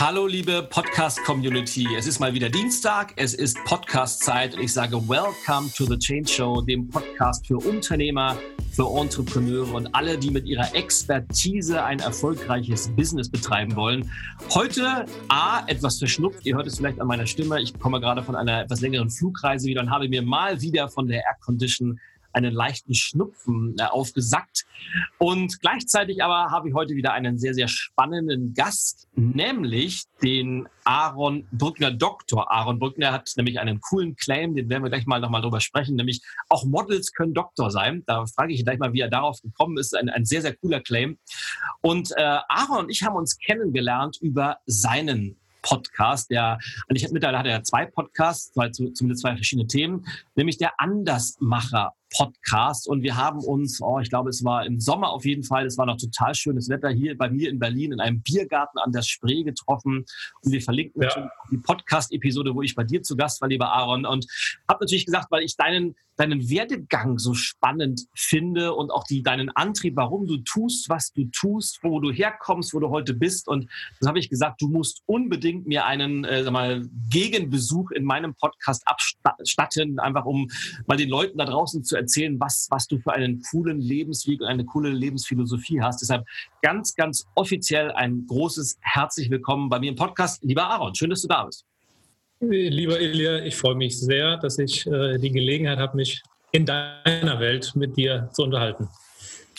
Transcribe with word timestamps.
Hallo 0.00 0.26
liebe 0.26 0.62
Podcast-Community. 0.62 1.86
Es 1.94 2.06
ist 2.06 2.20
mal 2.20 2.32
wieder 2.32 2.48
Dienstag, 2.48 3.12
es 3.16 3.34
ist 3.34 3.62
Podcast-Zeit 3.66 4.54
und 4.54 4.62
ich 4.62 4.72
sage 4.72 4.96
Welcome 4.96 5.70
to 5.76 5.84
the 5.84 5.98
Change 5.98 6.26
Show, 6.26 6.62
dem 6.62 6.88
Podcast 6.88 7.46
für 7.46 7.58
Unternehmer, 7.58 8.34
für 8.72 8.98
Entrepreneure 8.98 9.74
und 9.74 9.94
alle, 9.94 10.16
die 10.16 10.30
mit 10.30 10.46
ihrer 10.46 10.74
Expertise 10.74 11.84
ein 11.84 11.98
erfolgreiches 11.98 12.88
Business 12.96 13.28
betreiben 13.28 13.76
wollen. 13.76 14.10
Heute 14.54 15.04
A, 15.28 15.66
etwas 15.66 15.98
verschnupft, 15.98 16.46
ihr 16.46 16.56
hört 16.56 16.66
es 16.66 16.78
vielleicht 16.78 16.98
an 16.98 17.06
meiner 17.06 17.26
Stimme, 17.26 17.60
ich 17.60 17.78
komme 17.78 18.00
gerade 18.00 18.22
von 18.22 18.36
einer 18.36 18.62
etwas 18.62 18.80
längeren 18.80 19.10
Flugreise 19.10 19.66
wieder 19.66 19.82
und 19.82 19.90
habe 19.90 20.08
mir 20.08 20.22
mal 20.22 20.62
wieder 20.62 20.88
von 20.88 21.08
der 21.08 21.18
Air 21.18 21.36
Condition 21.44 22.00
einen 22.32 22.52
leichten 22.52 22.94
Schnupfen 22.94 23.76
äh, 23.78 23.84
aufgesackt. 23.84 24.64
Und 25.18 25.60
gleichzeitig 25.60 26.22
aber 26.22 26.50
habe 26.50 26.68
ich 26.68 26.74
heute 26.74 26.94
wieder 26.94 27.12
einen 27.12 27.38
sehr, 27.38 27.54
sehr 27.54 27.68
spannenden 27.68 28.54
Gast, 28.54 29.08
nämlich 29.14 30.04
den 30.22 30.68
Aaron 30.84 31.46
Brückner, 31.52 31.90
Doktor 31.90 32.50
Aaron 32.50 32.78
Brückner 32.78 33.12
hat 33.12 33.30
nämlich 33.36 33.60
einen 33.60 33.80
coolen 33.80 34.16
Claim, 34.16 34.54
den 34.54 34.68
werden 34.68 34.82
wir 34.82 34.90
gleich 34.90 35.06
mal 35.06 35.20
nochmal 35.20 35.42
drüber 35.42 35.60
sprechen, 35.60 35.96
nämlich 35.96 36.22
auch 36.48 36.64
Models 36.64 37.12
können 37.12 37.34
Doktor 37.34 37.70
sein. 37.70 38.02
Da 38.06 38.26
frage 38.26 38.52
ich 38.52 38.64
gleich 38.64 38.78
mal, 38.78 38.92
wie 38.92 39.00
er 39.00 39.08
darauf 39.08 39.40
gekommen 39.42 39.78
ist. 39.78 39.96
Ein, 39.96 40.08
ein 40.08 40.24
sehr, 40.24 40.42
sehr 40.42 40.56
cooler 40.56 40.80
Claim. 40.80 41.18
Und 41.80 42.12
äh, 42.16 42.38
Aaron 42.48 42.84
und 42.84 42.90
ich 42.90 43.02
haben 43.02 43.16
uns 43.16 43.38
kennengelernt 43.38 44.18
über 44.20 44.58
seinen 44.66 45.36
Podcast, 45.62 46.30
der, 46.30 46.58
und 46.88 46.96
ich 46.96 47.08
mittlerweile 47.10 47.38
hat 47.38 47.46
er 47.46 47.62
zwei 47.62 47.86
Podcasts, 47.86 48.52
zwei, 48.52 48.70
zumindest 48.70 49.22
zwei 49.22 49.34
verschiedene 49.34 49.66
Themen, 49.66 50.06
nämlich 50.34 50.58
der 50.58 50.80
Andersmacher 50.80 51.92
Podcast 52.16 52.88
und 52.88 53.02
wir 53.02 53.16
haben 53.16 53.40
uns, 53.40 53.80
oh, 53.80 54.00
ich 54.00 54.10
glaube, 54.10 54.30
es 54.30 54.44
war 54.44 54.66
im 54.66 54.80
Sommer 54.80 55.10
auf 55.10 55.24
jeden 55.24 55.44
Fall, 55.44 55.66
es 55.66 55.78
war 55.78 55.86
noch 55.86 55.96
total 55.96 56.34
schönes 56.34 56.68
Wetter 56.68 56.90
hier 56.90 57.16
bei 57.16 57.30
mir 57.30 57.50
in 57.50 57.58
Berlin 57.58 57.92
in 57.92 58.00
einem 58.00 58.22
Biergarten 58.22 58.78
an 58.78 58.92
der 58.92 59.02
Spree 59.02 59.42
getroffen 59.42 60.04
und 60.42 60.52
wir 60.52 60.60
verlinken 60.60 61.02
ja. 61.02 61.30
die 61.50 61.58
Podcast-Episode, 61.58 62.54
wo 62.54 62.62
ich 62.62 62.74
bei 62.74 62.84
dir 62.84 63.02
zu 63.02 63.16
Gast 63.16 63.40
war, 63.40 63.48
lieber 63.48 63.72
Aaron 63.72 64.06
und 64.06 64.26
habe 64.68 64.84
natürlich 64.84 65.06
gesagt, 65.06 65.30
weil 65.30 65.42
ich 65.42 65.56
deinen 65.56 65.94
deinen 66.20 66.50
Werdegang 66.50 67.18
so 67.18 67.32
spannend 67.32 68.06
finde 68.14 68.74
und 68.74 68.90
auch 68.90 69.04
die, 69.04 69.22
deinen 69.22 69.48
Antrieb, 69.50 69.96
warum 69.96 70.26
du 70.26 70.36
tust, 70.36 70.90
was 70.90 71.12
du 71.14 71.24
tust, 71.24 71.80
wo 71.82 71.98
du 71.98 72.12
herkommst, 72.12 72.74
wo 72.74 72.78
du 72.78 72.90
heute 72.90 73.14
bist. 73.14 73.48
Und 73.48 73.70
dann 74.00 74.08
habe 74.08 74.18
ich 74.18 74.28
gesagt, 74.28 74.60
du 74.60 74.68
musst 74.68 75.02
unbedingt 75.06 75.66
mir 75.66 75.86
einen 75.86 76.24
äh, 76.24 76.44
sag 76.44 76.52
mal, 76.52 76.86
Gegenbesuch 77.08 77.90
in 77.92 78.04
meinem 78.04 78.34
Podcast 78.34 78.82
abstatten, 78.86 79.98
einfach 79.98 80.26
um 80.26 80.48
mal 80.86 80.98
den 80.98 81.08
Leuten 81.08 81.38
da 81.38 81.46
draußen 81.46 81.84
zu 81.84 81.96
erzählen, 82.00 82.38
was, 82.40 82.66
was 82.70 82.86
du 82.86 82.98
für 82.98 83.12
einen 83.12 83.42
coolen 83.42 83.80
Lebensweg 83.80 84.40
und 84.40 84.46
eine 84.46 84.64
coole 84.64 84.90
Lebensphilosophie 84.90 85.80
hast. 85.80 86.00
Deshalb 86.00 86.26
ganz, 86.62 86.94
ganz 86.94 87.26
offiziell 87.34 87.92
ein 87.92 88.26
großes 88.26 88.78
herzlich 88.80 89.30
willkommen 89.30 89.68
bei 89.68 89.78
mir 89.78 89.90
im 89.90 89.96
Podcast. 89.96 90.42
Lieber 90.42 90.64
Aaron, 90.64 90.94
schön, 90.94 91.10
dass 91.10 91.22
du 91.22 91.28
da 91.28 91.44
bist. 91.44 91.64
Lieber 92.40 92.98
Ilja, 92.98 93.40
ich 93.44 93.54
freue 93.54 93.74
mich 93.74 94.00
sehr, 94.00 94.38
dass 94.38 94.58
ich 94.58 94.86
äh, 94.86 95.18
die 95.18 95.30
Gelegenheit 95.30 95.78
habe, 95.78 95.96
mich 95.96 96.22
in 96.52 96.64
deiner 96.64 97.38
Welt 97.38 97.72
mit 97.76 97.96
dir 97.96 98.30
zu 98.32 98.42
unterhalten. 98.42 98.88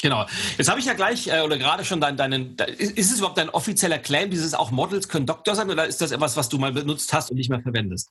Genau. 0.02 0.26
Jetzt 0.58 0.68
habe 0.68 0.80
ich 0.80 0.88
ja 0.88 0.94
gleich 0.94 1.28
äh, 1.28 1.42
oder 1.42 1.60
gerade 1.60 1.86
schon 1.86 2.02
deinen, 2.02 2.18
deinen, 2.18 2.56
ist 2.56 3.12
es 3.12 3.20
überhaupt 3.20 3.38
dein 3.38 3.50
offizieller 3.50 4.00
Claim, 4.00 4.32
dieses 4.32 4.56
auch 4.56 4.72
Models 4.72 5.08
können 5.08 5.28
Doktor 5.28 5.54
sein 5.54 5.70
oder 5.70 5.86
ist 5.86 6.02
das 6.02 6.12
etwas, 6.12 6.36
was 6.36 6.50
du 6.50 6.58
mal 6.58 6.72
benutzt 6.72 7.14
hast 7.14 7.30
und 7.30 7.38
nicht 7.38 7.50
mehr 7.50 7.62
verwendest? 7.62 8.10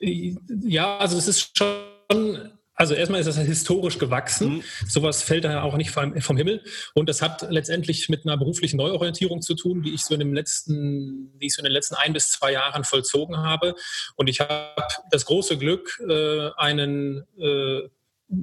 Ja, 0.00 0.98
also 0.98 1.16
es 1.16 1.28
ist 1.28 1.56
schon 1.56 2.50
also 2.82 2.94
erstmal 2.94 3.20
ist 3.20 3.26
das 3.26 3.38
historisch 3.38 4.00
gewachsen. 4.00 4.54
Mhm. 4.54 4.62
Sowas 4.88 5.22
fällt 5.22 5.44
da 5.44 5.62
auch 5.62 5.76
nicht 5.76 5.92
vom, 5.92 6.20
vom, 6.20 6.36
Himmel. 6.36 6.64
Und 6.94 7.08
das 7.08 7.22
hat 7.22 7.46
letztendlich 7.48 8.08
mit 8.08 8.26
einer 8.26 8.36
beruflichen 8.36 8.76
Neuorientierung 8.76 9.40
zu 9.40 9.54
tun, 9.54 9.84
die 9.84 9.94
ich 9.94 10.04
so 10.04 10.14
in, 10.14 10.18
dem 10.18 10.34
letzten, 10.34 11.38
die 11.38 11.46
ich 11.46 11.54
so 11.54 11.60
in 11.60 11.64
den 11.64 11.72
letzten 11.72 11.94
ein 11.94 12.12
bis 12.12 12.32
zwei 12.32 12.50
Jahren 12.50 12.82
vollzogen 12.82 13.36
habe. 13.36 13.76
Und 14.16 14.28
ich 14.28 14.40
habe 14.40 14.82
das 15.12 15.26
große 15.26 15.58
Glück, 15.58 16.02
äh, 16.08 16.50
einen 16.56 17.22
äh, 17.38 17.82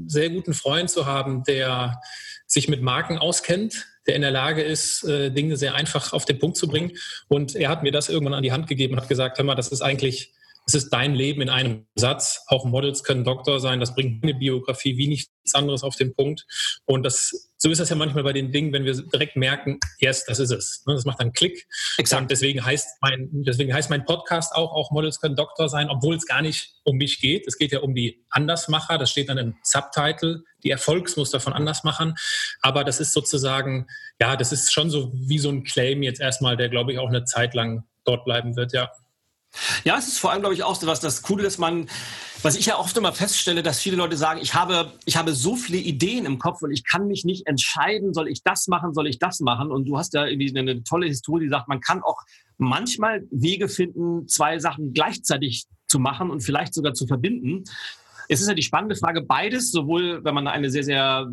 sehr 0.08 0.30
guten 0.30 0.54
Freund 0.54 0.90
zu 0.90 1.06
haben, 1.06 1.44
der 1.44 2.00
sich 2.48 2.70
mit 2.70 2.82
Marken 2.82 3.18
auskennt, 3.18 3.88
der 4.08 4.16
in 4.16 4.22
der 4.22 4.32
Lage 4.32 4.62
ist, 4.62 5.04
äh, 5.04 5.32
Dinge 5.32 5.58
sehr 5.58 5.76
einfach 5.76 6.14
auf 6.14 6.24
den 6.24 6.40
Punkt 6.40 6.56
zu 6.56 6.70
bringen. 6.70 6.94
Und 7.28 7.58
er 7.58 7.68
hat 7.68 7.84
mir 7.84 7.92
das 7.92 8.08
irgendwann 8.08 8.36
an 8.36 8.44
die 8.44 8.54
Hand 8.54 8.68
gegeben 8.68 8.94
und 8.94 9.02
hat 9.02 9.10
gesagt, 9.10 9.38
hör 9.38 9.44
mal, 9.44 9.56
das 9.56 9.68
ist 9.68 9.82
eigentlich 9.82 10.32
es 10.70 10.76
ist 10.76 10.90
dein 10.92 11.16
Leben 11.16 11.42
in 11.42 11.50
einem 11.50 11.88
Satz. 11.96 12.44
Auch 12.46 12.64
Models 12.64 13.04
können 13.04 13.24
Doktor 13.24 13.60
sein. 13.60 13.80
Das 13.80 13.96
bringt 13.96 14.24
eine 14.24 14.36
Biografie 14.36 14.98
wie 14.98 15.08
nichts 15.08 15.32
anderes 15.56 15.82
auf 15.82 15.96
den 15.96 16.14
Punkt. 16.14 16.46
Und 16.86 17.02
das, 17.02 17.50
so 17.58 17.72
ist 17.72 17.80
das 17.80 17.90
ja 17.90 17.96
manchmal 17.96 18.24
bei 18.24 18.34
den 18.34 18.52
Dingen, 18.52 18.72
wenn 18.72 18.86
wir 18.86 18.94
direkt 18.94 19.36
merken, 19.36 19.80
yes, 19.98 20.26
das 20.26 20.38
ist 20.38 20.52
es. 20.52 20.84
Ne, 20.86 20.94
das 20.94 21.06
macht 21.06 21.22
dann 21.22 21.34
Klick. 21.34 21.68
Exakt. 21.98 22.22
Und 22.22 22.30
deswegen 22.30 22.64
heißt 22.64 22.88
mein, 23.02 23.30
deswegen 23.32 23.74
heißt 23.74 23.90
mein 23.90 24.06
Podcast 24.06 24.54
auch, 24.54 24.72
auch 24.72 24.92
Models 24.92 25.20
können 25.20 25.36
Doktor 25.36 25.70
sein, 25.70 25.90
obwohl 25.90 26.16
es 26.16 26.28
gar 26.28 26.44
nicht 26.44 26.76
um 26.84 26.98
mich 26.98 27.20
geht. 27.20 27.48
Es 27.48 27.58
geht 27.58 27.72
ja 27.72 27.80
um 27.80 27.96
die 27.96 28.24
Andersmacher. 28.30 29.00
Das 29.00 29.10
steht 29.10 29.30
dann 29.30 29.40
im 29.40 29.56
Subtitle, 29.64 30.44
die 30.64 30.70
Erfolgsmuster 30.70 31.40
von 31.40 31.54
Andersmachern. 31.54 32.14
Aber 32.62 32.84
das 32.84 33.00
ist 33.00 33.14
sozusagen, 33.14 33.88
ja, 34.22 34.36
das 34.36 34.52
ist 34.52 34.72
schon 34.72 34.92
so 34.92 35.12
wie 35.16 35.40
so 35.40 35.50
ein 35.50 35.64
Claim 35.64 36.04
jetzt 36.04 36.22
erstmal, 36.22 36.58
der 36.58 36.70
glaube 36.70 36.92
ich 36.92 37.00
auch 37.00 37.10
eine 37.10 37.24
Zeit 37.24 37.56
lang 37.56 37.86
dort 38.06 38.24
bleiben 38.24 38.56
wird, 38.56 38.72
ja. 38.72 38.92
Ja, 39.84 39.98
es 39.98 40.08
ist 40.08 40.20
vor 40.20 40.32
allem, 40.32 40.42
glaube 40.42 40.56
ich, 40.56 40.64
auch 40.64 40.76
so 40.76 40.88
was 40.88 41.00
das 41.00 41.22
Coole, 41.22 41.44
dass 41.44 41.58
man, 41.58 41.90
was 42.42 42.56
ich 42.56 42.66
ja 42.66 42.78
oft 42.78 42.96
immer 42.98 43.14
feststelle, 43.14 43.64
dass 43.64 43.80
viele 43.80 43.96
Leute 43.96 44.18
sagen, 44.18 44.40
ich 44.42 44.54
habe, 44.54 44.94
ich 45.06 45.18
habe 45.18 45.34
so 45.34 45.56
viele 45.56 45.78
Ideen 45.78 46.26
im 46.26 46.40
Kopf 46.40 46.62
und 46.62 46.72
ich 46.72 46.84
kann 46.84 47.08
mich 47.08 47.26
nicht 47.26 47.48
entscheiden, 47.48 48.14
soll 48.14 48.28
ich 48.28 48.44
das 48.44 48.68
machen, 48.68 48.94
soll 48.94 49.08
ich 49.08 49.20
das 49.20 49.40
machen? 49.40 49.72
Und 49.72 49.86
du 49.86 49.98
hast 49.98 50.14
ja 50.14 50.26
irgendwie 50.26 50.58
eine 50.58 50.84
tolle 50.84 51.08
Historie, 51.08 51.46
die 51.46 51.50
sagt, 51.50 51.68
man 51.68 51.82
kann 51.82 52.02
auch 52.04 52.22
manchmal 52.58 53.24
Wege 53.32 53.70
finden, 53.70 54.28
zwei 54.28 54.60
Sachen 54.60 54.94
gleichzeitig 54.94 55.66
zu 55.88 56.00
machen 56.00 56.30
und 56.30 56.42
vielleicht 56.42 56.74
sogar 56.74 56.94
zu 56.94 57.08
verbinden. 57.08 57.64
Es 58.28 58.42
ist 58.42 58.48
ja 58.48 58.54
die 58.54 58.62
spannende 58.62 58.96
Frage, 58.96 59.22
beides, 59.22 59.72
sowohl 59.72 60.24
wenn 60.24 60.36
man 60.36 60.48
eine 60.48 60.70
sehr, 60.70 60.84
sehr 60.84 61.28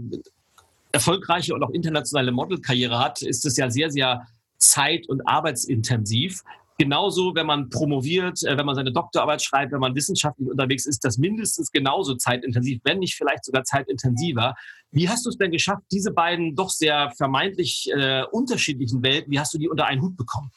erfolgreiche 0.92 1.54
und 1.54 1.62
auch 1.62 1.70
internationale 1.70 2.32
Modelkarriere 2.32 2.98
hat, 2.98 3.22
ist 3.22 3.44
es 3.44 3.56
ja 3.56 3.70
sehr, 3.70 3.90
sehr 3.90 4.26
zeit- 4.58 5.08
und 5.08 5.28
arbeitsintensiv. 5.28 6.42
Genauso, 6.78 7.34
wenn 7.34 7.46
man 7.46 7.70
promoviert, 7.70 8.42
äh, 8.44 8.56
wenn 8.58 8.66
man 8.66 8.74
seine 8.74 8.92
Doktorarbeit 8.92 9.42
schreibt, 9.42 9.72
wenn 9.72 9.80
man 9.80 9.94
wissenschaftlich 9.94 10.48
unterwegs 10.48 10.84
ist, 10.84 11.04
das 11.04 11.16
mindestens 11.16 11.72
genauso 11.72 12.16
zeitintensiv, 12.16 12.80
wenn 12.84 12.98
nicht 12.98 13.14
vielleicht 13.14 13.44
sogar 13.46 13.64
zeitintensiver. 13.64 14.54
Wie 14.90 15.08
hast 15.08 15.24
du 15.24 15.30
es 15.30 15.38
denn 15.38 15.50
geschafft, 15.50 15.82
diese 15.90 16.12
beiden 16.12 16.54
doch 16.54 16.70
sehr 16.70 17.12
vermeintlich 17.16 17.90
äh, 17.92 18.24
unterschiedlichen 18.30 19.02
Welten, 19.02 19.32
wie 19.32 19.40
hast 19.40 19.54
du 19.54 19.58
die 19.58 19.68
unter 19.68 19.86
einen 19.86 20.02
Hut 20.02 20.16
bekommen? 20.16 20.50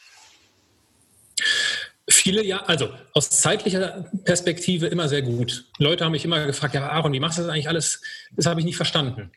Viele 2.10 2.44
ja, 2.44 2.64
also 2.64 2.90
aus 3.14 3.30
zeitlicher 3.30 4.10
Perspektive 4.26 4.88
immer 4.88 5.08
sehr 5.08 5.22
gut. 5.22 5.66
Leute 5.78 6.04
haben 6.04 6.12
mich 6.12 6.26
immer 6.26 6.46
gefragt, 6.46 6.74
ja 6.74 6.90
Aaron, 6.90 7.14
wie 7.14 7.20
machst 7.20 7.38
du 7.38 7.44
das 7.44 7.52
eigentlich 7.52 7.70
alles? 7.70 8.02
Das 8.36 8.46
habe 8.46 8.60
ich 8.60 8.66
nicht 8.66 8.78
verstanden. 8.78 9.32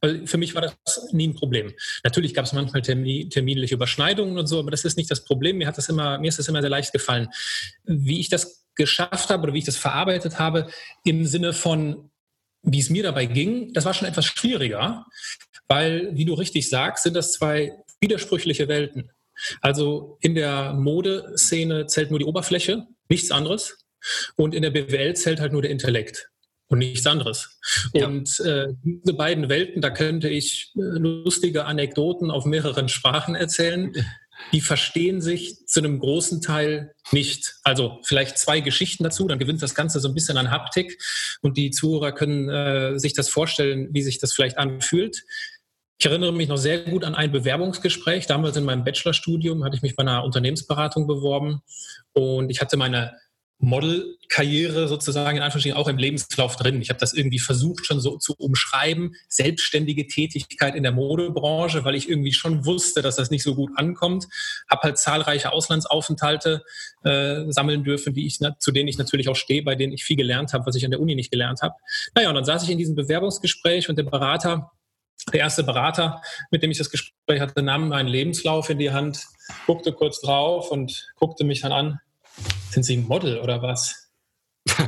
Weil 0.00 0.26
für 0.26 0.38
mich 0.38 0.54
war 0.54 0.62
das 0.62 1.12
nie 1.12 1.28
ein 1.28 1.34
Problem. 1.34 1.72
Natürlich 2.02 2.32
gab 2.32 2.46
es 2.46 2.52
manchmal 2.52 2.82
termin, 2.82 3.28
terminliche 3.28 3.74
Überschneidungen 3.74 4.38
und 4.38 4.46
so, 4.46 4.58
aber 4.58 4.70
das 4.70 4.84
ist 4.84 4.96
nicht 4.96 5.10
das 5.10 5.24
Problem. 5.24 5.58
Mir 5.58 5.66
hat 5.66 5.76
das 5.76 5.88
immer, 5.88 6.18
mir 6.18 6.28
ist 6.28 6.38
das 6.38 6.48
immer 6.48 6.60
sehr 6.60 6.70
leicht 6.70 6.92
gefallen. 6.92 7.28
Wie 7.84 8.20
ich 8.20 8.30
das 8.30 8.66
geschafft 8.74 9.28
habe 9.28 9.42
oder 9.42 9.54
wie 9.54 9.58
ich 9.58 9.64
das 9.64 9.76
verarbeitet 9.76 10.38
habe, 10.38 10.70
im 11.04 11.26
Sinne 11.26 11.52
von, 11.52 12.10
wie 12.62 12.80
es 12.80 12.90
mir 12.90 13.02
dabei 13.02 13.26
ging, 13.26 13.72
das 13.74 13.84
war 13.84 13.92
schon 13.92 14.08
etwas 14.08 14.24
schwieriger, 14.24 15.04
weil, 15.66 16.16
wie 16.16 16.24
du 16.24 16.34
richtig 16.34 16.68
sagst, 16.68 17.02
sind 17.02 17.14
das 17.14 17.32
zwei 17.32 17.72
widersprüchliche 18.00 18.68
Welten. 18.68 19.10
Also 19.60 20.16
in 20.20 20.34
der 20.34 20.72
Modeszene 20.74 21.86
zählt 21.86 22.10
nur 22.10 22.18
die 22.18 22.24
Oberfläche, 22.24 22.86
nichts 23.08 23.30
anderes. 23.30 23.84
Und 24.36 24.54
in 24.54 24.62
der 24.62 24.70
BWL 24.70 25.14
zählt 25.14 25.40
halt 25.40 25.52
nur 25.52 25.62
der 25.62 25.70
Intellekt 25.70 26.30
und 26.68 26.78
nichts 26.78 27.06
anderes. 27.06 27.58
Ja. 27.94 28.06
Und 28.06 28.40
äh, 28.40 28.68
diese 28.82 29.14
beiden 29.14 29.48
Welten, 29.48 29.80
da 29.80 29.90
könnte 29.90 30.28
ich 30.28 30.72
äh, 30.76 30.80
lustige 30.80 31.64
Anekdoten 31.64 32.30
auf 32.30 32.44
mehreren 32.44 32.88
Sprachen 32.88 33.34
erzählen. 33.34 33.92
Die 34.52 34.60
verstehen 34.60 35.20
sich 35.20 35.66
zu 35.66 35.80
einem 35.80 35.98
großen 35.98 36.40
Teil 36.40 36.92
nicht. 37.10 37.56
Also 37.64 37.98
vielleicht 38.04 38.38
zwei 38.38 38.60
Geschichten 38.60 39.02
dazu, 39.02 39.26
dann 39.26 39.38
gewinnt 39.38 39.62
das 39.62 39.74
Ganze 39.74 39.98
so 39.98 40.08
ein 40.08 40.14
bisschen 40.14 40.36
an 40.36 40.50
Haptik 40.50 41.02
und 41.42 41.56
die 41.56 41.70
Zuhörer 41.70 42.12
können 42.12 42.48
äh, 42.48 42.98
sich 42.98 43.14
das 43.14 43.28
vorstellen, 43.28 43.88
wie 43.92 44.02
sich 44.02 44.18
das 44.18 44.32
vielleicht 44.32 44.58
anfühlt. 44.58 45.24
Ich 46.00 46.06
erinnere 46.06 46.32
mich 46.32 46.46
noch 46.46 46.58
sehr 46.58 46.78
gut 46.84 47.02
an 47.02 47.16
ein 47.16 47.32
Bewerbungsgespräch. 47.32 48.26
Damals 48.26 48.56
in 48.56 48.62
meinem 48.62 48.84
Bachelorstudium 48.84 49.64
hatte 49.64 49.74
ich 49.74 49.82
mich 49.82 49.96
bei 49.96 50.02
einer 50.02 50.22
Unternehmensberatung 50.22 51.08
beworben 51.08 51.62
und 52.12 52.50
ich 52.50 52.60
hatte 52.60 52.76
meine 52.76 53.16
Modelkarriere 53.60 54.86
sozusagen 54.86 55.36
in 55.36 55.42
Anführungsstrichen 55.42 55.76
auch 55.76 55.88
im 55.88 55.98
Lebenslauf 55.98 56.54
drin. 56.54 56.80
Ich 56.80 56.90
habe 56.90 57.00
das 57.00 57.12
irgendwie 57.12 57.40
versucht 57.40 57.86
schon 57.86 58.00
so 58.00 58.16
zu 58.16 58.34
umschreiben, 58.38 59.16
selbstständige 59.28 60.06
Tätigkeit 60.06 60.76
in 60.76 60.84
der 60.84 60.92
Modebranche, 60.92 61.84
weil 61.84 61.96
ich 61.96 62.08
irgendwie 62.08 62.32
schon 62.32 62.64
wusste, 62.66 63.02
dass 63.02 63.16
das 63.16 63.30
nicht 63.30 63.42
so 63.42 63.56
gut 63.56 63.72
ankommt. 63.74 64.28
Habe 64.70 64.82
halt 64.82 64.98
zahlreiche 64.98 65.52
Auslandsaufenthalte 65.52 66.62
äh, 67.02 67.50
sammeln 67.50 67.82
dürfen, 67.82 68.14
die 68.14 68.26
ich, 68.26 68.38
zu 68.60 68.70
denen 68.70 68.88
ich 68.88 68.98
natürlich 68.98 69.28
auch 69.28 69.36
stehe, 69.36 69.62
bei 69.64 69.74
denen 69.74 69.92
ich 69.92 70.04
viel 70.04 70.16
gelernt 70.16 70.52
habe, 70.52 70.64
was 70.64 70.76
ich 70.76 70.84
an 70.84 70.92
der 70.92 71.00
Uni 71.00 71.16
nicht 71.16 71.32
gelernt 71.32 71.60
habe. 71.60 71.74
Naja, 72.14 72.28
und 72.28 72.36
dann 72.36 72.44
saß 72.44 72.62
ich 72.62 72.70
in 72.70 72.78
diesem 72.78 72.94
Bewerbungsgespräch 72.94 73.88
und 73.88 73.98
der 73.98 74.04
Berater 74.04 74.70
Der 75.32 75.40
erste 75.40 75.64
Berater, 75.64 76.22
mit 76.50 76.62
dem 76.62 76.70
ich 76.70 76.78
das 76.78 76.90
Gespräch 76.90 77.40
hatte, 77.40 77.62
nahm 77.62 77.88
meinen 77.88 78.08
Lebenslauf 78.08 78.70
in 78.70 78.78
die 78.78 78.92
Hand, 78.92 79.26
guckte 79.66 79.92
kurz 79.92 80.20
drauf 80.20 80.70
und 80.70 81.08
guckte 81.16 81.44
mich 81.44 81.60
dann 81.60 81.72
an. 81.72 82.00
Sind 82.70 82.82
Sie 82.82 82.96
ein 82.96 83.06
Model 83.06 83.38
oder 83.38 83.62
was? 83.62 84.10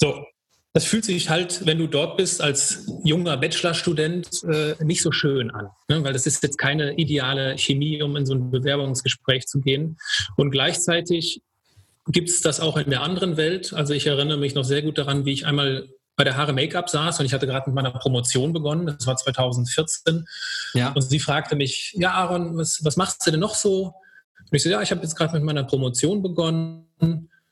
so, 0.00 0.24
das 0.72 0.84
fühlt 0.84 1.04
sich 1.04 1.30
halt, 1.30 1.66
wenn 1.66 1.78
du 1.78 1.86
dort 1.86 2.16
bist, 2.16 2.42
als 2.42 2.90
junger 3.04 3.36
Bachelorstudent 3.36 4.42
äh, 4.42 4.74
nicht 4.82 5.02
so 5.02 5.12
schön 5.12 5.52
an, 5.52 5.68
ne? 5.88 6.02
weil 6.02 6.12
das 6.12 6.26
ist 6.26 6.42
jetzt 6.42 6.58
keine 6.58 6.94
ideale 6.94 7.56
Chemie, 7.56 8.02
um 8.02 8.16
in 8.16 8.26
so 8.26 8.34
ein 8.34 8.50
Bewerbungsgespräch 8.50 9.46
zu 9.46 9.60
gehen. 9.60 9.96
Und 10.36 10.50
gleichzeitig 10.50 11.42
gibt 12.08 12.28
es 12.28 12.42
das 12.42 12.58
auch 12.58 12.76
in 12.76 12.90
der 12.90 13.02
anderen 13.02 13.36
Welt. 13.36 13.72
Also 13.72 13.94
ich 13.94 14.06
erinnere 14.06 14.38
mich 14.38 14.56
noch 14.56 14.64
sehr 14.64 14.82
gut 14.82 14.98
daran, 14.98 15.24
wie 15.24 15.32
ich 15.32 15.46
einmal 15.46 15.88
bei 16.16 16.24
der 16.24 16.36
Haare 16.36 16.52
Make-up 16.52 16.90
saß 16.90 17.20
und 17.20 17.26
ich 17.26 17.32
hatte 17.32 17.46
gerade 17.46 17.68
mit 17.68 17.74
meiner 17.74 17.90
Promotion 17.92 18.52
begonnen, 18.52 18.86
das 18.86 19.06
war 19.06 19.16
2014. 19.16 20.26
Ja. 20.74 20.92
Und 20.92 21.02
sie 21.02 21.18
fragte 21.18 21.56
mich, 21.56 21.92
ja 21.96 22.12
Aaron, 22.12 22.56
was, 22.56 22.84
was 22.84 22.96
machst 22.96 23.24
du 23.26 23.30
denn 23.30 23.40
noch 23.40 23.54
so? 23.54 23.94
Und 24.40 24.56
ich 24.56 24.62
so, 24.62 24.68
ja, 24.70 24.82
ich 24.82 24.90
habe 24.90 25.02
jetzt 25.02 25.16
gerade 25.16 25.34
mit 25.34 25.42
meiner 25.42 25.64
Promotion 25.64 26.22
begonnen. 26.22 26.86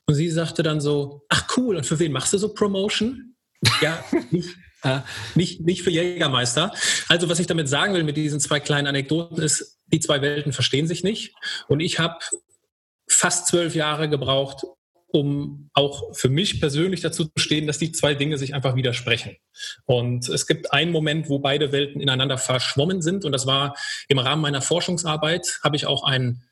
Und 0.05 0.15
sie 0.15 0.29
sagte 0.29 0.63
dann 0.63 0.81
so, 0.81 1.23
ach 1.29 1.47
cool, 1.57 1.77
und 1.77 1.85
für 1.85 1.99
wen 1.99 2.11
machst 2.11 2.33
du 2.33 2.37
so 2.37 2.53
Promotion? 2.53 3.35
ja, 3.81 4.03
nicht, 4.31 4.49
äh, 4.83 4.99
nicht, 5.35 5.61
nicht 5.61 5.83
für 5.83 5.91
Jägermeister. 5.91 6.73
Also 7.07 7.29
was 7.29 7.39
ich 7.39 7.47
damit 7.47 7.69
sagen 7.69 7.93
will 7.93 8.03
mit 8.03 8.17
diesen 8.17 8.39
zwei 8.39 8.59
kleinen 8.59 8.87
Anekdoten 8.87 9.41
ist, 9.41 9.79
die 9.87 9.99
zwei 9.99 10.21
Welten 10.21 10.53
verstehen 10.53 10.87
sich 10.87 11.03
nicht. 11.03 11.33
Und 11.67 11.79
ich 11.79 11.99
habe 11.99 12.19
fast 13.07 13.47
zwölf 13.47 13.75
Jahre 13.75 14.09
gebraucht, 14.09 14.65
um 15.07 15.69
auch 15.73 16.15
für 16.15 16.29
mich 16.29 16.59
persönlich 16.59 17.01
dazu 17.01 17.25
zu 17.25 17.31
stehen, 17.37 17.67
dass 17.67 17.77
die 17.77 17.91
zwei 17.91 18.15
Dinge 18.15 18.39
sich 18.39 18.55
einfach 18.55 18.75
widersprechen. 18.75 19.37
Und 19.85 20.27
es 20.27 20.47
gibt 20.47 20.73
einen 20.73 20.91
Moment, 20.91 21.29
wo 21.29 21.37
beide 21.37 21.71
Welten 21.71 22.01
ineinander 22.01 22.39
verschwommen 22.39 23.03
sind. 23.03 23.23
Und 23.23 23.31
das 23.31 23.45
war 23.45 23.75
im 24.07 24.17
Rahmen 24.17 24.41
meiner 24.41 24.61
Forschungsarbeit, 24.61 25.59
habe 25.63 25.75
ich 25.75 25.85
auch 25.85 26.03
einen 26.03 26.43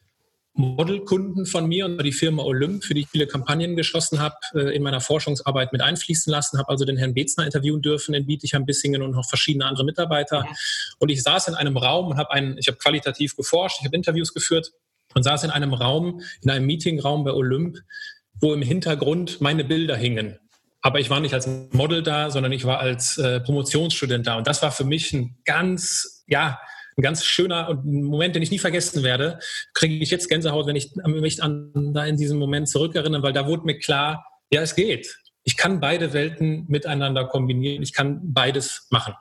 Modelkunden 0.53 1.45
von 1.45 1.65
mir 1.67 1.85
und 1.85 2.03
die 2.03 2.11
Firma 2.11 2.43
Olymp, 2.43 2.83
für 2.83 2.93
die 2.93 3.01
ich 3.01 3.07
viele 3.07 3.25
Kampagnen 3.25 3.75
geschossen 3.75 4.19
habe, 4.19 4.35
äh, 4.53 4.75
in 4.75 4.83
meiner 4.83 4.99
Forschungsarbeit 4.99 5.71
mit 5.71 5.81
einfließen 5.81 6.29
lassen, 6.29 6.57
habe 6.57 6.69
also 6.69 6.83
den 6.83 6.97
Herrn 6.97 7.13
Bezner 7.13 7.45
interviewen 7.45 7.81
dürfen 7.81 8.13
in 8.13 8.25
Bietigheim-Bissingen 8.25 9.01
und 9.01 9.11
noch 9.11 9.27
verschiedene 9.27 9.65
andere 9.65 9.85
Mitarbeiter. 9.85 10.45
Und 10.99 11.09
ich 11.09 11.23
saß 11.23 11.47
in 11.47 11.55
einem 11.55 11.77
Raum 11.77 12.07
und 12.07 12.17
habe 12.17 12.31
einen, 12.31 12.57
ich 12.57 12.67
habe 12.67 12.77
qualitativ 12.77 13.35
geforscht, 13.37 13.77
ich 13.79 13.85
habe 13.85 13.95
Interviews 13.95 14.33
geführt 14.33 14.73
und 15.13 15.23
saß 15.23 15.45
in 15.45 15.51
einem 15.51 15.73
Raum, 15.73 16.21
in 16.41 16.49
einem 16.49 16.65
Meetingraum 16.65 17.23
bei 17.23 17.31
Olymp, 17.31 17.77
wo 18.39 18.53
im 18.53 18.61
Hintergrund 18.61 19.39
meine 19.39 19.63
Bilder 19.63 19.95
hingen. 19.95 20.37
Aber 20.81 20.99
ich 20.99 21.09
war 21.09 21.19
nicht 21.19 21.33
als 21.33 21.47
Model 21.71 22.01
da, 22.01 22.31
sondern 22.31 22.51
ich 22.51 22.65
war 22.65 22.79
als 22.79 23.17
äh, 23.17 23.39
Promotionsstudent 23.39 24.25
da. 24.25 24.35
Und 24.37 24.47
das 24.47 24.61
war 24.63 24.71
für 24.71 24.83
mich 24.83 25.13
ein 25.13 25.37
ganz, 25.45 26.23
ja, 26.27 26.59
ein 26.97 27.01
ganz 27.01 27.23
schöner 27.23 27.81
Moment, 27.83 28.35
den 28.35 28.43
ich 28.43 28.51
nie 28.51 28.59
vergessen 28.59 29.03
werde. 29.03 29.39
Kriege 29.73 29.95
ich 29.95 30.11
jetzt 30.11 30.27
Gänsehaut, 30.29 30.67
wenn 30.67 30.75
ich 30.75 30.91
mich 31.05 31.41
an 31.41 31.93
da 31.93 32.05
in 32.05 32.17
diesem 32.17 32.37
Moment 32.37 32.69
zurückerinnere, 32.69 33.23
weil 33.23 33.33
da 33.33 33.47
wurde 33.47 33.63
mir 33.63 33.79
klar, 33.79 34.25
ja, 34.51 34.61
es 34.61 34.75
geht. 34.75 35.17
Ich 35.43 35.57
kann 35.57 35.79
beide 35.79 36.13
Welten 36.13 36.65
miteinander 36.67 37.25
kombinieren. 37.25 37.81
Ich 37.81 37.93
kann 37.93 38.19
beides 38.33 38.87
machen. 38.89 39.15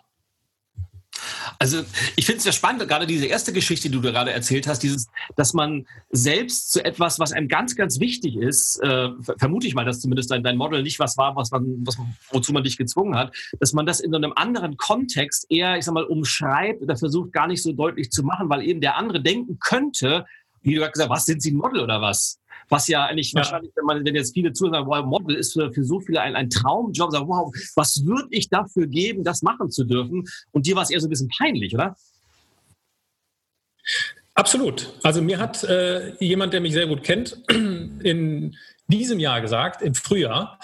Also 1.63 1.83
ich 2.17 2.25
finde 2.25 2.39
es 2.39 2.47
ja 2.47 2.53
spannend, 2.53 2.89
gerade 2.89 3.07
diese 3.07 3.27
erste 3.27 3.53
Geschichte, 3.53 3.91
die 3.91 3.95
du 3.95 4.01
gerade 4.01 4.33
erzählt 4.33 4.67
hast, 4.67 4.83
dieses, 4.83 5.09
dass 5.37 5.53
man 5.53 5.87
selbst 6.09 6.73
zu 6.73 6.83
etwas, 6.83 7.19
was 7.19 7.33
einem 7.33 7.49
ganz, 7.49 7.77
ganz 7.77 8.01
wichtig 8.01 8.37
ist, 8.37 8.83
äh, 8.83 9.11
vermute 9.37 9.67
ich 9.67 9.75
mal, 9.75 9.85
dass 9.85 10.01
zumindest 10.01 10.31
dein, 10.31 10.43
dein 10.43 10.57
Model 10.57 10.83
nicht 10.83 10.99
was 10.99 11.19
war, 11.19 11.37
was 11.37 11.51
man, 11.51 11.83
was, 11.85 11.99
wozu 12.31 12.55
man 12.55 12.65
dich 12.65 12.79
gezwungen 12.79 13.15
hat, 13.15 13.37
dass 13.61 13.75
man 13.75 13.85
das 13.85 14.01
in 14.01 14.11
so 14.11 14.17
einem 14.17 14.33
anderen 14.35 14.79
Kontext 14.79 15.45
eher, 15.51 15.77
ich 15.77 15.85
sag 15.85 15.93
mal, 15.93 16.05
umschreibt 16.05 16.81
oder 16.81 16.97
versucht 16.97 17.35
gar 17.35 17.47
nicht 17.47 17.63
so 17.63 17.73
deutlich 17.73 18.11
zu 18.11 18.23
machen, 18.23 18.49
weil 18.49 18.63
eben 18.63 18.81
der 18.81 18.97
andere 18.97 19.21
denken 19.21 19.59
könnte, 19.61 20.25
wie 20.63 20.77
du 20.77 20.81
gesagt 20.81 20.99
hast, 20.99 21.11
was 21.11 21.27
sind 21.27 21.43
sie 21.43 21.51
ein 21.51 21.59
Model 21.59 21.83
oder 21.83 22.01
was? 22.01 22.41
Was 22.71 22.89
ja 22.89 23.05
eigentlich 23.05 23.33
ja. 23.33 23.39
wahrscheinlich, 23.39 23.73
wenn 23.77 23.85
man, 23.85 24.05
wenn 24.05 24.15
jetzt 24.15 24.33
viele 24.33 24.53
zuhören, 24.53 24.87
wow, 24.87 25.05
Model 25.05 25.37
ist 25.37 25.53
für, 25.53 25.73
für 25.73 25.85
so 25.85 26.01
viele 26.01 26.21
ein, 26.21 26.37
ein 26.37 26.49
Traumjob, 26.49 27.11
sagen, 27.11 27.29
wow, 27.29 27.53
was 27.75 28.07
würde 28.07 28.29
ich 28.31 28.49
dafür 28.49 28.87
geben, 28.87 29.25
das 29.25 29.43
machen 29.43 29.71
zu 29.71 29.85
dürfen? 29.85 30.25
Und 30.53 30.67
dir 30.67 30.77
war 30.77 30.85
es 30.85 30.91
eher 30.91 31.01
so 31.01 31.07
ein 31.07 31.11
bisschen 31.11 31.29
peinlich, 31.37 31.75
oder? 31.75 31.97
Absolut. 34.35 34.95
Also 35.03 35.21
mir 35.21 35.39
hat 35.39 35.65
äh, 35.65 36.15
jemand, 36.25 36.53
der 36.53 36.61
mich 36.61 36.73
sehr 36.73 36.87
gut 36.87 37.03
kennt, 37.03 37.43
in 37.51 38.57
diesem 38.87 39.19
Jahr 39.19 39.41
gesagt, 39.41 39.83
im 39.83 39.95
Frühjahr, 39.95 40.59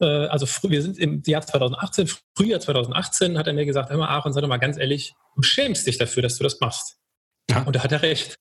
äh, 0.00 0.06
also 0.26 0.46
wir 0.68 0.82
sind 0.82 0.98
im 0.98 1.22
Jahr 1.26 1.42
2018, 1.42 2.08
Frühjahr 2.36 2.60
2018, 2.60 3.38
hat 3.38 3.46
er 3.46 3.52
mir 3.52 3.66
gesagt, 3.66 3.90
hör 3.90 3.98
mal, 3.98 4.08
Aaron, 4.08 4.32
sei 4.32 4.40
doch 4.40 4.48
mal 4.48 4.58
ganz 4.58 4.78
ehrlich, 4.78 5.14
du 5.34 5.42
schämst 5.42 5.86
dich 5.86 5.98
dafür, 5.98 6.22
dass 6.22 6.38
du 6.38 6.44
das 6.44 6.60
machst. 6.60 6.96
Ja. 7.50 7.62
Und 7.64 7.76
da 7.76 7.82
hat 7.82 7.92
er 7.92 8.02
recht. 8.02 8.36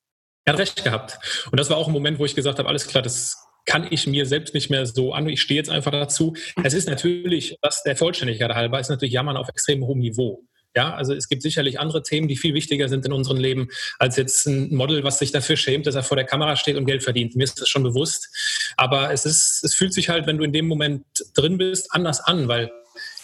Er 0.46 0.54
hat 0.54 0.60
recht 0.60 0.84
gehabt. 0.84 1.20
Und 1.52 1.60
das 1.60 1.70
war 1.70 1.78
auch 1.78 1.88
ein 1.88 1.94
Moment, 1.94 2.20
wo 2.20 2.26
ich 2.26 2.36
gesagt 2.36 2.60
habe, 2.60 2.68
alles 2.68 2.88
klar, 2.88 3.02
das 3.02 3.38
kann 3.66 3.88
ich 3.90 4.08
mir 4.08 4.26
selbst 4.26 4.54
nicht 4.54 4.70
mehr 4.70 4.86
so 4.86 5.14
an. 5.14 5.28
Ich 5.30 5.42
stehe 5.42 5.58
jetzt 5.58 5.70
einfach 5.70 5.92
dazu. 5.92 6.36
Es 6.64 6.74
ist 6.74 6.90
natürlich, 6.90 7.58
was 7.62 7.84
der 7.84 7.96
Vollständigkeit 7.96 8.52
halber 8.52 8.80
ist, 8.80 8.90
natürlich 8.90 9.14
Jammern 9.14 9.38
auf 9.38 9.48
extrem 9.48 9.86
hohem 9.86 10.00
Niveau. 10.00 10.44
Ja, 10.76 10.96
also 10.96 11.14
es 11.14 11.30
gibt 11.30 11.44
sicherlich 11.44 11.80
andere 11.80 12.02
Themen, 12.02 12.28
die 12.28 12.36
viel 12.36 12.56
wichtiger 12.56 12.90
sind 12.90 13.06
in 13.06 13.14
unserem 13.14 13.38
Leben, 13.38 13.68
als 14.00 14.18
jetzt 14.18 14.48
ein 14.48 14.74
Model, 14.74 15.04
was 15.04 15.20
sich 15.20 15.32
dafür 15.32 15.56
schämt, 15.56 15.86
dass 15.86 15.94
er 15.94 16.02
vor 16.02 16.18
der 16.18 16.26
Kamera 16.26 16.56
steht 16.56 16.78
und 16.78 16.86
Geld 16.86 17.04
verdient. 17.04 17.36
Mir 17.36 17.44
ist 17.44 17.62
das 17.62 17.70
schon 17.70 17.84
bewusst. 17.84 18.30
Aber 18.76 19.14
es 19.14 19.26
ist, 19.26 19.64
es 19.64 19.76
fühlt 19.76 19.94
sich 19.94 20.10
halt, 20.10 20.26
wenn 20.26 20.40
du 20.40 20.44
in 20.44 20.52
dem 20.52 20.68
Moment 20.68 21.06
drin 21.36 21.60
bist, 21.60 21.90
anders 21.92 22.22
an, 22.22 22.48
weil 22.48 22.72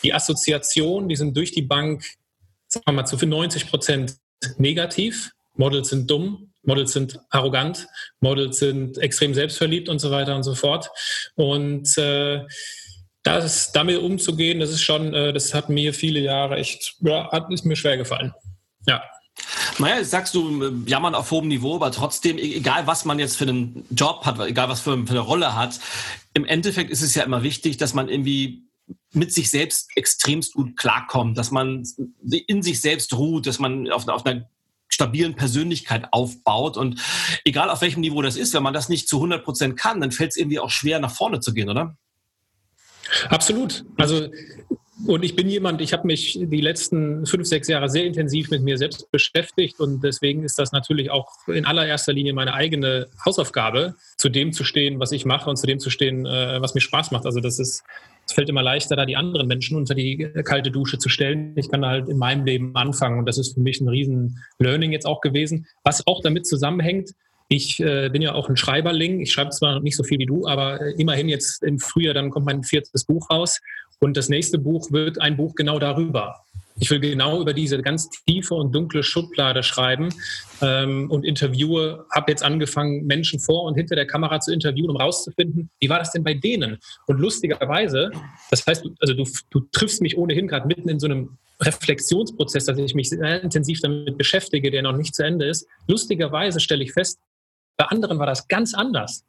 die 0.04 0.13
Assoziationen, 0.13 1.10
die 1.10 1.16
sind 1.16 1.36
durch 1.36 1.51
die 1.51 1.63
Bank, 1.63 2.06
sagen 2.68 2.86
wir 2.86 2.94
mal, 2.94 3.06
zu 3.06 3.18
90 3.18 3.68
Prozent 3.68 4.16
negativ. 4.57 5.31
Models 5.56 5.89
sind 5.89 6.10
dumm, 6.10 6.48
Models 6.63 6.94
sind 6.94 7.19
arrogant, 7.29 7.88
Models 8.19 8.59
sind 8.59 8.97
extrem 8.97 9.33
selbstverliebt 9.33 9.89
und 9.89 10.00
so 10.00 10.11
weiter 10.11 10.35
und 10.35 10.44
so 10.44 10.56
fort. 10.56 10.89
Und 11.35 11.97
äh, 11.97 12.45
das, 13.23 13.71
damit 13.71 14.00
umzugehen, 14.00 14.59
das 14.59 14.69
ist 14.71 14.81
schon, 14.81 15.13
äh, 15.13 15.33
das 15.33 15.53
hat 15.53 15.69
mir 15.69 15.94
viele 15.94 16.19
Jahre 16.19 16.57
echt, 16.57 16.95
ja, 17.01 17.31
hat, 17.31 17.51
ist 17.51 17.65
mir 17.65 17.75
schwer 17.75 17.97
gefallen. 17.97 18.33
Ja. 18.88 19.03
Naja, 19.77 20.03
sagst 20.03 20.35
du, 20.35 20.63
äh, 20.63 20.71
jammern 20.89 21.15
auf 21.15 21.31
hohem 21.31 21.47
Niveau, 21.47 21.75
aber 21.75 21.91
trotzdem, 21.91 22.38
e-, 22.38 22.56
egal 22.56 22.88
was 22.88 23.06
man 23.06 23.19
jetzt 23.19 23.38
für 23.38 23.45
einen 23.45 23.85
Job 23.91 24.25
hat, 24.25 24.39
egal 24.39 24.69
was 24.69 24.81
für, 24.81 24.97
für 25.06 25.11
eine 25.11 25.19
Rolle 25.19 25.56
hat, 25.56 25.79
im 26.33 26.45
Endeffekt 26.45 26.91
ist 26.91 27.01
es 27.01 27.15
ja 27.15 27.23
immer 27.23 27.44
wichtig, 27.44 27.78
dass 27.78 27.94
man 27.94 28.09
irgendwie 28.09 28.63
mit 29.11 29.33
sich 29.33 29.49
selbst 29.49 29.89
extremst 29.95 30.54
gut 30.54 30.78
klarkommt, 30.78 31.37
dass 31.37 31.51
man 31.51 31.83
in 32.47 32.61
sich 32.61 32.81
selbst 32.81 33.13
ruht, 33.13 33.47
dass 33.47 33.59
man 33.59 33.89
auf, 33.92 34.07
auf 34.07 34.25
einer 34.25 34.49
stabilen 34.89 35.35
Persönlichkeit 35.35 36.11
aufbaut. 36.11 36.77
Und 36.77 37.01
egal 37.45 37.69
auf 37.69 37.81
welchem 37.81 38.01
Niveau 38.01 38.21
das 38.21 38.35
ist, 38.35 38.53
wenn 38.53 38.63
man 38.63 38.73
das 38.73 38.89
nicht 38.89 39.07
zu 39.07 39.17
100 39.17 39.43
Prozent 39.43 39.77
kann, 39.77 40.01
dann 40.01 40.11
fällt 40.11 40.31
es 40.31 40.37
irgendwie 40.37 40.59
auch 40.59 40.71
schwer, 40.71 40.99
nach 40.99 41.11
vorne 41.11 41.39
zu 41.39 41.53
gehen, 41.53 41.69
oder? 41.69 41.95
Absolut. 43.29 43.85
Also 43.97 44.27
und 45.05 45.23
ich 45.23 45.35
bin 45.35 45.47
jemand, 45.47 45.79
ich 45.81 45.93
habe 45.93 46.05
mich 46.05 46.37
die 46.41 46.61
letzten 46.61 47.25
fünf, 47.25 47.47
sechs 47.47 47.67
Jahre 47.69 47.89
sehr 47.89 48.05
intensiv 48.05 48.49
mit 48.49 48.63
mir 48.63 48.77
selbst 48.77 49.09
beschäftigt 49.11 49.79
und 49.79 50.03
deswegen 50.03 50.43
ist 50.43 50.59
das 50.59 50.71
natürlich 50.71 51.09
auch 51.09 51.47
in 51.47 51.65
allererster 51.65 52.11
Linie 52.11 52.33
meine 52.33 52.53
eigene 52.53 53.07
Hausaufgabe, 53.25 53.95
zu 54.17 54.27
dem 54.27 54.51
zu 54.51 54.63
stehen, 54.65 54.99
was 54.99 55.11
ich 55.13 55.25
mache 55.25 55.49
und 55.49 55.55
zu 55.55 55.67
dem 55.67 55.79
zu 55.79 55.89
stehen, 55.89 56.25
äh, 56.25 56.61
was 56.61 56.75
mir 56.75 56.81
Spaß 56.81 57.11
macht. 57.11 57.25
Also 57.25 57.39
das 57.39 57.59
ist, 57.59 57.83
es 58.30 58.33
fällt 58.33 58.48
immer 58.48 58.62
leichter, 58.62 58.95
da 58.95 59.06
die 59.06 59.18
anderen 59.18 59.48
Menschen 59.48 59.76
unter 59.76 59.95
die 59.95 60.30
kalte 60.44 60.69
Dusche 60.69 61.00
zu 61.00 61.09
stellen. 61.09 61.54
Ich 61.56 61.69
kann 61.69 61.83
halt 61.83 62.09
in 62.09 62.18
meinem 62.18 62.45
Leben 62.45 62.76
anfangen 62.76 63.18
und 63.18 63.26
das 63.26 63.40
ist 63.40 63.56
für 63.56 63.62
mich 63.62 63.81
ein 63.81 63.90
riesen 63.90 64.38
Learning 64.59 64.92
jetzt 64.92 65.07
auch 65.07 65.19
gewesen, 65.19 65.66
was 65.83 66.06
auch 66.06 66.21
damit 66.21 66.45
zusammenhängt, 66.45 67.16
ich 67.52 67.80
äh, 67.80 68.09
bin 68.09 68.21
ja 68.21 68.36
auch 68.36 68.48
ein 68.48 68.56
Schreiberling. 68.56 69.21
Ich 69.21 69.31
schreibe 69.31 69.50
zwar 69.50 69.80
nicht 69.80 69.95
so 69.95 70.04
viel 70.04 70.19
wie 70.19 70.28
du, 70.28 70.48
aber 70.48 70.80
äh, 70.80 70.92
immerhin 71.00 71.28
jetzt 71.28 71.64
im 71.64 71.80
Frühjahr, 71.80 72.14
dann 72.14 72.30
kommt 72.30 72.45
mein 72.45 72.64
viertes 72.64 73.06
Buch 73.06 73.28
raus. 73.31 73.59
Und 74.00 74.16
das 74.16 74.30
nächste 74.30 74.59
Buch 74.59 74.92
wird 74.92 75.19
ein 75.19 75.36
Buch 75.36 75.56
genau 75.56 75.80
darüber. 75.80 76.45
Ich 76.80 76.90
will 76.90 77.00
genau 77.00 77.42
über 77.42 77.54
diese 77.54 77.81
ganz 77.81 78.09
tiefe 78.09 78.56
und 78.56 78.74
dunkle 78.74 79.04
Schublade 79.04 79.64
schreiben 79.64 80.09
ähm, 80.62 81.09
und 81.12 81.26
interviewe, 81.26 82.06
habe 82.12 82.31
jetzt 82.31 82.44
angefangen, 82.44 83.06
Menschen 83.06 83.40
vor 83.40 83.64
und 83.64 83.76
hinter 83.76 83.95
der 83.95 84.07
Kamera 84.07 84.40
zu 84.40 84.54
interviewen, 84.54 84.90
um 84.90 84.98
rauszufinden, 84.98 85.69
wie 85.80 85.90
war 85.90 86.00
das 86.00 86.12
denn 86.12 86.24
bei 86.24 86.33
denen? 86.33 86.78
Und 87.07 87.19
lustigerweise, 87.19 88.12
das 88.50 88.66
heißt, 88.66 88.86
also 89.00 89.14
du, 89.14 89.26
du 89.50 89.59
triffst 89.71 90.02
mich 90.02 90.18
ohnehin 90.18 90.48
gerade 90.48 90.68
mitten 90.68 90.90
in 90.90 91.00
so 91.00 91.07
einem 91.07 91.38
Reflexionsprozess, 91.62 92.66
dass 92.66 92.78
ich 92.78 92.95
mich 92.95 93.09
sehr 93.09 93.44
intensiv 93.44 93.81
damit 93.81 94.18
beschäftige, 94.18 94.71
der 94.71 94.81
noch 94.81 94.95
nicht 94.95 95.14
zu 95.14 95.24
Ende 95.24 95.45
ist. 95.45 95.68
Lustigerweise 95.88 96.59
stelle 96.59 96.83
ich 96.83 96.94
fest, 96.94 97.19
bei 97.78 97.86
anderen 97.86 98.19
war 98.19 98.26
das 98.26 98.48
ganz 98.48 98.74
anders. 98.74 99.26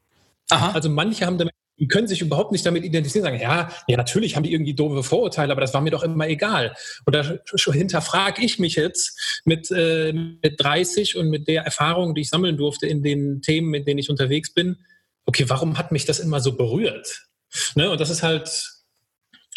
Aha. 0.51 0.73
Also 0.73 0.89
manche 0.89 1.27
haben 1.27 1.39
damit, 1.39 1.55
die 1.81 1.89
können 1.89 2.07
sich 2.07 2.21
überhaupt 2.21 2.53
nicht 2.53 2.65
damit 2.67 2.85
identifizieren, 2.85 3.25
sagen, 3.25 3.41
ja, 3.41 3.73
ja, 3.89 3.97
natürlich 3.97 4.37
haben 4.37 4.43
die 4.43 4.53
irgendwie 4.53 4.75
doofe 4.75 5.03
Vorurteile, 5.03 5.51
aber 5.51 5.63
das 5.63 5.73
war 5.73 5.81
mir 5.81 5.91
doch 5.91 6.03
immer 6.03 6.29
egal. 6.29 6.77
Und 7.07 7.15
da 7.15 7.39
hinterfrage 7.73 8.45
ich 8.45 8.59
mich 8.59 8.77
jetzt 8.77 9.43
mit, 9.47 9.71
äh, 9.71 10.13
mit 10.13 10.63
30 10.63 11.17
und 11.17 11.31
mit 11.31 11.49
der 11.49 11.63
Erfahrung, 11.63 12.15
die 12.15 12.21
ich 12.21 12.29
sammeln 12.29 12.59
durfte 12.59 12.87
in 12.87 13.03
den 13.03 13.41
Themen, 13.41 13.73
in 13.73 13.87
denen 13.87 13.99
ich 13.99 14.11
unterwegs 14.11 14.53
bin, 14.53 14.77
okay, 15.25 15.47
warum 15.49 15.79
hat 15.79 15.91
mich 15.91 16.05
das 16.05 16.21
immer 16.21 16.41
so 16.41 16.57
berührt? 16.57 17.27
Ne? 17.75 17.91
Und 17.91 18.01
das 18.01 18.11
ist 18.11 18.23
halt 18.23 18.71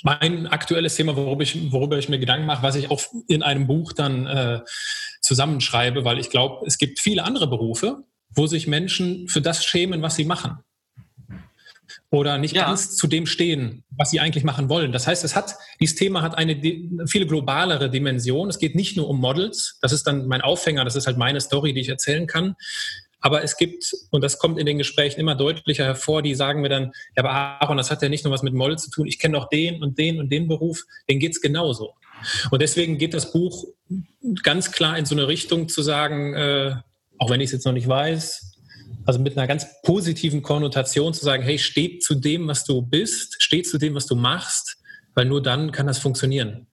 mein 0.01 0.47
aktuelles 0.47 0.95
Thema, 0.95 1.15
worüber 1.17 1.43
ich, 1.43 1.71
worüber 1.71 1.97
ich 1.97 2.07
mir 2.07 2.19
Gedanken 2.19 2.45
mache, 2.45 2.63
was 2.63 2.75
ich 2.75 2.89
auch 2.89 3.01
in 3.27 3.43
einem 3.43 3.67
Buch 3.67 3.91
dann 3.91 4.27
äh, 4.27 4.61
zusammenschreibe, 5.21 6.05
weil 6.05 6.19
ich 6.19 6.29
glaube, 6.29 6.65
es 6.65 6.77
gibt 6.77 6.99
viele 6.99 7.23
andere 7.23 7.47
Berufe, 7.47 8.03
wo 8.29 8.47
sich 8.47 8.67
Menschen 8.67 9.27
für 9.27 9.41
das 9.41 9.65
schämen, 9.65 10.01
was 10.01 10.15
sie 10.15 10.25
machen. 10.25 10.63
Oder 12.09 12.37
nicht 12.37 12.55
ja. 12.55 12.65
ganz 12.65 12.95
zu 12.95 13.07
dem 13.07 13.25
stehen, 13.25 13.83
was 13.91 14.11
sie 14.11 14.19
eigentlich 14.19 14.43
machen 14.43 14.69
wollen. 14.69 14.91
Das 14.91 15.07
heißt, 15.07 15.23
es 15.23 15.35
hat, 15.35 15.55
dieses 15.79 15.95
Thema 15.95 16.21
hat 16.21 16.37
eine 16.37 16.55
viel 17.07 17.25
globalere 17.25 17.89
Dimension. 17.89 18.49
Es 18.49 18.59
geht 18.59 18.75
nicht 18.75 18.97
nur 18.97 19.09
um 19.09 19.19
Models. 19.19 19.77
Das 19.81 19.91
ist 19.91 20.05
dann 20.05 20.27
mein 20.27 20.41
Aufhänger. 20.41 20.85
Das 20.85 20.95
ist 20.95 21.07
halt 21.07 21.17
meine 21.17 21.41
Story, 21.41 21.73
die 21.73 21.81
ich 21.81 21.89
erzählen 21.89 22.27
kann. 22.27 22.55
Aber 23.25 23.41
es 23.41 23.55
gibt, 23.55 23.95
und 24.11 24.21
das 24.21 24.37
kommt 24.37 24.59
in 24.59 24.65
den 24.65 24.77
Gesprächen 24.77 25.21
immer 25.21 25.33
deutlicher 25.33 25.85
hervor, 25.85 26.21
die 26.21 26.35
sagen 26.35 26.61
mir 26.61 26.67
dann, 26.67 26.91
ja, 27.15 27.23
aber 27.23 27.31
Aaron, 27.31 27.77
das 27.77 27.89
hat 27.89 28.01
ja 28.01 28.09
nicht 28.09 28.25
nur 28.25 28.33
was 28.33 28.43
mit 28.43 28.53
Model 28.53 28.77
zu 28.77 28.89
tun. 28.89 29.07
Ich 29.07 29.17
kenne 29.17 29.37
doch 29.37 29.47
den 29.47 29.81
und 29.81 29.97
den 29.97 30.19
und 30.19 30.29
den 30.29 30.49
Beruf. 30.49 30.83
Den 31.09 31.19
geht's 31.19 31.39
genauso. 31.39 31.93
Und 32.51 32.61
deswegen 32.61 32.97
geht 32.97 33.13
das 33.13 33.31
Buch 33.31 33.65
ganz 34.43 34.73
klar 34.73 34.97
in 34.97 35.05
so 35.05 35.15
eine 35.15 35.29
Richtung 35.29 35.69
zu 35.69 35.81
sagen, 35.81 36.33
äh, 36.33 36.75
auch 37.17 37.29
wenn 37.29 37.39
ich 37.39 37.45
es 37.45 37.51
jetzt 37.53 37.65
noch 37.65 37.71
nicht 37.71 37.87
weiß, 37.87 38.52
also 39.05 39.19
mit 39.19 39.37
einer 39.37 39.47
ganz 39.47 39.65
positiven 39.83 40.41
Konnotation 40.41 41.13
zu 41.13 41.23
sagen, 41.25 41.43
hey, 41.43 41.59
steh 41.59 41.99
zu 41.99 42.15
dem, 42.15 42.47
was 42.47 42.63
du 42.63 42.81
bist, 42.81 43.35
steh 43.39 43.63
zu 43.63 43.77
dem, 43.77 43.95
was 43.95 44.05
du 44.05 44.15
machst, 44.15 44.77
weil 45.13 45.25
nur 45.25 45.41
dann 45.41 45.71
kann 45.71 45.87
das 45.87 45.99
funktionieren. 45.99 46.67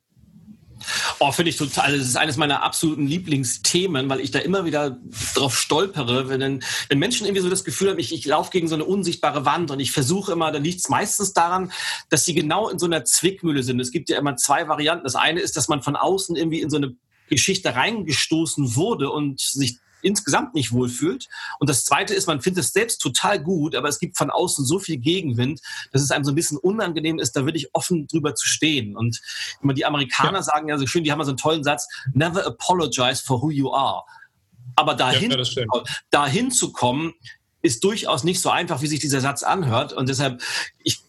Oh, 1.19 1.31
finde 1.31 1.51
ich 1.51 1.57
total. 1.57 1.87
Also 1.87 1.99
das 1.99 2.09
ist 2.09 2.17
eines 2.17 2.37
meiner 2.37 2.63
absoluten 2.63 3.07
Lieblingsthemen, 3.07 4.09
weil 4.09 4.21
ich 4.21 4.31
da 4.31 4.39
immer 4.39 4.65
wieder 4.65 4.99
drauf 5.35 5.59
stolpere, 5.59 6.29
wenn, 6.29 6.63
wenn 6.89 6.99
Menschen 6.99 7.27
irgendwie 7.27 7.43
so 7.43 7.51
das 7.51 7.65
Gefühl 7.65 7.91
haben, 7.91 7.99
ich, 7.99 8.15
ich 8.15 8.25
laufe 8.25 8.51
gegen 8.51 8.69
so 8.69 8.75
eine 8.75 8.85
unsichtbare 8.85 9.45
Wand 9.45 9.71
und 9.71 9.81
ich 9.81 9.93
versuche 9.93 10.33
immer, 10.33 10.51
dann 10.53 10.65
liegt 10.65 10.81
es 10.81 10.89
meistens 10.89 11.33
daran, 11.35 11.73
dass 12.09 12.25
sie 12.25 12.35
genau 12.35 12.69
in 12.69 12.79
so 12.79 12.87
einer 12.87 13.05
Zwickmühle 13.05 13.63
sind. 13.63 13.79
Es 13.81 13.91
gibt 13.91 14.09
ja 14.09 14.19
immer 14.19 14.37
zwei 14.37 14.69
Varianten. 14.69 15.05
Das 15.05 15.17
eine 15.17 15.41
ist, 15.41 15.57
dass 15.57 15.69
man 15.69 15.83
von 15.83 15.97
außen 15.97 16.37
irgendwie 16.37 16.61
in 16.61 16.71
so 16.71 16.79
eine 16.79 16.97
Geschichte 17.29 17.75
reingestoßen 17.75 18.75
wurde 18.75 19.11
und 19.11 19.41
sich 19.41 19.79
insgesamt 20.03 20.55
nicht 20.55 20.73
wohlfühlt. 20.73 21.29
Und 21.59 21.69
das 21.69 21.85
Zweite 21.85 22.15
ist, 22.15 22.27
man 22.27 22.41
findet 22.41 22.65
es 22.65 22.73
selbst 22.73 22.99
total 22.99 23.43
gut, 23.43 23.75
aber 23.75 23.89
es 23.89 23.99
gibt 23.99 24.17
von 24.17 24.31
außen 24.31 24.65
so 24.65 24.79
viel 24.79 24.99
Gegenwind, 24.99 25.61
dass 25.93 26.03
es 26.03 26.11
einem 26.11 26.25
so 26.25 26.33
ein 26.33 26.35
bisschen 26.35 26.59
unangenehm 26.59 27.19
ist, 27.19 27.33
da 27.33 27.45
wirklich 27.47 27.75
offen 27.75 28.07
drüber 28.07 28.35
zu 28.35 28.47
stehen. 28.47 28.97
Und 28.97 29.21
immer 29.63 29.75
die 29.75 29.85
Amerikaner 29.85 30.39
ja. 30.39 30.43
sagen 30.43 30.69
ja 30.69 30.79
so 30.79 30.87
schön, 30.87 31.05
die 31.05 31.13
haben 31.13 31.21
ja 31.21 31.25
so 31.25 31.31
einen 31.31 31.39
tollen 31.39 31.65
Satz, 31.65 31.89
never 32.13 32.47
apologize 32.47 33.23
for 33.25 33.43
who 33.43 33.51
you 33.51 33.73
are. 33.73 34.05
Aber 34.77 34.95
dahin, 34.95 35.31
ja, 35.31 35.67
dahin 36.11 36.51
zu 36.51 36.73
kommen, 36.73 37.15
ist 37.63 37.85
durchaus 37.85 38.25
nicht 38.25 38.41
so 38.41 38.51
einfach, 38.51 38.81
wie 38.83 38.87
sich 38.87 39.01
dieser 39.01 39.21
Satz 39.21 39.43
anhört. 39.43 39.93
Und 39.93 40.09
deshalb, 40.09 40.43
ich 40.83 41.03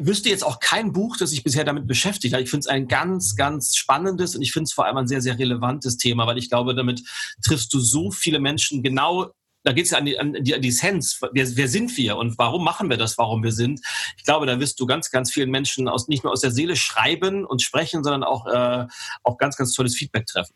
wüsste 0.00 0.28
jetzt 0.28 0.44
auch 0.44 0.60
kein 0.60 0.92
Buch, 0.92 1.16
das 1.16 1.30
sich 1.30 1.44
bisher 1.44 1.64
damit 1.64 1.86
beschäftigt 1.86 2.34
hat. 2.34 2.40
Ich 2.40 2.50
finde 2.50 2.60
es 2.60 2.66
ein 2.66 2.88
ganz, 2.88 3.36
ganz 3.36 3.76
spannendes 3.76 4.34
und 4.36 4.42
ich 4.42 4.52
finde 4.52 4.64
es 4.64 4.72
vor 4.72 4.86
allem 4.86 4.96
ein 4.96 5.08
sehr, 5.08 5.20
sehr 5.20 5.38
relevantes 5.38 5.96
Thema, 5.96 6.26
weil 6.26 6.38
ich 6.38 6.48
glaube, 6.48 6.74
damit 6.74 7.02
triffst 7.42 7.72
du 7.72 7.80
so 7.80 8.10
viele 8.10 8.40
Menschen 8.40 8.82
genau 8.82 9.32
da 9.64 9.72
geht 9.72 9.86
es 9.86 9.92
ja 9.92 9.98
an 9.98 10.04
die, 10.04 10.18
an 10.20 10.34
die, 10.34 10.54
an 10.54 10.60
die 10.60 10.68
Essenz. 10.68 11.18
Wer, 11.32 11.56
wer 11.56 11.68
sind 11.68 11.96
wir 11.96 12.18
und 12.18 12.36
warum 12.36 12.62
machen 12.62 12.90
wir 12.90 12.98
das, 12.98 13.16
warum 13.16 13.42
wir 13.42 13.50
sind? 13.50 13.80
Ich 14.18 14.24
glaube, 14.24 14.44
da 14.44 14.60
wirst 14.60 14.78
du 14.78 14.84
ganz, 14.84 15.10
ganz 15.10 15.32
vielen 15.32 15.50
Menschen 15.50 15.88
aus, 15.88 16.06
nicht 16.06 16.22
nur 16.22 16.34
aus 16.34 16.42
der 16.42 16.50
Seele 16.50 16.76
schreiben 16.76 17.46
und 17.46 17.62
sprechen, 17.62 18.04
sondern 18.04 18.24
auch, 18.24 18.46
äh, 18.46 18.86
auch 19.22 19.38
ganz, 19.38 19.56
ganz 19.56 19.72
tolles 19.72 19.96
Feedback 19.96 20.26
treffen. 20.26 20.54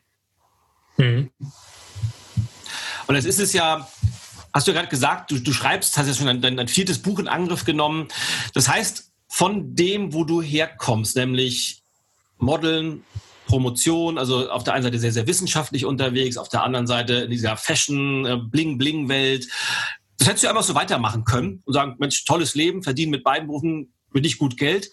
Mhm. 0.98 1.30
Und 3.06 3.16
es 3.16 3.24
ist 3.24 3.40
es 3.40 3.54
ja, 3.54 3.88
hast 4.52 4.66
du 4.66 4.72
ja 4.72 4.76
gerade 4.76 4.90
gesagt, 4.90 5.30
du, 5.30 5.38
du 5.38 5.54
schreibst, 5.54 5.96
hast 5.96 6.06
ja 6.06 6.12
schon 6.12 6.42
dein, 6.42 6.56
dein 6.56 6.68
viertes 6.68 6.98
Buch 6.98 7.18
in 7.18 7.28
Angriff 7.28 7.64
genommen. 7.64 8.08
Das 8.52 8.68
heißt, 8.68 9.07
von 9.28 9.74
dem, 9.74 10.12
wo 10.12 10.24
du 10.24 10.42
herkommst, 10.42 11.16
nämlich 11.16 11.82
Modeln, 12.38 13.04
Promotion, 13.46 14.18
also 14.18 14.50
auf 14.50 14.64
der 14.64 14.74
einen 14.74 14.82
Seite 14.82 14.98
sehr, 14.98 15.12
sehr 15.12 15.26
wissenschaftlich 15.26 15.84
unterwegs, 15.84 16.36
auf 16.36 16.48
der 16.48 16.62
anderen 16.62 16.86
Seite 16.86 17.14
in 17.14 17.30
dieser 17.30 17.56
Fashion, 17.56 18.50
Bling-Bling-Welt. 18.50 19.48
Das 20.18 20.28
hättest 20.28 20.44
du 20.44 20.48
einfach 20.48 20.62
so 20.62 20.74
weitermachen 20.74 21.24
können 21.24 21.62
und 21.64 21.72
sagen, 21.72 21.96
Mensch, 21.98 22.24
tolles 22.24 22.54
Leben, 22.54 22.82
verdienen 22.82 23.10
mit 23.10 23.24
beiden 23.24 23.46
Berufen 23.48 23.92
nicht 24.12 24.38
gut 24.38 24.56
Geld. 24.56 24.90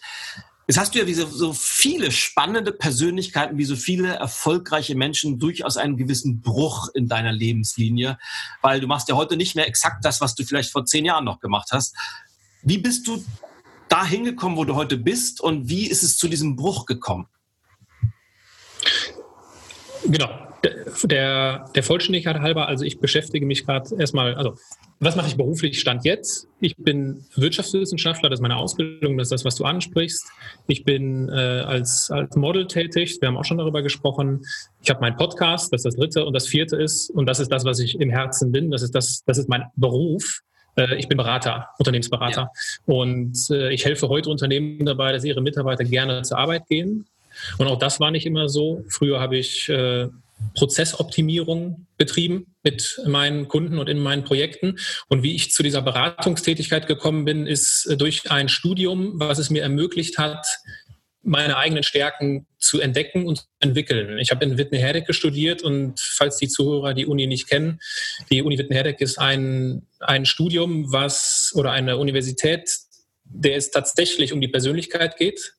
Jetzt 0.68 0.78
hast 0.78 0.94
du 0.94 0.98
ja 0.98 1.06
wie 1.06 1.14
so, 1.14 1.26
so 1.26 1.52
viele 1.52 2.10
spannende 2.10 2.72
Persönlichkeiten, 2.72 3.56
wie 3.56 3.64
so 3.64 3.76
viele 3.76 4.14
erfolgreiche 4.14 4.94
Menschen 4.94 5.38
durchaus 5.38 5.76
einen 5.76 5.96
gewissen 5.96 6.40
Bruch 6.40 6.88
in 6.94 7.08
deiner 7.08 7.32
Lebenslinie, 7.32 8.18
weil 8.62 8.80
du 8.80 8.86
machst 8.86 9.08
ja 9.08 9.16
heute 9.16 9.36
nicht 9.36 9.54
mehr 9.54 9.68
exakt 9.68 10.04
das, 10.04 10.20
was 10.20 10.34
du 10.34 10.44
vielleicht 10.44 10.70
vor 10.70 10.84
zehn 10.84 11.04
Jahren 11.04 11.24
noch 11.24 11.40
gemacht 11.40 11.68
hast. 11.72 11.94
Wie 12.62 12.78
bist 12.78 13.06
du 13.06 13.24
da 13.96 14.04
hingekommen, 14.04 14.58
wo 14.58 14.64
du 14.64 14.74
heute 14.74 14.98
bist 14.98 15.40
und 15.40 15.68
wie 15.70 15.88
ist 15.88 16.02
es 16.02 16.18
zu 16.18 16.28
diesem 16.28 16.54
Bruch 16.56 16.84
gekommen? 16.86 17.26
Genau. 20.04 20.28
Der, 21.04 21.64
der 21.74 21.82
Vollständigkeit 21.82 22.40
halber, 22.40 22.68
also 22.68 22.84
ich 22.84 22.98
beschäftige 22.98 23.46
mich 23.46 23.64
gerade 23.64 23.94
erstmal, 23.98 24.34
also 24.34 24.56
was 24.98 25.14
mache 25.14 25.28
ich 25.28 25.36
beruflich 25.36 25.80
Stand 25.80 26.04
jetzt? 26.04 26.48
Ich 26.60 26.76
bin 26.76 27.24
Wirtschaftswissenschaftler, 27.36 28.28
das 28.28 28.38
ist 28.38 28.42
meine 28.42 28.56
Ausbildung, 28.56 29.16
das 29.16 29.26
ist 29.26 29.32
das, 29.32 29.44
was 29.44 29.54
du 29.56 29.64
ansprichst. 29.64 30.26
Ich 30.66 30.84
bin 30.84 31.28
äh, 31.28 31.32
als, 31.32 32.10
als 32.10 32.34
Model 32.36 32.66
tätig, 32.66 33.18
wir 33.20 33.28
haben 33.28 33.36
auch 33.36 33.44
schon 33.44 33.58
darüber 33.58 33.82
gesprochen. 33.82 34.44
Ich 34.82 34.90
habe 34.90 35.00
meinen 35.00 35.16
Podcast, 35.16 35.72
das 35.72 35.80
ist 35.80 35.84
das 35.84 35.96
dritte. 35.96 36.24
Und 36.24 36.32
das 36.32 36.46
vierte 36.46 36.76
ist, 36.76 37.10
und 37.10 37.26
das 37.26 37.40
ist 37.40 37.50
das, 37.52 37.64
was 37.64 37.78
ich 37.78 38.00
im 38.00 38.10
Herzen 38.10 38.52
bin, 38.52 38.70
das 38.70 38.82
ist, 38.82 38.94
das, 38.94 39.22
das 39.24 39.38
ist 39.38 39.48
mein 39.48 39.64
Beruf. 39.76 40.42
Äh, 40.76 40.96
ich 40.96 41.08
bin 41.08 41.16
Berater, 41.16 41.68
Unternehmensberater. 41.78 42.50
Ja. 42.52 42.94
Und 42.94 43.38
äh, 43.50 43.72
ich 43.72 43.84
helfe 43.84 44.08
heute 44.08 44.30
Unternehmen 44.30 44.84
dabei, 44.84 45.12
dass 45.12 45.24
ihre 45.24 45.42
Mitarbeiter 45.42 45.84
gerne 45.84 46.22
zur 46.22 46.38
Arbeit 46.38 46.66
gehen. 46.68 47.06
Und 47.58 47.66
auch 47.66 47.78
das 47.78 48.00
war 48.00 48.10
nicht 48.10 48.26
immer 48.26 48.48
so. 48.48 48.84
Früher 48.88 49.20
habe 49.20 49.36
ich 49.36 49.68
äh, 49.68 50.08
Prozessoptimierung 50.54 51.86
betrieben 51.96 52.46
mit 52.62 53.00
meinen 53.06 53.48
Kunden 53.48 53.78
und 53.78 53.88
in 53.88 53.98
meinen 53.98 54.24
Projekten. 54.24 54.76
Und 55.08 55.22
wie 55.22 55.34
ich 55.34 55.52
zu 55.52 55.62
dieser 55.62 55.82
Beratungstätigkeit 55.82 56.86
gekommen 56.86 57.24
bin, 57.24 57.46
ist 57.46 57.94
durch 57.98 58.30
ein 58.30 58.48
Studium, 58.48 59.12
was 59.14 59.38
es 59.38 59.50
mir 59.50 59.62
ermöglicht 59.62 60.18
hat, 60.18 60.46
meine 61.26 61.56
eigenen 61.56 61.82
Stärken 61.82 62.46
zu 62.58 62.80
entdecken 62.80 63.26
und 63.26 63.38
zu 63.38 63.44
entwickeln. 63.60 64.18
Ich 64.18 64.30
habe 64.30 64.44
in 64.44 64.58
Wittenherdecke 64.58 65.12
studiert 65.12 65.62
und 65.62 65.98
falls 66.00 66.36
die 66.36 66.48
Zuhörer 66.48 66.94
die 66.94 67.06
Uni 67.06 67.26
nicht 67.26 67.48
kennen, 67.48 67.80
die 68.30 68.42
Uni 68.42 68.58
Wittenherdecke 68.58 69.02
ist 69.02 69.18
ein, 69.18 69.86
ein 70.00 70.24
Studium, 70.24 70.92
was 70.92 71.52
oder 71.54 71.72
eine 71.72 71.98
Universität, 71.98 72.70
der 73.24 73.56
es 73.56 73.70
tatsächlich 73.70 74.32
um 74.32 74.40
die 74.40 74.48
Persönlichkeit 74.48 75.16
geht. 75.16 75.54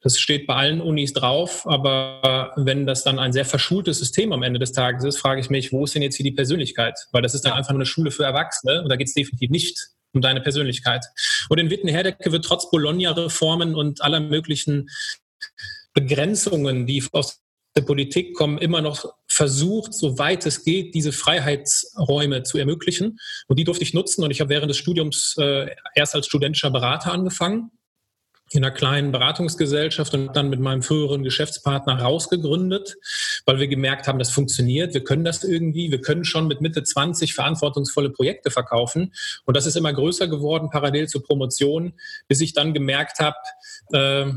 Das 0.00 0.18
steht 0.18 0.48
bei 0.48 0.56
allen 0.56 0.80
Unis 0.80 1.12
drauf, 1.12 1.64
aber 1.68 2.52
wenn 2.56 2.84
das 2.84 3.04
dann 3.04 3.20
ein 3.20 3.32
sehr 3.32 3.44
verschultes 3.44 4.00
System 4.00 4.32
am 4.32 4.42
Ende 4.42 4.58
des 4.58 4.72
Tages 4.72 5.04
ist, 5.04 5.18
frage 5.18 5.40
ich 5.40 5.50
mich, 5.50 5.72
wo 5.72 5.84
ist 5.84 5.94
denn 5.94 6.02
jetzt 6.02 6.16
hier 6.16 6.24
die 6.24 6.32
Persönlichkeit? 6.32 6.98
Weil 7.12 7.22
das 7.22 7.34
ist 7.34 7.44
dann 7.44 7.52
einfach 7.52 7.70
nur 7.70 7.78
eine 7.78 7.86
Schule 7.86 8.10
für 8.10 8.24
Erwachsene 8.24 8.82
und 8.82 8.88
da 8.88 8.96
geht 8.96 9.06
es 9.06 9.14
definitiv 9.14 9.50
nicht 9.50 9.92
um 10.12 10.20
deine 10.20 10.40
Persönlichkeit. 10.40 11.04
Und 11.48 11.58
in 11.58 11.70
Wittenherdecke 11.70 12.32
wird 12.32 12.44
trotz 12.44 12.70
Bologna-Reformen 12.70 13.74
und 13.74 14.02
aller 14.02 14.20
möglichen 14.20 14.88
Begrenzungen, 15.94 16.86
die 16.86 17.04
aus 17.12 17.40
der 17.74 17.82
Politik 17.82 18.34
kommen, 18.34 18.58
immer 18.58 18.82
noch 18.82 19.14
versucht, 19.26 19.94
soweit 19.94 20.44
es 20.44 20.62
geht, 20.62 20.94
diese 20.94 21.12
Freiheitsräume 21.12 22.42
zu 22.42 22.58
ermöglichen. 22.58 23.18
Und 23.48 23.58
die 23.58 23.64
durfte 23.64 23.82
ich 23.82 23.94
nutzen. 23.94 24.22
Und 24.22 24.30
ich 24.30 24.40
habe 24.40 24.50
während 24.50 24.70
des 24.70 24.76
Studiums 24.76 25.36
äh, 25.38 25.70
erst 25.94 26.14
als 26.14 26.26
studentischer 26.26 26.70
Berater 26.70 27.12
angefangen 27.12 27.70
in 28.52 28.64
einer 28.64 28.74
kleinen 28.74 29.12
Beratungsgesellschaft 29.12 30.14
und 30.14 30.34
dann 30.36 30.50
mit 30.50 30.60
meinem 30.60 30.82
früheren 30.82 31.22
Geschäftspartner 31.22 32.00
rausgegründet, 32.00 32.96
weil 33.46 33.58
wir 33.58 33.68
gemerkt 33.68 34.06
haben, 34.06 34.18
das 34.18 34.30
funktioniert, 34.30 34.94
wir 34.94 35.04
können 35.04 35.24
das 35.24 35.42
irgendwie, 35.42 35.90
wir 35.90 36.00
können 36.00 36.24
schon 36.24 36.46
mit 36.48 36.60
Mitte 36.60 36.82
20 36.82 37.34
verantwortungsvolle 37.34 38.10
Projekte 38.10 38.50
verkaufen. 38.50 39.12
Und 39.44 39.56
das 39.56 39.66
ist 39.66 39.76
immer 39.76 39.92
größer 39.92 40.28
geworden, 40.28 40.68
parallel 40.70 41.08
zur 41.08 41.22
Promotion, 41.22 41.94
bis 42.28 42.40
ich 42.40 42.52
dann 42.52 42.74
gemerkt 42.74 43.20
habe, 43.20 43.36
äh, 43.92 44.32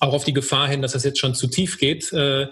auch 0.00 0.14
auf 0.14 0.24
die 0.24 0.32
Gefahr 0.32 0.68
hin, 0.68 0.82
dass 0.82 0.92
das 0.92 1.04
jetzt 1.04 1.18
schon 1.18 1.34
zu 1.34 1.46
tief 1.46 1.78
geht, 1.78 2.12
äh, 2.12 2.46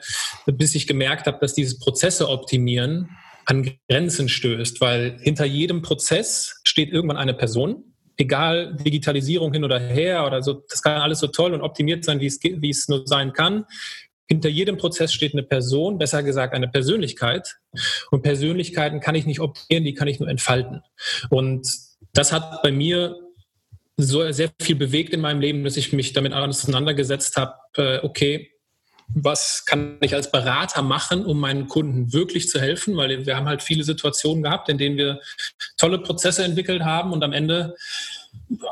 bis 0.46 0.74
ich 0.74 0.86
gemerkt 0.86 1.26
habe, 1.26 1.38
dass 1.40 1.54
dieses 1.54 1.78
Prozesse 1.78 2.28
optimieren 2.28 3.10
an 3.46 3.70
Grenzen 3.88 4.28
stößt, 4.28 4.80
weil 4.80 5.18
hinter 5.20 5.44
jedem 5.44 5.82
Prozess 5.82 6.60
steht 6.64 6.90
irgendwann 6.90 7.18
eine 7.18 7.34
Person 7.34 7.93
egal 8.16 8.76
Digitalisierung 8.76 9.52
hin 9.52 9.64
oder 9.64 9.78
her 9.78 10.26
oder 10.26 10.42
so, 10.42 10.64
das 10.68 10.82
kann 10.82 11.00
alles 11.00 11.20
so 11.20 11.26
toll 11.26 11.54
und 11.54 11.62
optimiert 11.62 12.04
sein, 12.04 12.20
wie 12.20 12.26
es, 12.26 12.42
wie 12.42 12.70
es 12.70 12.88
nur 12.88 13.06
sein 13.06 13.32
kann. 13.32 13.64
Hinter 14.26 14.48
jedem 14.48 14.78
Prozess 14.78 15.12
steht 15.12 15.34
eine 15.34 15.42
Person, 15.42 15.98
besser 15.98 16.22
gesagt 16.22 16.54
eine 16.54 16.68
Persönlichkeit. 16.68 17.56
Und 18.10 18.22
Persönlichkeiten 18.22 19.00
kann 19.00 19.14
ich 19.14 19.26
nicht 19.26 19.40
optimieren, 19.40 19.84
die 19.84 19.94
kann 19.94 20.08
ich 20.08 20.18
nur 20.18 20.28
entfalten. 20.28 20.82
Und 21.28 21.68
das 22.14 22.32
hat 22.32 22.62
bei 22.62 22.72
mir 22.72 23.16
so 23.96 24.30
sehr 24.32 24.50
viel 24.60 24.76
bewegt 24.76 25.12
in 25.12 25.20
meinem 25.20 25.40
Leben, 25.40 25.62
dass 25.62 25.76
ich 25.76 25.92
mich 25.92 26.12
damit 26.12 26.32
auseinandergesetzt 26.32 27.36
habe, 27.36 27.54
äh, 27.76 27.98
okay, 28.02 28.50
was 29.08 29.64
kann 29.66 29.98
ich 30.00 30.14
als 30.14 30.30
Berater 30.30 30.82
machen, 30.82 31.24
um 31.24 31.38
meinen 31.38 31.68
Kunden 31.68 32.12
wirklich 32.12 32.48
zu 32.48 32.60
helfen, 32.60 32.96
weil 32.96 33.26
wir 33.26 33.36
haben 33.36 33.46
halt 33.46 33.62
viele 33.62 33.84
Situationen 33.84 34.42
gehabt, 34.42 34.68
in 34.68 34.78
denen 34.78 34.96
wir 34.96 35.20
tolle 35.76 35.98
Prozesse 35.98 36.44
entwickelt 36.44 36.82
haben 36.82 37.12
und 37.12 37.22
am 37.22 37.32
Ende 37.32 37.76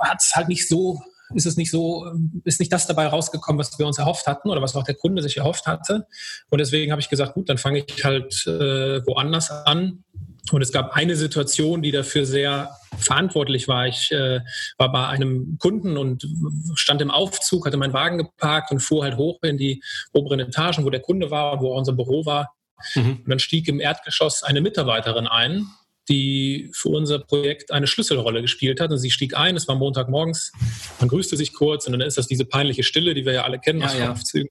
hat 0.01 0.19
es 0.23 0.35
halt 0.35 0.49
nicht 0.49 0.69
so 0.69 1.01
ist 1.35 1.47
es 1.47 1.57
nicht 1.57 1.71
so, 1.71 2.13
ist 2.45 2.61
nicht 2.61 2.73
das 2.73 2.87
dabei 2.87 3.07
rausgekommen, 3.07 3.59
was 3.59 3.79
wir 3.79 3.87
uns 3.87 3.99
erhofft 3.99 4.27
hatten 4.27 4.51
oder 4.51 4.63
was 4.63 4.77
auch 4.77 4.85
der 4.85 4.95
Kunde 4.95 5.23
sich 5.23 5.37
erhofft 5.39 5.67
hatte. 5.67 6.07
Und 6.51 6.59
deswegen 6.59 6.93
habe 6.93 7.01
ich 7.01 7.09
gesagt, 7.09 7.35
gut, 7.35 7.49
dann 7.49 7.59
fange 7.59 7.85
ich 7.87 8.05
halt 8.05 8.47
äh, 8.47 9.05
woanders 9.07 9.51
an. 9.51 10.05
Und 10.51 10.61
es 10.61 10.73
gab 10.73 10.93
eine 10.95 11.15
Situation, 11.15 11.83
die 11.83 11.93
dafür 11.93 12.27
sehr 12.27 12.77
verantwortlich 12.99 13.69
war. 13.69 13.87
Ich 13.87 14.11
äh, 14.11 14.41
war 14.77 14.91
bei 14.91 15.07
einem 15.07 15.57
Kunden 15.59 15.97
und 15.97 16.27
stand 16.75 17.01
im 17.01 17.11
Aufzug, 17.11 17.65
hatte 17.65 17.77
meinen 17.77 17.93
Wagen 17.93 18.19
geparkt 18.19 18.73
und 18.73 18.81
fuhr 18.81 19.05
halt 19.05 19.17
hoch 19.17 19.39
in 19.43 19.57
die 19.57 19.83
oberen 20.13 20.41
Etagen, 20.41 20.85
wo 20.85 20.91
der 20.91 21.01
Kunde 21.01 21.31
war 21.31 21.53
und 21.53 21.61
wo 21.61 21.73
auch 21.73 21.79
unser 21.79 21.93
Büro 21.93 22.27
war. 22.27 22.55
Mhm. 22.95 23.21
Und 23.25 23.29
dann 23.29 23.39
stieg 23.39 23.69
im 23.69 23.81
Erdgeschoss 23.81 24.43
eine 24.43 24.61
Mitarbeiterin 24.61 25.29
ein, 25.29 25.67
die 26.09 26.71
für 26.75 26.89
unser 26.89 27.21
Projekt 27.21 27.71
eine 27.71 27.87
Schlüsselrolle 27.87 28.43
gespielt 28.43 28.81
hat. 28.81 28.91
Und 28.91 28.99
sie 28.99 29.11
stieg 29.11 29.37
ein, 29.37 29.57
es 29.57 29.69
war 29.69 29.77
Montagmorgens, 29.77 30.53
man 30.99 31.09
grüßte 31.09 31.37
sich 31.37 31.53
kurz 31.53 31.87
und 31.87 31.93
dann 31.93 32.01
ist 32.01 32.19
das 32.19 32.27
diese 32.27 32.45
peinliche 32.45 32.83
Stille, 32.83 33.15
die 33.15 33.25
wir 33.25 33.33
ja 33.33 33.45
alle 33.45 33.61
kennen 33.61 33.81
ja, 33.81 33.87
aus 33.87 33.99
ja. 33.99 34.11
Aufzügen. 34.11 34.51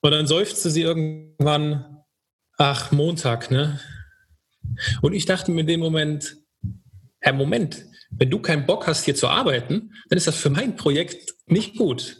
Und 0.00 0.10
dann 0.10 0.26
seufzte 0.26 0.70
sie 0.70 0.82
irgendwann, 0.82 2.02
ach, 2.58 2.90
Montag, 2.90 3.52
ne? 3.52 3.80
Und 5.00 5.12
ich 5.12 5.26
dachte 5.26 5.50
mir 5.50 5.60
in 5.60 5.66
dem 5.66 5.80
Moment, 5.80 6.36
Herr, 7.20 7.32
Moment, 7.32 7.84
wenn 8.10 8.30
du 8.30 8.40
keinen 8.40 8.66
Bock 8.66 8.86
hast, 8.86 9.04
hier 9.04 9.14
zu 9.14 9.28
arbeiten, 9.28 9.92
dann 10.08 10.16
ist 10.16 10.26
das 10.26 10.36
für 10.36 10.50
mein 10.50 10.76
Projekt 10.76 11.34
nicht 11.46 11.76
gut. 11.76 12.18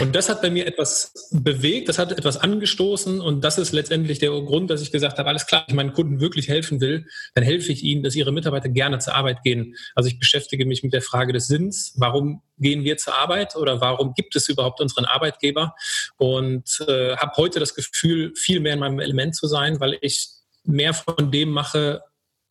Und 0.00 0.14
das 0.14 0.28
hat 0.28 0.40
bei 0.40 0.50
mir 0.50 0.66
etwas 0.66 1.12
bewegt, 1.32 1.88
das 1.88 1.98
hat 1.98 2.12
etwas 2.12 2.36
angestoßen 2.36 3.20
und 3.20 3.42
das 3.42 3.58
ist 3.58 3.72
letztendlich 3.72 4.20
der 4.20 4.30
Grund, 4.30 4.70
dass 4.70 4.80
ich 4.80 4.92
gesagt 4.92 5.18
habe, 5.18 5.28
alles 5.28 5.46
klar, 5.46 5.64
wenn 5.66 5.72
ich 5.72 5.76
meinen 5.76 5.92
Kunden 5.92 6.20
wirklich 6.20 6.48
helfen 6.48 6.80
will, 6.80 7.06
dann 7.34 7.42
helfe 7.42 7.72
ich 7.72 7.82
ihnen, 7.82 8.04
dass 8.04 8.14
ihre 8.14 8.30
Mitarbeiter 8.30 8.68
gerne 8.68 9.00
zur 9.00 9.16
Arbeit 9.16 9.42
gehen. 9.42 9.74
Also 9.96 10.08
ich 10.08 10.20
beschäftige 10.20 10.64
mich 10.64 10.84
mit 10.84 10.92
der 10.92 11.02
Frage 11.02 11.32
des 11.32 11.48
Sinns, 11.48 11.94
warum 11.96 12.42
gehen 12.58 12.84
wir 12.84 12.98
zur 12.98 13.16
Arbeit 13.16 13.56
oder 13.56 13.80
warum 13.80 14.14
gibt 14.14 14.36
es 14.36 14.48
überhaupt 14.48 14.80
unseren 14.80 15.06
Arbeitgeber 15.06 15.74
und 16.18 16.84
äh, 16.86 17.16
habe 17.16 17.32
heute 17.36 17.58
das 17.58 17.74
Gefühl, 17.74 18.32
viel 18.36 18.60
mehr 18.60 18.74
in 18.74 18.78
meinem 18.78 19.00
Element 19.00 19.34
zu 19.34 19.48
sein, 19.48 19.80
weil 19.80 19.98
ich 20.02 20.28
mehr 20.64 20.94
von 20.94 21.30
dem 21.30 21.50
mache, 21.50 22.02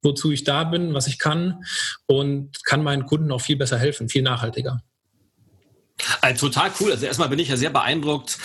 wozu 0.01 0.31
ich 0.31 0.43
da 0.43 0.63
bin, 0.63 0.93
was 0.93 1.07
ich 1.07 1.19
kann 1.19 1.63
und 2.05 2.63
kann 2.65 2.83
meinen 2.83 3.05
Kunden 3.05 3.31
auch 3.31 3.41
viel 3.41 3.57
besser 3.57 3.77
helfen, 3.77 4.09
viel 4.09 4.21
nachhaltiger. 4.21 4.81
Also 6.21 6.47
total 6.47 6.71
cool. 6.79 6.91
Also 6.91 7.05
erstmal 7.05 7.29
bin 7.29 7.39
ich 7.39 7.49
ja 7.49 7.57
sehr 7.57 7.69
beeindruckt, 7.69 8.37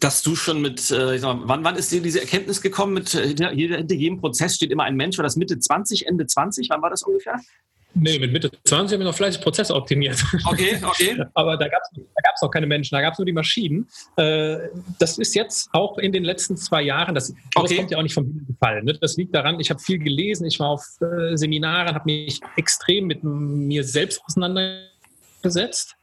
dass 0.00 0.22
du 0.22 0.36
schon 0.36 0.62
mit, 0.62 0.90
äh, 0.90 1.18
mal, 1.18 1.40
wann, 1.42 1.64
wann 1.64 1.76
ist 1.76 1.90
dir 1.90 2.00
diese 2.00 2.20
Erkenntnis 2.20 2.62
gekommen? 2.62 2.94
Mit 2.94 3.14
äh, 3.14 3.26
hinter, 3.26 3.50
hinter 3.50 3.94
jedem 3.94 4.18
Prozess 4.18 4.54
steht 4.54 4.70
immer 4.70 4.84
ein 4.84 4.96
Mensch. 4.96 5.18
War 5.18 5.24
das 5.24 5.36
Mitte 5.36 5.58
20, 5.58 6.06
Ende 6.06 6.26
20? 6.26 6.68
Wann 6.70 6.80
war 6.80 6.90
das 6.90 7.02
ungefähr? 7.02 7.40
Nee, 7.94 8.18
mit 8.18 8.32
Mitte 8.32 8.50
20 8.64 8.94
haben 8.94 9.00
wir 9.00 9.06
noch 9.06 9.14
fleißig 9.14 9.42
Prozesse 9.42 9.74
optimiert. 9.74 10.22
Okay, 10.46 10.78
okay. 10.82 11.22
Aber 11.34 11.56
da 11.56 11.68
gab 11.68 11.82
es 11.82 12.42
noch 12.42 12.50
keine 12.50 12.66
Menschen, 12.66 12.94
da 12.94 13.02
gab 13.02 13.12
es 13.12 13.18
nur 13.18 13.26
die 13.26 13.32
Maschinen. 13.32 13.86
Äh, 14.16 14.58
das 14.98 15.18
ist 15.18 15.34
jetzt 15.34 15.68
auch 15.72 15.98
in 15.98 16.12
den 16.12 16.24
letzten 16.24 16.56
zwei 16.56 16.82
Jahren, 16.82 17.14
das, 17.14 17.30
okay. 17.54 17.68
das 17.68 17.76
kommt 17.76 17.90
ja 17.90 17.98
auch 17.98 18.02
nicht 18.02 18.14
vom 18.14 18.24
Himmel 18.24 18.44
gefallen. 18.46 18.84
Ne? 18.84 18.98
Das 19.00 19.16
liegt 19.16 19.34
daran, 19.34 19.60
ich 19.60 19.70
habe 19.70 19.80
viel 19.80 19.98
gelesen, 19.98 20.46
ich 20.46 20.58
war 20.58 20.68
auf 20.68 20.84
äh, 21.00 21.36
Seminaren, 21.36 21.94
habe 21.94 22.04
mich 22.06 22.40
extrem 22.56 23.06
mit 23.06 23.22
mir 23.24 23.84
selbst 23.84 24.22
auseinandergesetzt, 24.26 25.96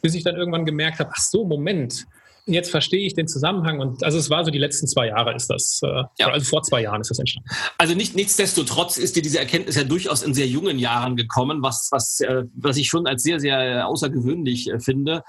bis 0.00 0.14
ich 0.14 0.24
dann 0.24 0.36
irgendwann 0.36 0.64
gemerkt 0.64 0.98
habe, 0.98 1.10
ach 1.12 1.20
so, 1.20 1.44
Moment, 1.44 2.06
jetzt 2.46 2.70
verstehe 2.70 3.06
ich 3.06 3.14
den 3.14 3.26
Zusammenhang 3.26 3.80
und 3.80 4.04
also 4.04 4.18
es 4.18 4.28
war 4.28 4.44
so 4.44 4.50
die 4.50 4.58
letzten 4.58 4.86
zwei 4.86 5.08
Jahre 5.08 5.34
ist 5.34 5.48
das, 5.48 5.80
äh, 5.82 6.04
ja. 6.18 6.28
also 6.28 6.44
vor 6.44 6.62
zwei 6.62 6.82
Jahren 6.82 7.00
ist 7.00 7.10
das 7.10 7.18
entstanden. 7.18 7.48
Also 7.78 7.94
nicht, 7.94 8.14
nichtsdestotrotz 8.14 8.98
ist 8.98 9.16
dir 9.16 9.22
diese 9.22 9.38
Erkenntnis 9.38 9.76
ja 9.76 9.84
durchaus 9.84 10.22
in 10.22 10.34
sehr 10.34 10.46
jungen 10.46 10.78
Jahren 10.78 11.16
gekommen, 11.16 11.62
was, 11.62 11.88
was, 11.90 12.20
äh, 12.20 12.44
was 12.54 12.76
ich 12.76 12.88
schon 12.88 13.06
als 13.06 13.22
sehr, 13.22 13.40
sehr 13.40 13.86
außergewöhnlich 13.88 14.70
äh, 14.70 14.78
finde, 14.78 15.24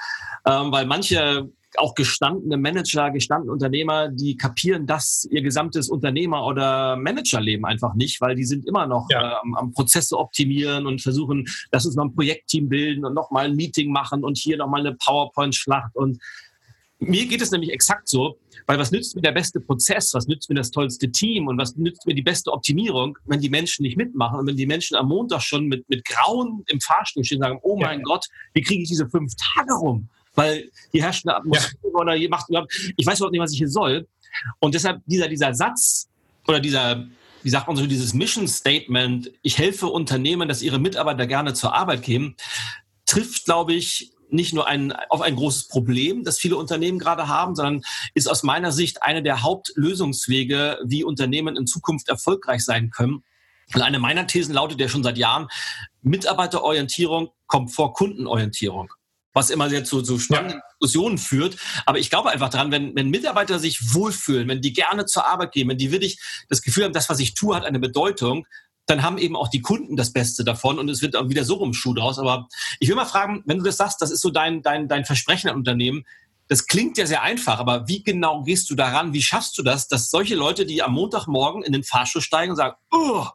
ähm, 0.46 0.72
weil 0.72 0.86
manche 0.86 1.50
auch 1.78 1.94
gestandene 1.94 2.58
Manager, 2.58 3.12
gestandene 3.12 3.51
Unternehmer, 3.51 4.10
die 4.10 4.38
kapieren 4.38 4.86
das 4.86 5.28
ihr 5.30 5.42
gesamtes 5.42 5.90
Unternehmer- 5.90 6.46
oder 6.46 6.96
Managerleben 6.96 7.66
einfach 7.66 7.96
nicht, 7.96 8.22
weil 8.22 8.36
die 8.36 8.46
sind 8.46 8.66
immer 8.66 8.88
noch 8.88 9.08
ja. 9.10 9.32
äh, 9.32 9.36
am, 9.42 9.56
am 9.56 9.72
Prozesse 9.72 10.18
optimieren 10.18 10.86
und 10.86 11.01
versuchen, 11.01 11.46
dass 11.72 11.86
uns 11.86 11.96
noch 11.96 12.06
ein 12.06 12.16
Projektteam 12.16 12.70
bilden 12.70 13.06
und 13.06 13.14
nochmal 13.14 13.46
ein 13.46 13.56
Meeting 13.56 13.92
machen 13.92 14.24
und 14.24 14.38
hier 14.38 14.58
nochmal 14.58 14.82
eine 14.82 14.96
PowerPoint-Schlacht 14.96 15.96
und 15.96 16.20
mir 17.00 17.25
geht 17.25 17.42
es 17.42 17.51
nämlich 17.51 17.72
exakt 17.72 18.08
so, 18.08 18.38
weil 18.68 18.79
was 18.79 18.92
nützt 18.92 19.16
mir 19.16 19.22
der 19.22 19.31
beste 19.31 19.60
Prozess, 19.60 20.14
was 20.14 20.27
nützt 20.27 20.50
mir 20.50 20.55
das 20.55 20.72
tollste 20.72 21.12
Team 21.12 21.48
und 21.48 21.58
was 21.58 21.75
nützt 21.75 22.05
mir 22.08 22.16
die 22.16 22.22
beste 22.22 22.51
Optimierung, 22.51 23.18
wenn 23.25 23.42
die 23.42 23.50
Menschen 23.50 23.84
nicht 23.84 23.98
mitmachen 23.98 24.40
und 24.40 24.48
wenn 24.48 24.58
die 24.58 24.66
Menschen 24.66 24.96
am 24.96 25.08
Montag 25.08 25.42
schon 25.42 25.68
mit, 25.68 25.88
mit 25.90 26.05
Grauen 26.05 26.64
im 26.68 26.79
Fahrstuhl 26.79 27.24
stehen 27.24 27.38
und 27.40 27.44
sagen, 27.44 27.60
oh 27.62 27.77
mein 27.77 28.00
ja. 28.00 28.03
Gott, 28.03 28.25
wie 28.53 28.62
kriege 28.62 28.84
ich 28.84 28.90
diese 28.90 29.08
fünf 29.08 29.34
Tage 29.36 29.74
rum? 29.74 30.10
Weil 30.34 30.70
hier 30.92 31.03
herrscht 31.03 31.27
eine 31.27 31.38
Atmosphäre 31.38 31.77
ja. 31.84 32.00
oder 32.00 32.14
hier 32.14 32.29
macht, 32.29 32.48
ich 32.98 33.05
weiß 33.05 33.20
überhaupt 33.20 33.31
nicht, 33.31 33.42
was 33.42 33.51
ich 33.51 33.60
hier 33.60 33.70
soll. 33.70 34.08
Und 34.60 34.74
deshalb 34.74 35.01
dieser, 35.05 35.27
dieser 35.27 35.53
Satz 35.53 36.10
oder 36.48 36.60
dieser, 36.60 37.08
wie 37.44 37.50
sagt 37.50 37.68
man 37.68 37.75
so, 37.77 37.86
dieses 37.86 38.14
Mission 38.14 38.48
Statement, 38.48 39.31
ich 39.44 39.58
helfe 39.58 39.88
Unternehmen, 39.88 40.48
dass 40.48 40.62
ihre 40.62 40.79
Mitarbeiter 40.79 41.27
gerne 41.27 41.53
zur 41.53 41.74
Arbeit 41.74 42.03
gehen, 42.03 42.36
trifft, 43.05 43.46
glaube 43.46 43.74
ich, 43.74 44.12
nicht 44.36 44.54
nur 44.54 44.68
ein, 44.68 44.92
auf 45.10 45.22
ein 45.22 45.36
großes 45.36 45.68
Problem, 45.68 46.24
das 46.24 46.38
viele 46.38 46.58
Unternehmen 46.58 47.00
gerade 47.00 47.28
haben, 47.28 47.56
sondern 47.56 47.82
ist 48.14 48.30
aus 48.30 48.44
meiner 48.44 48.72
Sicht 48.72 49.04
eine 49.04 49.24
der 49.24 49.42
Hauptlösungswege, 49.42 50.80
wie 50.86 51.04
Unternehmen 51.04 51.56
in 51.56 51.68
Zukunft 51.68 52.10
erfolgreich 52.10 52.64
sein 52.64 52.90
können. 52.90 53.24
Und 53.74 53.82
eine 53.82 54.00
meiner 54.00 54.28
Thesen 54.28 54.54
lautet 54.54 54.80
ja 54.80 54.88
schon 54.88 55.04
seit 55.04 55.18
Jahren, 55.18 55.48
Mitarbeiterorientierung 56.02 57.30
kommt 57.48 57.72
vor 57.72 57.94
Kundenorientierung 57.94 58.92
was 59.36 59.50
immer 59.50 59.70
sehr 59.70 59.84
zu, 59.84 60.02
zu 60.02 60.18
spannenden. 60.18 60.62
Diskussionen 60.82 61.18
führt. 61.18 61.58
Aber 61.86 62.00
ich 62.00 62.10
glaube 62.10 62.32
einfach 62.32 62.50
daran, 62.50 62.72
wenn, 62.72 62.96
wenn 62.96 63.10
Mitarbeiter 63.10 63.60
sich 63.60 63.94
wohlfühlen, 63.94 64.48
wenn 64.48 64.62
die 64.62 64.74
gerne 64.74 65.06
zur 65.06 65.28
Arbeit 65.28 65.52
gehen, 65.52 65.68
wenn 65.68 65.78
die 65.78 65.92
wirklich 65.92 66.20
das 66.50 66.62
Gefühl 66.62 66.86
haben, 66.86 66.94
das, 66.94 67.10
was 67.10 67.20
ich 67.20 67.34
tue, 67.34 67.56
hat 67.56 67.66
eine 67.66 67.80
Bedeutung, 67.80 68.48
dann 68.86 69.04
haben 69.04 69.18
eben 69.18 69.36
auch 69.36 69.48
die 69.48 69.62
Kunden 69.62 69.96
das 69.96 70.14
Beste 70.14 70.44
davon 70.44 70.80
und 70.80 70.90
es 70.90 71.02
wird 71.02 71.16
auch 71.16 71.30
wieder 71.30 71.44
so 71.44 71.56
rum 71.56 71.74
Schuh 71.74 71.94
draus. 71.94 72.20
Aber 72.20 72.48
ich 72.80 72.88
will 72.88 72.96
mal 72.96 73.06
fragen, 73.06 73.44
wenn 73.46 73.58
du 73.58 73.64
das 73.64 73.78
sagst, 73.78 74.02
das 74.02 74.12
ist 74.12 74.22
so 74.22 74.30
dein, 74.30 74.62
dein, 74.62 74.88
dein 74.88 75.06
Versprechen 75.06 75.50
an 75.50 75.56
Unternehmen, 75.56 76.06
das 76.48 76.68
klingt 76.68 76.98
ja 76.98 77.08
sehr 77.08 77.24
einfach, 77.24 77.58
aber 77.60 77.88
wie 77.88 78.04
genau 78.04 78.44
gehst 78.44 78.70
du 78.70 78.76
daran? 78.76 79.14
Wie 79.14 79.24
schaffst 79.24 79.58
du 79.58 79.64
das, 79.64 79.88
dass 79.88 80.12
solche 80.12 80.36
Leute, 80.36 80.68
die 80.68 80.84
am 80.84 80.94
Montagmorgen 80.94 81.64
in 81.64 81.74
den 81.74 81.84
Fahrstuhl 81.84 82.22
steigen 82.22 82.52
und 82.52 82.58
sagen, 82.58 82.76
oh, 82.92 83.26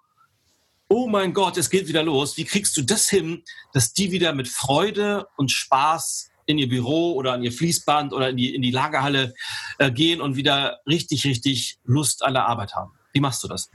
oh 0.89 1.09
mein 1.09 1.33
Gott, 1.33 1.57
es 1.57 1.71
geht 1.71 1.89
wieder 1.89 2.05
los, 2.05 2.37
wie 2.37 2.45
kriegst 2.45 2.77
du 2.77 2.83
das 2.83 3.09
hin, 3.09 3.43
dass 3.73 3.93
die 3.93 4.13
wieder 4.13 4.33
mit 4.33 4.49
Freude 4.49 5.27
und 5.37 5.51
Spaß 5.51 6.31
in 6.47 6.59
ihr 6.59 6.69
Büro 6.69 7.15
oder 7.15 7.33
an 7.33 7.43
ihr 7.43 7.53
Fließband 7.53 8.13
oder 8.13 8.31
in 8.31 8.37
die, 8.37 8.55
in 8.55 8.63
die 8.63 8.71
Lagerhalle 8.71 9.35
äh, 9.79 9.91
gehen 9.91 10.21
und 10.21 10.37
wieder 10.37 10.81
richtig, 10.87 11.25
richtig 11.25 11.79
Lust 11.85 12.25
an 12.25 12.35
der 12.35 12.47
Arbeit 12.47 12.75
haben? 12.75 12.93
Wie 13.13 13.21
machst 13.21 13.43
du 13.43 13.49
das? 13.49 13.71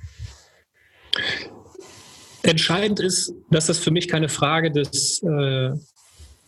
Entscheidend 2.45 2.99
ist, 2.99 3.33
dass 3.49 3.65
das 3.67 3.79
für 3.79 3.91
mich 3.91 4.07
keine 4.07 4.29
Frage 4.29 4.71
des 4.71 5.21
äh, 5.23 5.71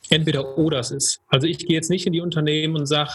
Entweder-Oders 0.09 0.91
ist. 0.91 1.21
Also 1.27 1.47
ich 1.47 1.57
gehe 1.57 1.75
jetzt 1.75 1.89
nicht 1.89 2.05
in 2.05 2.13
die 2.13 2.21
Unternehmen 2.21 2.75
und 2.75 2.85
sage, 2.85 3.11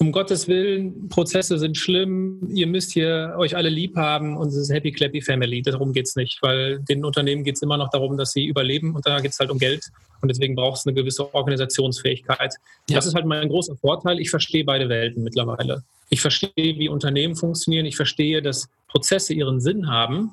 um 0.00 0.12
Gottes 0.12 0.46
Willen, 0.46 1.08
Prozesse 1.08 1.58
sind 1.58 1.76
schlimm, 1.76 2.48
ihr 2.54 2.68
müsst 2.68 2.92
hier 2.92 3.34
euch 3.36 3.56
alle 3.56 3.68
lieb 3.68 3.96
haben 3.96 4.36
und 4.36 4.48
es 4.48 4.56
ist 4.56 4.72
Happy 4.72 4.92
Clappy 4.92 5.20
Family. 5.20 5.60
Darum 5.60 5.92
geht 5.92 6.06
es 6.06 6.14
nicht, 6.14 6.38
weil 6.40 6.78
den 6.80 7.04
Unternehmen 7.04 7.42
geht 7.42 7.56
es 7.56 7.62
immer 7.62 7.76
noch 7.76 7.90
darum, 7.90 8.16
dass 8.16 8.30
sie 8.30 8.46
überleben 8.46 8.94
und 8.94 9.04
da 9.06 9.18
geht 9.18 9.32
es 9.32 9.40
halt 9.40 9.50
um 9.50 9.58
Geld 9.58 9.84
und 10.20 10.28
deswegen 10.28 10.54
braucht 10.54 10.78
es 10.78 10.86
eine 10.86 10.94
gewisse 10.94 11.34
Organisationsfähigkeit. 11.34 12.54
Ja. 12.88 12.96
Das 12.96 13.06
ist 13.06 13.14
halt 13.14 13.26
mein 13.26 13.48
großer 13.48 13.76
Vorteil. 13.76 14.20
Ich 14.20 14.30
verstehe 14.30 14.64
beide 14.64 14.88
Welten 14.88 15.24
mittlerweile. 15.24 15.82
Ich 16.10 16.20
verstehe, 16.20 16.52
wie 16.56 16.88
Unternehmen 16.88 17.34
funktionieren. 17.34 17.84
Ich 17.84 17.96
verstehe, 17.96 18.40
dass 18.40 18.68
Prozesse 18.86 19.34
ihren 19.34 19.60
Sinn 19.60 19.88
haben 19.88 20.30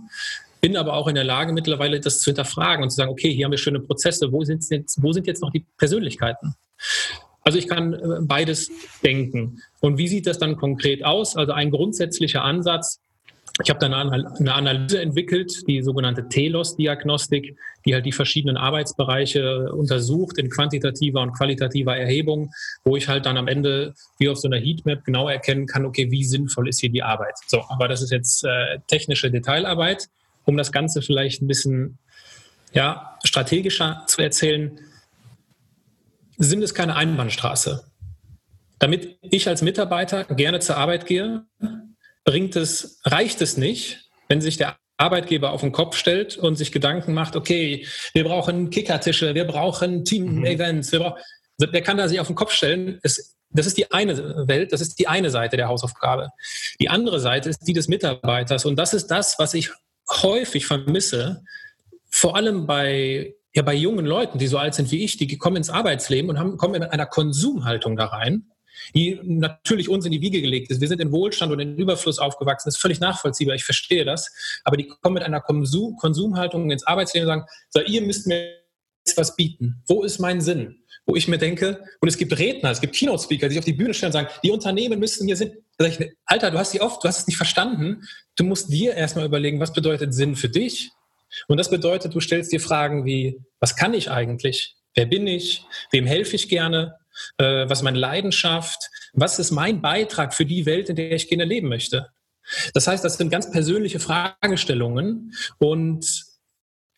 bin 0.65 0.77
aber 0.77 0.93
auch 0.93 1.07
in 1.07 1.13
der 1.13 1.23
Lage, 1.23 1.53
mittlerweile 1.53 1.99
das 1.99 2.21
zu 2.21 2.31
hinterfragen 2.31 2.81
und 2.81 2.89
zu 2.89 2.95
sagen, 2.95 3.11
okay, 3.11 3.31
hier 3.31 3.45
haben 3.45 3.51
wir 3.51 3.59
schöne 3.59 3.81
Prozesse, 3.81 4.31
wo 4.31 4.43
sind 4.43 4.67
jetzt, 4.71 4.99
wo 4.99 5.13
sind 5.13 5.27
jetzt 5.27 5.43
noch 5.43 5.51
die 5.51 5.63
Persönlichkeiten? 5.77 6.55
Also 7.43 7.59
ich 7.59 7.67
kann 7.67 7.93
äh, 7.93 7.99
beides 8.21 8.71
denken. 9.03 9.61
Und 9.79 9.99
wie 9.99 10.07
sieht 10.07 10.25
das 10.25 10.39
dann 10.39 10.57
konkret 10.57 11.05
aus? 11.05 11.35
Also 11.35 11.51
ein 11.51 11.69
grundsätzlicher 11.69 12.43
Ansatz. 12.43 12.99
Ich 13.63 13.69
habe 13.69 13.79
dann 13.79 13.93
eine 13.93 14.55
Analyse 14.55 14.99
entwickelt, 14.99 15.67
die 15.67 15.83
sogenannte 15.83 16.27
TELOS-Diagnostik, 16.29 17.55
die 17.85 17.93
halt 17.93 18.07
die 18.07 18.11
verschiedenen 18.11 18.57
Arbeitsbereiche 18.57 19.71
untersucht 19.71 20.39
in 20.39 20.49
quantitativer 20.49 21.21
und 21.21 21.33
qualitativer 21.33 21.95
Erhebung, 21.95 22.51
wo 22.83 22.97
ich 22.97 23.07
halt 23.07 23.27
dann 23.27 23.37
am 23.37 23.47
Ende 23.47 23.93
wie 24.17 24.29
auf 24.29 24.39
so 24.39 24.47
einer 24.47 24.57
Heatmap 24.57 25.05
genau 25.05 25.29
erkennen 25.29 25.67
kann, 25.67 25.85
okay, 25.85 26.09
wie 26.09 26.23
sinnvoll 26.23 26.67
ist 26.67 26.79
hier 26.79 26.89
die 26.89 27.03
Arbeit. 27.03 27.35
So, 27.45 27.61
aber 27.69 27.87
das 27.87 28.01
ist 28.01 28.11
jetzt 28.11 28.43
äh, 28.43 28.79
technische 28.87 29.29
Detailarbeit 29.29 30.09
um 30.45 30.57
das 30.57 30.71
Ganze 30.71 31.01
vielleicht 31.01 31.41
ein 31.41 31.47
bisschen 31.47 31.97
ja, 32.73 33.17
strategischer 33.23 34.03
zu 34.07 34.21
erzählen, 34.21 34.79
sind 36.37 36.61
es 36.61 36.73
keine 36.73 36.95
Einbahnstraße. 36.95 37.85
Damit 38.79 39.17
ich 39.21 39.47
als 39.47 39.61
Mitarbeiter 39.61 40.25
gerne 40.25 40.59
zur 40.59 40.77
Arbeit 40.77 41.05
gehe, 41.05 41.45
bringt 42.25 42.55
es, 42.55 42.99
reicht 43.05 43.41
es 43.41 43.57
nicht, 43.57 44.09
wenn 44.27 44.41
sich 44.41 44.57
der 44.57 44.77
Arbeitgeber 44.97 45.51
auf 45.51 45.61
den 45.61 45.71
Kopf 45.71 45.97
stellt 45.97 46.37
und 46.37 46.55
sich 46.55 46.71
Gedanken 46.71 47.13
macht, 47.13 47.35
okay, 47.35 47.85
wir 48.13 48.23
brauchen 48.23 48.69
Kickertische, 48.69 49.35
wir 49.35 49.45
brauchen 49.45 50.05
Team-Events, 50.05 50.91
wir 50.91 50.99
brauchen 50.99 51.21
Der 51.59 51.81
kann 51.81 51.97
da 51.97 52.07
sich 52.07 52.19
auf 52.19 52.27
den 52.27 52.35
Kopf 52.35 52.51
stellen. 52.51 52.99
Es, 53.03 53.35
das 53.49 53.65
ist 53.65 53.77
die 53.77 53.91
eine 53.91 54.47
Welt, 54.47 54.73
das 54.73 54.81
ist 54.81 54.99
die 54.99 55.07
eine 55.07 55.29
Seite 55.29 55.57
der 55.57 55.67
Hausaufgabe. 55.67 56.29
Die 56.79 56.89
andere 56.89 57.19
Seite 57.19 57.49
ist 57.49 57.59
die 57.59 57.73
des 57.73 57.87
Mitarbeiters. 57.87 58.65
Und 58.65 58.77
das 58.77 58.93
ist 58.93 59.07
das, 59.07 59.39
was 59.39 59.53
ich 59.53 59.71
häufig 60.09 60.65
vermisse, 60.65 61.43
vor 62.09 62.35
allem 62.35 62.67
bei, 62.67 63.35
ja, 63.53 63.61
bei 63.61 63.73
jungen 63.73 64.05
Leuten, 64.05 64.37
die 64.37 64.47
so 64.47 64.57
alt 64.57 64.75
sind 64.75 64.91
wie 64.91 65.03
ich, 65.03 65.17
die 65.17 65.37
kommen 65.37 65.57
ins 65.57 65.69
Arbeitsleben 65.69 66.29
und 66.29 66.39
haben, 66.39 66.57
kommen 66.57 66.75
in 66.75 66.83
einer 66.83 67.05
Konsumhaltung 67.05 67.95
da 67.95 68.05
rein 68.05 68.51
die 68.93 69.19
natürlich 69.23 69.89
uns 69.89 70.05
in 70.05 70.11
die 70.11 70.21
Wiege 70.21 70.41
gelegt 70.41 70.71
ist. 70.71 70.81
Wir 70.81 70.87
sind 70.87 71.01
in 71.01 71.11
Wohlstand 71.11 71.51
und 71.51 71.59
in 71.59 71.77
Überfluss 71.77 72.19
aufgewachsen. 72.19 72.67
Das 72.67 72.75
ist 72.75 72.81
völlig 72.81 72.99
nachvollziehbar. 72.99 73.55
Ich 73.55 73.63
verstehe 73.63 74.05
das. 74.05 74.31
Aber 74.63 74.77
die 74.77 74.87
kommen 74.87 75.15
mit 75.15 75.23
einer 75.23 75.41
Konsum 75.41 75.95
Konsumhaltung 75.97 76.71
ins 76.71 76.85
Arbeitsleben 76.85 77.27
und 77.27 77.35
sagen, 77.35 77.47
so, 77.69 77.81
ihr 77.81 78.01
müsst 78.01 78.27
mir 78.27 78.59
jetzt 79.05 79.17
was 79.17 79.35
bieten. 79.35 79.81
Wo 79.87 80.03
ist 80.03 80.19
mein 80.19 80.41
Sinn? 80.41 80.83
Wo 81.05 81.15
ich 81.15 81.27
mir 81.27 81.37
denke, 81.37 81.83
und 81.99 82.07
es 82.07 82.17
gibt 82.17 82.37
Redner, 82.37 82.71
es 82.71 82.81
gibt 82.81 82.95
Keynote-Speaker, 82.95 83.47
die 83.47 83.53
sich 83.53 83.59
auf 83.59 83.65
die 83.65 83.73
Bühne 83.73 83.93
stellen 83.93 84.09
und 84.09 84.13
sagen, 84.13 84.29
die 84.43 84.51
Unternehmen 84.51 84.99
müssen 84.99 85.27
hier 85.27 85.37
sind. 85.37 85.53
Ich, 85.79 85.99
Alter, 86.25 86.51
du 86.51 86.57
hast 86.57 86.73
die 86.73 86.81
oft, 86.81 87.03
du 87.03 87.07
hast 87.07 87.19
es 87.19 87.27
nicht 87.27 87.37
verstanden. 87.37 88.03
Du 88.35 88.43
musst 88.43 88.71
dir 88.71 88.95
erstmal 88.95 89.25
überlegen, 89.25 89.59
was 89.59 89.73
bedeutet 89.73 90.13
Sinn 90.13 90.35
für 90.35 90.49
dich? 90.49 90.91
Und 91.47 91.57
das 91.57 91.69
bedeutet, 91.69 92.15
du 92.15 92.19
stellst 92.19 92.51
dir 92.51 92.59
Fragen 92.59 93.05
wie, 93.05 93.39
was 93.59 93.75
kann 93.75 93.93
ich 93.93 94.09
eigentlich? 94.09 94.75
Wer 94.95 95.05
bin 95.05 95.27
ich? 95.27 95.65
Wem 95.91 96.05
helfe 96.05 96.35
ich 96.35 96.49
gerne? 96.49 96.95
Äh, 97.37 97.69
was 97.69 97.79
ist 97.79 97.83
meine 97.83 97.99
Leidenschaft, 97.99 98.89
was 99.13 99.39
ist 99.39 99.51
mein 99.51 99.81
Beitrag 99.81 100.33
für 100.33 100.45
die 100.45 100.65
Welt, 100.65 100.89
in 100.89 100.95
der 100.95 101.11
ich 101.11 101.27
gerne 101.27 101.45
leben 101.45 101.69
möchte. 101.69 102.09
Das 102.73 102.87
heißt, 102.87 103.03
das 103.03 103.17
sind 103.17 103.29
ganz 103.29 103.49
persönliche 103.49 103.99
Fragestellungen 103.99 105.33
und 105.57 106.24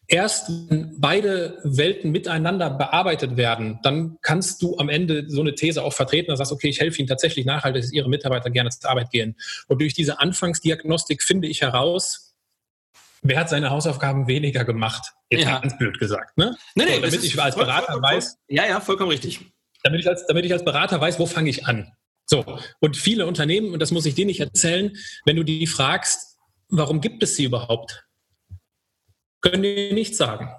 erst 0.08 0.50
wenn 0.70 1.00
beide 1.00 1.60
Welten 1.64 2.12
miteinander 2.12 2.70
bearbeitet 2.70 3.38
werden, 3.38 3.80
dann 3.84 4.18
kannst 4.22 4.62
du 4.62 4.78
am 4.78 4.90
Ende 4.90 5.26
so 5.30 5.42
eine 5.42 5.56
These 5.56 5.84
auch 5.84 5.94
vertreten, 5.94 6.30
dass 6.30 6.40
du 6.40 6.46
sagst, 6.46 6.52
okay, 6.54 6.70
ich 6.70 6.80
helfe 6.80 7.00
ihnen 7.00 7.08
tatsächlich 7.08 7.46
nachhaltig, 7.46 7.82
dass 7.82 7.92
ihre 7.92 8.10
Mitarbeiter 8.10 8.50
gerne 8.50 8.70
zur 8.70 8.90
Arbeit 8.90 9.12
gehen. 9.12 9.36
Und 9.68 9.82
durch 9.82 9.94
diese 9.94 10.20
Anfangsdiagnostik 10.20 11.22
finde 11.24 11.48
ich 11.48 11.62
heraus, 11.62 12.36
wer 13.22 13.40
hat 13.40 13.50
seine 13.50 13.70
Hausaufgaben 13.70 14.28
weniger 14.28 14.64
gemacht? 14.64 15.14
Jetzt 15.30 15.44
ja. 15.44 15.60
ganz 15.60 15.78
blöd 15.78 16.00
gesagt. 16.00 16.38
Ne? 16.38 16.56
Nee, 16.76 16.86
nee, 16.86 16.96
so, 16.96 17.02
damit 17.02 17.24
ich 17.24 17.42
als 17.42 17.56
Berater 17.56 17.94
voll, 17.94 18.02
voll, 18.02 18.16
weiß. 18.16 18.38
Ja, 18.48 18.66
ja, 18.66 18.80
vollkommen 18.80 19.10
richtig 19.12 19.42
damit 19.84 20.02
ich 20.02 20.08
als, 20.08 20.26
damit 20.28 20.46
ich 20.46 20.54
als 20.54 20.66
Berater 20.66 21.00
weiß, 21.00 21.20
wo 21.20 21.26
fange 21.26 21.50
ich 21.50 21.66
an. 21.66 21.92
So. 22.26 22.60
Und 22.80 22.98
viele 22.98 23.26
Unternehmen, 23.26 23.72
und 23.72 23.80
das 23.80 23.92
muss 23.92 24.06
ich 24.06 24.16
dir 24.16 24.26
nicht 24.26 24.40
erzählen, 24.40 24.96
wenn 25.26 25.38
du 25.38 25.44
die 25.44 25.66
fragst, 25.68 26.38
warum 26.70 27.00
gibt 27.00 27.24
es 27.24 27.36
sie 27.36 27.46
überhaupt? 27.46 28.06
Können 29.42 29.64
die 29.64 29.94
nicht 29.94 30.16
sagen. 30.16 30.50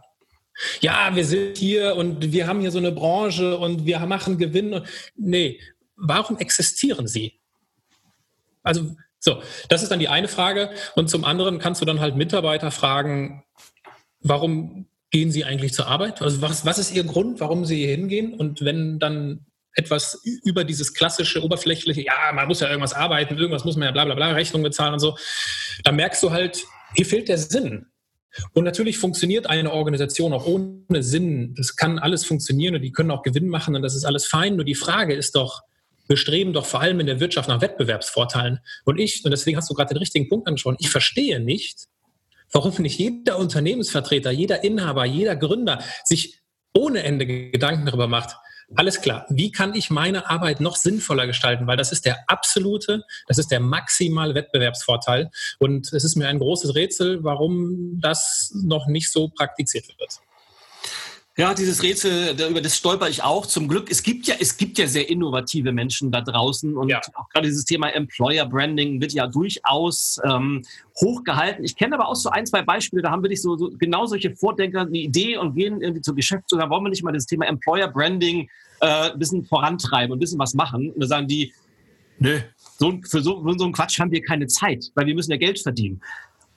Ja, 0.80 1.14
wir 1.14 1.24
sind 1.24 1.56
hier 1.58 1.96
und 1.96 2.32
wir 2.32 2.46
haben 2.46 2.60
hier 2.60 2.70
so 2.70 2.78
eine 2.78 2.92
Branche 2.92 3.58
und 3.58 3.86
wir 3.86 4.00
machen 4.00 4.38
Gewinn. 4.38 4.82
Nee, 5.16 5.60
warum 5.96 6.38
existieren 6.38 7.06
sie? 7.06 7.40
Also, 8.62 8.96
so, 9.20 9.42
das 9.68 9.82
ist 9.82 9.90
dann 9.90 10.00
die 10.00 10.08
eine 10.08 10.28
Frage. 10.28 10.70
Und 10.94 11.10
zum 11.10 11.24
anderen 11.24 11.58
kannst 11.58 11.80
du 11.80 11.84
dann 11.84 12.00
halt 12.00 12.16
Mitarbeiter 12.16 12.70
fragen, 12.70 13.44
warum 14.20 14.86
gehen 15.10 15.30
Sie 15.32 15.44
eigentlich 15.44 15.72
zur 15.72 15.86
Arbeit? 15.86 16.22
Also 16.22 16.42
was, 16.42 16.66
was 16.66 16.78
ist 16.78 16.94
Ihr 16.94 17.04
Grund, 17.04 17.40
warum 17.40 17.64
Sie 17.64 17.76
hier 17.76 17.88
hingehen? 17.88 18.34
Und 18.34 18.64
wenn 18.64 18.98
dann 18.98 19.46
etwas 19.74 20.20
über 20.44 20.64
dieses 20.64 20.92
klassische, 20.92 21.42
oberflächliche, 21.42 22.02
ja, 22.02 22.32
man 22.32 22.48
muss 22.48 22.60
ja 22.60 22.68
irgendwas 22.68 22.94
arbeiten, 22.94 23.38
irgendwas 23.38 23.64
muss 23.64 23.76
man 23.76 23.86
ja 23.86 23.92
bla 23.92 24.04
bla 24.04 24.14
bla, 24.14 24.32
Rechnung 24.32 24.62
bezahlen 24.62 24.94
und 24.94 25.00
so, 25.00 25.16
dann 25.84 25.96
merkst 25.96 26.22
du 26.22 26.30
halt, 26.30 26.64
hier 26.94 27.06
fehlt 27.06 27.28
der 27.28 27.38
Sinn. 27.38 27.86
Und 28.52 28.64
natürlich 28.64 28.98
funktioniert 28.98 29.48
eine 29.48 29.72
Organisation 29.72 30.32
auch 30.32 30.46
ohne 30.46 31.02
Sinn. 31.02 31.54
Das 31.56 31.76
kann 31.76 31.98
alles 31.98 32.24
funktionieren 32.24 32.74
und 32.74 32.82
die 32.82 32.92
können 32.92 33.10
auch 33.10 33.22
Gewinn 33.22 33.48
machen 33.48 33.74
und 33.74 33.82
das 33.82 33.94
ist 33.94 34.04
alles 34.04 34.26
fein. 34.26 34.56
Nur 34.56 34.64
die 34.64 34.74
Frage 34.74 35.14
ist 35.14 35.34
doch, 35.34 35.62
wir 36.06 36.16
streben 36.16 36.52
doch 36.52 36.66
vor 36.66 36.80
allem 36.80 37.00
in 37.00 37.06
der 37.06 37.20
Wirtschaft 37.20 37.48
nach 37.48 37.60
Wettbewerbsvorteilen. 37.60 38.60
Und 38.84 38.98
ich, 38.98 39.24
und 39.24 39.30
deswegen 39.30 39.56
hast 39.56 39.68
du 39.70 39.74
gerade 39.74 39.94
den 39.94 39.98
richtigen 39.98 40.28
Punkt 40.28 40.46
angesprochen, 40.46 40.76
ich 40.78 40.90
verstehe 40.90 41.40
nicht, 41.40 41.88
Warum 42.52 42.72
nicht 42.78 42.98
jeder 42.98 43.38
Unternehmensvertreter, 43.38 44.30
jeder 44.30 44.64
Inhaber, 44.64 45.04
jeder 45.04 45.36
Gründer 45.36 45.82
sich 46.04 46.40
ohne 46.74 47.02
Ende 47.02 47.26
Gedanken 47.26 47.86
darüber 47.86 48.06
macht, 48.06 48.36
alles 48.74 49.00
klar, 49.00 49.24
wie 49.30 49.50
kann 49.50 49.74
ich 49.74 49.90
meine 49.90 50.28
Arbeit 50.28 50.60
noch 50.60 50.76
sinnvoller 50.76 51.26
gestalten? 51.26 51.66
Weil 51.66 51.76
das 51.76 51.90
ist 51.90 52.04
der 52.04 52.18
absolute, 52.26 53.04
das 53.26 53.38
ist 53.38 53.50
der 53.50 53.60
maximale 53.60 54.34
Wettbewerbsvorteil. 54.34 55.30
Und 55.58 55.92
es 55.92 56.04
ist 56.04 56.16
mir 56.16 56.28
ein 56.28 56.38
großes 56.38 56.74
Rätsel, 56.74 57.24
warum 57.24 57.98
das 58.00 58.52
noch 58.54 58.86
nicht 58.86 59.10
so 59.10 59.28
praktiziert 59.28 59.88
wird. 59.98 60.20
Ja, 61.38 61.54
dieses 61.54 61.84
Rätsel, 61.84 62.36
über 62.50 62.60
das 62.60 62.76
stolper 62.76 63.08
ich 63.08 63.22
auch. 63.22 63.46
Zum 63.46 63.68
Glück, 63.68 63.92
es 63.92 64.02
gibt 64.02 64.26
ja, 64.26 64.34
es 64.40 64.56
gibt 64.56 64.76
ja 64.76 64.88
sehr 64.88 65.08
innovative 65.08 65.70
Menschen 65.70 66.10
da 66.10 66.20
draußen 66.20 66.76
und 66.76 66.88
ja. 66.88 67.00
auch 67.14 67.28
gerade 67.28 67.46
dieses 67.46 67.64
Thema 67.64 67.90
Employer 67.90 68.44
Branding 68.44 69.00
wird 69.00 69.12
ja 69.12 69.28
durchaus 69.28 70.20
ähm, 70.24 70.62
hochgehalten. 71.00 71.64
Ich 71.64 71.76
kenne 71.76 71.94
aber 71.94 72.08
auch 72.08 72.16
so 72.16 72.30
ein, 72.30 72.44
zwei 72.44 72.62
Beispiele, 72.62 73.02
da 73.02 73.12
haben 73.12 73.22
wir 73.22 73.28
nicht 73.28 73.40
so, 73.40 73.56
so 73.56 73.70
genau 73.78 74.06
solche 74.06 74.34
Vordenker 74.34 74.80
eine 74.80 74.98
Idee 74.98 75.36
und 75.36 75.54
gehen 75.54 75.80
irgendwie 75.80 76.00
zur 76.00 76.16
Geschäftsführer, 76.16 76.68
wollen 76.70 76.82
wir 76.82 76.90
nicht 76.90 77.04
mal 77.04 77.12
das 77.12 77.26
Thema 77.26 77.46
Employer 77.46 77.86
Branding 77.86 78.48
äh, 78.80 79.12
ein 79.12 79.18
bisschen 79.20 79.44
vorantreiben 79.44 80.10
und 80.10 80.18
ein 80.18 80.20
bisschen 80.20 80.40
was 80.40 80.54
machen. 80.54 80.90
Und 80.90 81.00
da 81.00 81.06
sagen 81.06 81.28
die, 81.28 81.54
nö, 82.18 82.40
so, 82.80 82.98
für, 83.08 83.22
so, 83.22 83.44
für 83.44 83.56
so 83.56 83.64
einen 83.64 83.72
Quatsch 83.72 84.00
haben 84.00 84.10
wir 84.10 84.22
keine 84.22 84.48
Zeit, 84.48 84.90
weil 84.96 85.06
wir 85.06 85.14
müssen 85.14 85.30
ja 85.30 85.36
Geld 85.36 85.60
verdienen. 85.60 86.00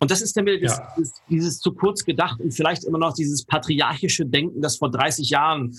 Und 0.02 0.10
das 0.10 0.22
ist 0.22 0.36
dann 0.36 0.48
wieder 0.48 0.58
ja. 0.58 0.94
dieses, 0.98 1.14
dieses, 1.30 1.60
zu 1.60 1.74
kurz 1.74 2.04
gedacht 2.04 2.40
und 2.40 2.52
vielleicht 2.52 2.86
immer 2.86 2.98
noch 2.98 3.14
dieses 3.14 3.46
patriarchische 3.46 4.26
Denken, 4.26 4.60
das 4.60 4.78
vor 4.78 4.90
30 4.90 5.30
Jahren, 5.30 5.78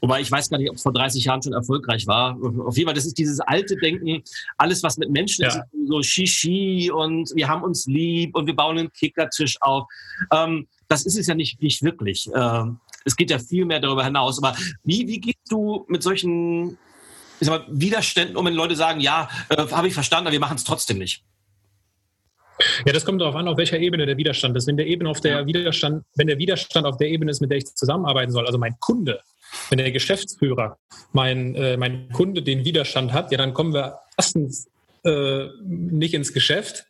wobei 0.00 0.22
ich 0.22 0.32
weiß 0.32 0.48
gar 0.48 0.56
nicht, 0.56 0.70
ob 0.70 0.76
es 0.76 0.82
vor 0.82 0.94
30 0.94 1.22
Jahren 1.26 1.42
schon 1.42 1.52
erfolgreich 1.52 2.06
war. 2.06 2.38
Auf 2.66 2.78
jeden 2.78 2.88
Fall, 2.88 2.94
das 2.94 3.04
ist 3.04 3.18
dieses 3.18 3.40
alte 3.40 3.76
Denken, 3.76 4.22
alles 4.56 4.82
was 4.82 4.96
mit 4.96 5.10
Menschen 5.10 5.42
ja. 5.42 5.48
ist, 5.48 5.60
so 5.86 6.02
Shishi 6.02 6.90
und 6.90 7.30
wir 7.34 7.46
haben 7.46 7.62
uns 7.62 7.84
lieb 7.84 8.34
und 8.34 8.46
wir 8.46 8.56
bauen 8.56 8.78
einen 8.78 8.90
Kickertisch 8.90 9.60
auf. 9.60 9.86
Ähm, 10.32 10.66
das 10.88 11.04
ist 11.04 11.18
es 11.18 11.26
ja 11.26 11.34
nicht, 11.34 11.60
nicht 11.60 11.82
wirklich. 11.82 12.30
Ähm, 12.34 12.80
es 13.04 13.16
geht 13.16 13.30
ja 13.30 13.38
viel 13.38 13.66
mehr 13.66 13.80
darüber 13.80 14.02
hinaus. 14.02 14.42
Aber 14.42 14.56
wie, 14.82 15.06
wie 15.06 15.20
gehst 15.20 15.50
du 15.50 15.84
mit 15.88 16.02
solchen 16.02 16.78
ich 17.38 17.48
sag 17.48 17.68
mal, 17.68 17.78
Widerständen 17.78 18.34
um, 18.36 18.46
wenn 18.46 18.54
Leute 18.54 18.76
sagen, 18.76 19.00
ja, 19.00 19.28
äh, 19.50 19.56
habe 19.56 19.88
ich 19.88 19.94
verstanden, 19.94 20.28
aber 20.28 20.32
wir 20.32 20.40
machen 20.40 20.56
es 20.56 20.64
trotzdem 20.64 20.96
nicht? 20.96 21.22
Ja, 22.86 22.92
das 22.92 23.04
kommt 23.04 23.20
darauf 23.20 23.34
an, 23.34 23.48
auf 23.48 23.56
welcher 23.56 23.78
Ebene 23.78 24.06
der 24.06 24.16
Widerstand 24.16 24.56
ist. 24.56 24.66
Wenn 24.66 24.76
der 24.76 24.86
Ebene 24.86 25.10
auf 25.10 25.20
der 25.20 25.46
Widerstand, 25.46 26.04
wenn 26.16 26.26
der 26.26 26.38
Widerstand 26.38 26.86
auf 26.86 26.96
der 26.96 27.08
Ebene 27.08 27.30
ist, 27.30 27.40
mit 27.40 27.50
der 27.50 27.58
ich 27.58 27.66
zusammenarbeiten 27.74 28.32
soll, 28.32 28.46
also 28.46 28.58
mein 28.58 28.76
Kunde, 28.80 29.20
wenn 29.70 29.78
der 29.78 29.90
Geschäftsführer, 29.92 30.78
mein, 31.12 31.54
äh, 31.54 31.76
mein 31.76 32.08
Kunde 32.10 32.42
den 32.42 32.64
Widerstand 32.64 33.12
hat, 33.12 33.30
ja, 33.32 33.38
dann 33.38 33.54
kommen 33.54 33.74
wir 33.74 33.98
erstens 34.16 34.68
äh, 35.04 35.48
nicht 35.64 36.14
ins 36.14 36.32
Geschäft, 36.32 36.86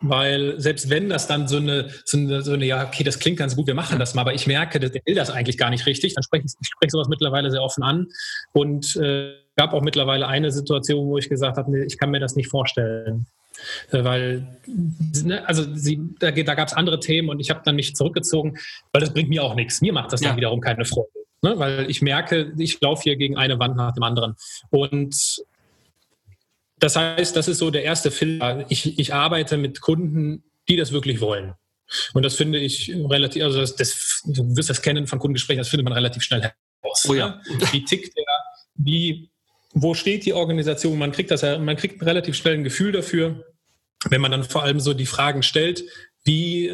weil 0.00 0.60
selbst 0.60 0.90
wenn 0.90 1.08
das 1.08 1.26
dann 1.26 1.48
so 1.48 1.56
eine, 1.56 1.90
so 2.04 2.16
eine, 2.16 2.42
so 2.42 2.52
eine, 2.52 2.64
ja, 2.64 2.86
okay, 2.86 3.02
das 3.02 3.18
klingt 3.18 3.38
ganz 3.38 3.56
gut, 3.56 3.66
wir 3.66 3.74
machen 3.74 3.98
das 3.98 4.14
mal, 4.14 4.22
aber 4.22 4.34
ich 4.34 4.46
merke, 4.46 4.78
der 4.78 4.92
will 5.04 5.14
das 5.14 5.30
eigentlich 5.30 5.58
gar 5.58 5.70
nicht 5.70 5.86
richtig, 5.86 6.14
dann 6.14 6.22
spreche 6.22 6.46
ich, 6.46 6.52
ich 6.60 6.68
spreche 6.68 6.90
sowas 6.90 7.08
mittlerweile 7.08 7.50
sehr 7.50 7.62
offen 7.62 7.82
an 7.82 8.06
und 8.52 8.94
äh, 8.96 9.34
gab 9.56 9.72
auch 9.72 9.82
mittlerweile 9.82 10.28
eine 10.28 10.52
Situation, 10.52 11.08
wo 11.08 11.18
ich 11.18 11.28
gesagt 11.28 11.56
habe, 11.56 11.70
nee, 11.70 11.84
ich 11.84 11.98
kann 11.98 12.10
mir 12.10 12.20
das 12.20 12.36
nicht 12.36 12.48
vorstellen. 12.48 13.26
Äh, 13.90 14.04
weil, 14.04 14.46
ne, 14.66 15.46
also 15.48 15.64
sie, 15.74 16.00
da, 16.18 16.30
da 16.30 16.54
gab 16.54 16.68
es 16.68 16.74
andere 16.74 17.00
Themen 17.00 17.28
und 17.28 17.40
ich 17.40 17.50
habe 17.50 17.62
dann 17.64 17.76
mich 17.76 17.94
zurückgezogen, 17.94 18.58
weil 18.92 19.00
das 19.00 19.12
bringt 19.12 19.28
mir 19.28 19.42
auch 19.42 19.54
nichts. 19.54 19.80
Mir 19.80 19.92
macht 19.92 20.12
das 20.12 20.20
ja. 20.20 20.28
dann 20.28 20.36
wiederum 20.36 20.60
keine 20.60 20.84
Freude. 20.84 21.08
Ne? 21.42 21.58
Weil 21.58 21.90
ich 21.90 22.02
merke, 22.02 22.52
ich 22.58 22.80
laufe 22.80 23.02
hier 23.02 23.16
gegen 23.16 23.36
eine 23.36 23.58
Wand 23.58 23.76
nach 23.76 23.92
dem 23.92 24.02
anderen. 24.02 24.34
Und 24.70 25.42
das 26.78 26.96
heißt, 26.96 27.34
das 27.36 27.48
ist 27.48 27.58
so 27.58 27.70
der 27.70 27.84
erste 27.84 28.10
Filter. 28.10 28.64
Ich, 28.68 28.98
ich 28.98 29.14
arbeite 29.14 29.56
mit 29.56 29.80
Kunden, 29.80 30.44
die 30.68 30.76
das 30.76 30.92
wirklich 30.92 31.20
wollen. 31.20 31.54
Und 32.12 32.22
das 32.22 32.34
finde 32.34 32.58
ich 32.58 32.92
relativ, 32.94 33.42
also 33.42 33.60
das, 33.60 33.74
das, 33.74 34.22
du 34.26 34.56
wirst 34.56 34.68
das 34.68 34.82
kennen 34.82 35.06
von 35.06 35.18
Kundengesprächen, 35.18 35.58
das 35.58 35.68
findet 35.68 35.84
man 35.84 35.94
relativ 35.94 36.22
schnell 36.22 36.42
heraus. 36.42 37.06
Oh 37.08 37.14
ja. 37.14 37.40
Ne? 37.48 37.60
Wie 37.72 37.84
tickt 37.84 38.16
der, 38.16 38.24
wie 38.74 39.30
wo 39.82 39.94
steht 39.94 40.24
die 40.24 40.32
Organisation? 40.32 40.98
Man 40.98 41.12
kriegt 41.12 41.30
das 41.30 41.42
ja, 41.42 41.58
man 41.58 41.76
kriegt 41.76 42.02
relativ 42.02 42.36
schnell 42.36 42.54
ein 42.54 42.64
Gefühl 42.64 42.92
dafür, 42.92 43.44
wenn 44.10 44.20
man 44.20 44.30
dann 44.30 44.44
vor 44.44 44.62
allem 44.62 44.80
so 44.80 44.94
die 44.94 45.06
Fragen 45.06 45.42
stellt, 45.42 45.84
wie, 46.24 46.70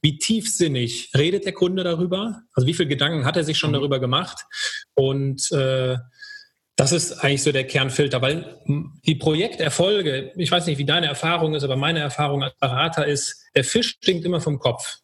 wie 0.00 0.18
tiefsinnig 0.18 1.10
redet 1.16 1.44
der 1.44 1.52
Kunde 1.52 1.84
darüber? 1.84 2.42
Also 2.54 2.66
wie 2.66 2.74
viele 2.74 2.88
Gedanken 2.88 3.24
hat 3.24 3.36
er 3.36 3.44
sich 3.44 3.58
schon 3.58 3.70
mhm. 3.70 3.74
darüber 3.74 4.00
gemacht? 4.00 4.44
Und 4.94 5.50
äh, 5.52 5.96
das 6.76 6.92
ist 6.92 7.24
eigentlich 7.24 7.42
so 7.42 7.52
der 7.52 7.66
Kernfilter, 7.66 8.20
weil 8.20 8.60
die 9.06 9.14
Projekterfolge, 9.14 10.32
ich 10.36 10.50
weiß 10.50 10.66
nicht, 10.66 10.78
wie 10.78 10.84
deine 10.84 11.06
Erfahrung 11.06 11.54
ist, 11.54 11.62
aber 11.62 11.76
meine 11.76 12.00
Erfahrung 12.00 12.42
als 12.42 12.54
Berater 12.58 13.06
ist, 13.06 13.44
der 13.54 13.64
Fisch 13.64 13.96
stinkt 14.02 14.24
immer 14.26 14.40
vom 14.40 14.58
Kopf. 14.58 14.98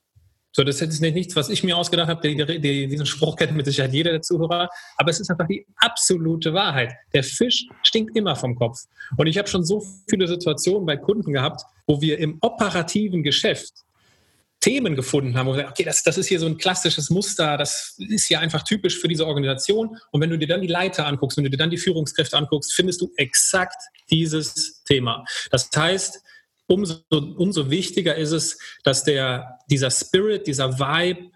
So, 0.54 0.64
das 0.64 0.82
ist 0.82 1.00
nicht 1.00 1.14
nichts, 1.14 1.34
was 1.34 1.48
ich 1.48 1.64
mir 1.64 1.76
ausgedacht 1.76 2.08
habe. 2.08 2.20
Die, 2.28 2.60
die, 2.60 2.86
diesen 2.86 3.06
Spruch 3.06 3.36
kennt 3.36 3.56
mit 3.56 3.64
Sicherheit 3.64 3.94
jeder 3.94 4.10
der 4.10 4.20
Zuhörer. 4.20 4.68
Aber 4.96 5.10
es 5.10 5.18
ist 5.18 5.30
einfach 5.30 5.46
die 5.46 5.66
absolute 5.76 6.52
Wahrheit. 6.52 6.92
Der 7.14 7.24
Fisch 7.24 7.66
stinkt 7.82 8.16
immer 8.16 8.36
vom 8.36 8.54
Kopf. 8.54 8.80
Und 9.16 9.26
ich 9.26 9.38
habe 9.38 9.48
schon 9.48 9.64
so 9.64 9.82
viele 10.08 10.28
Situationen 10.28 10.84
bei 10.84 10.98
Kunden 10.98 11.32
gehabt, 11.32 11.62
wo 11.86 12.02
wir 12.02 12.18
im 12.18 12.36
operativen 12.42 13.22
Geschäft 13.22 13.72
Themen 14.60 14.94
gefunden 14.94 15.36
haben, 15.36 15.48
wo 15.48 15.56
wir 15.56 15.68
okay, 15.68 15.82
das, 15.82 16.04
das 16.04 16.16
ist 16.18 16.28
hier 16.28 16.38
so 16.38 16.46
ein 16.46 16.56
klassisches 16.56 17.10
Muster, 17.10 17.56
das 17.56 17.96
ist 17.98 18.28
ja 18.28 18.38
einfach 18.38 18.62
typisch 18.62 18.98
für 18.98 19.08
diese 19.08 19.26
Organisation. 19.26 19.98
Und 20.12 20.20
wenn 20.20 20.30
du 20.30 20.38
dir 20.38 20.46
dann 20.46 20.60
die 20.60 20.68
Leiter 20.68 21.06
anguckst, 21.06 21.36
wenn 21.36 21.44
du 21.44 21.50
dir 21.50 21.56
dann 21.56 21.70
die 21.70 21.78
Führungskräfte 21.78 22.36
anguckst, 22.36 22.72
findest 22.72 23.00
du 23.00 23.10
exakt 23.16 23.82
dieses 24.08 24.84
Thema. 24.84 25.24
Das 25.50 25.68
heißt, 25.74 26.22
umso, 26.66 27.02
umso 27.10 27.70
wichtiger 27.70 28.16
ist 28.16 28.32
es, 28.32 28.58
dass 28.84 29.04
der, 29.04 29.58
dieser 29.70 29.90
Spirit, 29.90 30.46
dieser 30.46 30.78
Vibe 30.78 31.30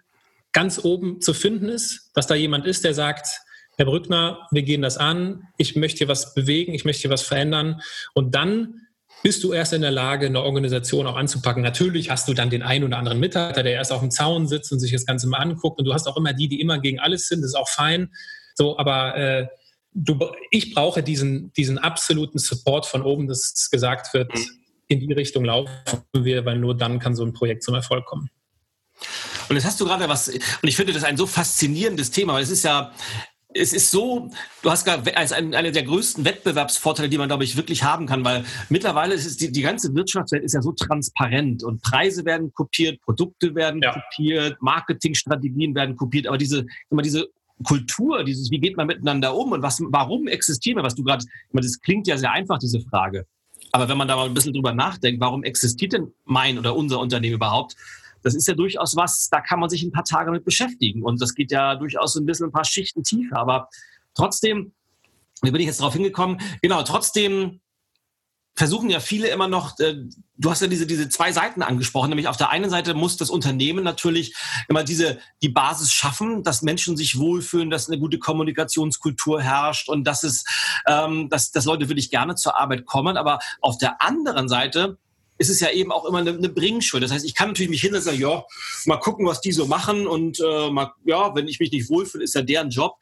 ganz 0.52 0.84
oben 0.84 1.20
zu 1.20 1.34
finden 1.34 1.68
ist, 1.68 2.10
dass 2.14 2.26
da 2.26 2.34
jemand 2.34 2.66
ist, 2.66 2.84
der 2.84 2.94
sagt, 2.94 3.28
Herr 3.76 3.84
Brückner, 3.84 4.48
wir 4.50 4.62
gehen 4.62 4.80
das 4.80 4.96
an, 4.96 5.48
ich 5.58 5.76
möchte 5.76 5.98
hier 5.98 6.08
was 6.08 6.34
bewegen, 6.34 6.72
ich 6.72 6.86
möchte 6.86 7.02
hier 7.02 7.10
was 7.10 7.22
verändern. 7.22 7.82
Und 8.14 8.34
dann 8.34 8.86
bist 9.22 9.44
du 9.44 9.52
erst 9.52 9.74
in 9.74 9.82
der 9.82 9.90
Lage, 9.90 10.26
eine 10.26 10.42
Organisation 10.42 11.06
auch 11.06 11.16
anzupacken. 11.16 11.62
Natürlich 11.62 12.10
hast 12.10 12.26
du 12.28 12.32
dann 12.32 12.48
den 12.48 12.62
einen 12.62 12.84
oder 12.84 12.96
anderen 12.96 13.20
Mitarbeiter, 13.20 13.62
der 13.62 13.72
erst 13.72 13.92
auf 13.92 14.00
dem 14.00 14.10
Zaun 14.10 14.46
sitzt 14.46 14.72
und 14.72 14.78
sich 14.78 14.92
das 14.92 15.04
Ganze 15.04 15.26
mal 15.28 15.38
anguckt. 15.38 15.78
Und 15.78 15.84
du 15.84 15.92
hast 15.92 16.06
auch 16.06 16.16
immer 16.16 16.32
die, 16.32 16.48
die 16.48 16.60
immer 16.60 16.78
gegen 16.78 17.00
alles 17.00 17.28
sind, 17.28 17.42
das 17.42 17.50
ist 17.50 17.56
auch 17.56 17.68
fein. 17.68 18.10
So, 18.54 18.78
aber 18.78 19.16
äh, 19.16 19.46
du, 19.92 20.18
ich 20.50 20.74
brauche 20.74 21.02
diesen, 21.02 21.52
diesen 21.54 21.76
absoluten 21.78 22.38
Support 22.38 22.86
von 22.86 23.02
oben, 23.02 23.26
dass 23.26 23.68
gesagt 23.70 24.14
wird, 24.14 24.34
mhm. 24.34 24.44
In 24.88 25.01
die 25.01 25.12
Richtung 25.12 25.44
laufen 25.44 25.70
wir, 26.14 26.44
weil 26.44 26.59
nur 26.59 26.77
dann 26.77 26.99
kann 26.99 27.14
so 27.14 27.25
ein 27.25 27.33
Projekt 27.33 27.62
zum 27.62 27.75
Erfolg 27.75 28.05
kommen. 28.07 28.31
Und 29.49 29.57
jetzt 29.57 29.64
hast 29.64 29.81
du 29.81 29.85
gerade 29.85 30.09
was, 30.09 30.29
und 30.29 30.40
ich 30.62 30.77
finde 30.77 30.92
das 30.92 31.05
ein 31.05 31.16
so 31.16 31.27
faszinierendes 31.27 32.11
Thema, 32.11 32.35
weil 32.35 32.42
es 32.42 32.51
ist 32.51 32.64
ja, 32.64 32.92
es 33.55 33.72
ist 33.72 33.90
so, 33.90 34.31
du 34.62 34.70
hast 34.70 34.85
gerade 34.85 35.16
als 35.16 35.33
einer 35.33 35.70
der 35.70 35.83
größten 35.83 36.25
Wettbewerbsvorteile, 36.25 37.09
die 37.09 37.16
man, 37.16 37.29
glaube 37.29 37.44
ich, 37.44 37.57
wirklich 37.57 37.83
haben 37.85 38.07
kann, 38.07 38.25
weil 38.25 38.44
mittlerweile 38.68 39.14
ist 39.14 39.25
es 39.25 39.37
die, 39.37 39.51
die 39.51 39.62
ganze 39.62 39.94
Wirtschaftswelt 39.94 40.44
ist 40.44 40.53
ja 40.53 40.62
so 40.62 40.72
transparent 40.72 41.62
und 41.62 41.81
Preise 41.83 42.25
werden 42.25 42.53
kopiert, 42.53 43.01
Produkte 43.03 43.55
werden 43.55 43.81
ja. 43.83 43.92
kopiert, 43.92 44.61
Marketingstrategien 44.61 45.75
werden 45.75 45.96
kopiert, 45.96 46.27
aber 46.27 46.38
diese, 46.38 46.66
immer 46.90 47.03
diese 47.03 47.29
Kultur, 47.64 48.25
dieses, 48.25 48.51
wie 48.51 48.59
geht 48.59 48.77
man 48.77 48.87
miteinander 48.87 49.35
um 49.35 49.53
und 49.53 49.62
was, 49.62 49.81
warum 49.88 50.27
existieren 50.27 50.79
wir, 50.79 50.83
was 50.83 50.94
du 50.94 51.05
gerade, 51.05 51.25
das 51.53 51.81
klingt 51.81 52.07
ja 52.07 52.18
sehr 52.18 52.33
einfach, 52.33 52.59
diese 52.59 52.81
Frage. 52.81 53.27
Aber 53.76 53.90
wenn 53.90 53.98
man 53.98 54.08
da 54.08 54.16
mal 54.16 54.24
ein 54.24 54.32
bisschen 54.32 54.54
drüber 54.54 54.72
nachdenkt, 54.72 55.20
warum 55.20 55.44
existiert 55.44 55.92
denn 55.92 56.10
mein 56.24 56.58
oder 56.58 56.74
unser 56.74 56.98
Unternehmen 56.98 57.34
überhaupt? 57.34 57.76
das 58.22 58.34
ist 58.34 58.48
ja 58.48 58.54
durchaus 58.54 58.96
was, 58.96 59.28
da 59.28 59.42
kann 59.42 59.60
man 59.60 59.68
sich 59.68 59.82
ein 59.82 59.92
paar 59.92 60.02
Tage 60.02 60.32
mit 60.32 60.44
beschäftigen. 60.44 61.04
Und 61.04 61.20
das 61.20 61.34
geht 61.34 61.52
ja 61.52 61.76
durchaus 61.76 62.14
so 62.14 62.20
ein 62.20 62.26
bisschen 62.26 62.46
ein 62.46 62.52
paar 62.52 62.64
Schichten 62.64 63.04
tiefer. 63.04 63.36
Aber 63.36 63.68
trotzdem, 64.14 64.72
wie 65.42 65.50
bin 65.50 65.60
ich 65.60 65.66
jetzt 65.66 65.80
darauf 65.80 65.92
hingekommen? 65.92 66.40
Genau, 66.62 66.82
trotzdem 66.82 67.60
versuchen 68.56 68.88
ja 68.88 69.00
viele 69.00 69.28
immer 69.28 69.48
noch, 69.48 69.78
äh, 69.78 69.96
du 70.38 70.50
hast 70.50 70.62
ja 70.62 70.66
diese, 70.66 70.86
diese 70.86 71.08
zwei 71.08 71.30
Seiten 71.30 71.62
angesprochen, 71.62 72.08
nämlich 72.08 72.26
auf 72.26 72.38
der 72.38 72.50
einen 72.50 72.70
Seite 72.70 72.94
muss 72.94 73.18
das 73.18 73.30
Unternehmen 73.30 73.84
natürlich 73.84 74.34
immer 74.68 74.82
diese, 74.82 75.18
die 75.42 75.50
Basis 75.50 75.92
schaffen, 75.92 76.42
dass 76.42 76.62
Menschen 76.62 76.96
sich 76.96 77.18
wohlfühlen, 77.18 77.70
dass 77.70 77.88
eine 77.88 77.98
gute 77.98 78.18
Kommunikationskultur 78.18 79.42
herrscht 79.42 79.88
und 79.88 80.04
dass 80.04 80.22
es, 80.22 80.44
ähm, 80.86 81.28
dass, 81.28 81.50
dass 81.52 81.66
Leute 81.66 81.88
wirklich 81.88 82.10
gerne 82.10 82.34
zur 82.34 82.58
Arbeit 82.58 82.86
kommen. 82.86 83.18
Aber 83.18 83.38
auf 83.60 83.76
der 83.76 84.00
anderen 84.00 84.48
Seite 84.48 84.96
ist 85.38 85.50
es 85.50 85.60
ja 85.60 85.70
eben 85.70 85.92
auch 85.92 86.06
immer 86.06 86.18
eine, 86.18 86.30
eine 86.30 86.48
Bringschuld. 86.48 87.02
Das 87.02 87.12
heißt, 87.12 87.26
ich 87.26 87.34
kann 87.34 87.48
natürlich 87.48 87.70
mich 87.70 87.82
hinsetzen 87.82 88.12
und 88.12 88.18
sagen, 88.18 88.32
ja, 88.32 88.44
mal 88.86 88.96
gucken, 88.96 89.26
was 89.26 89.42
die 89.42 89.52
so 89.52 89.66
machen 89.66 90.06
und 90.06 90.40
äh, 90.40 90.70
mal, 90.70 90.92
ja, 91.04 91.34
wenn 91.34 91.46
ich 91.46 91.60
mich 91.60 91.72
nicht 91.72 91.90
wohlfühle, 91.90 92.24
ist 92.24 92.34
ja 92.34 92.42
deren 92.42 92.70
Job. 92.70 92.96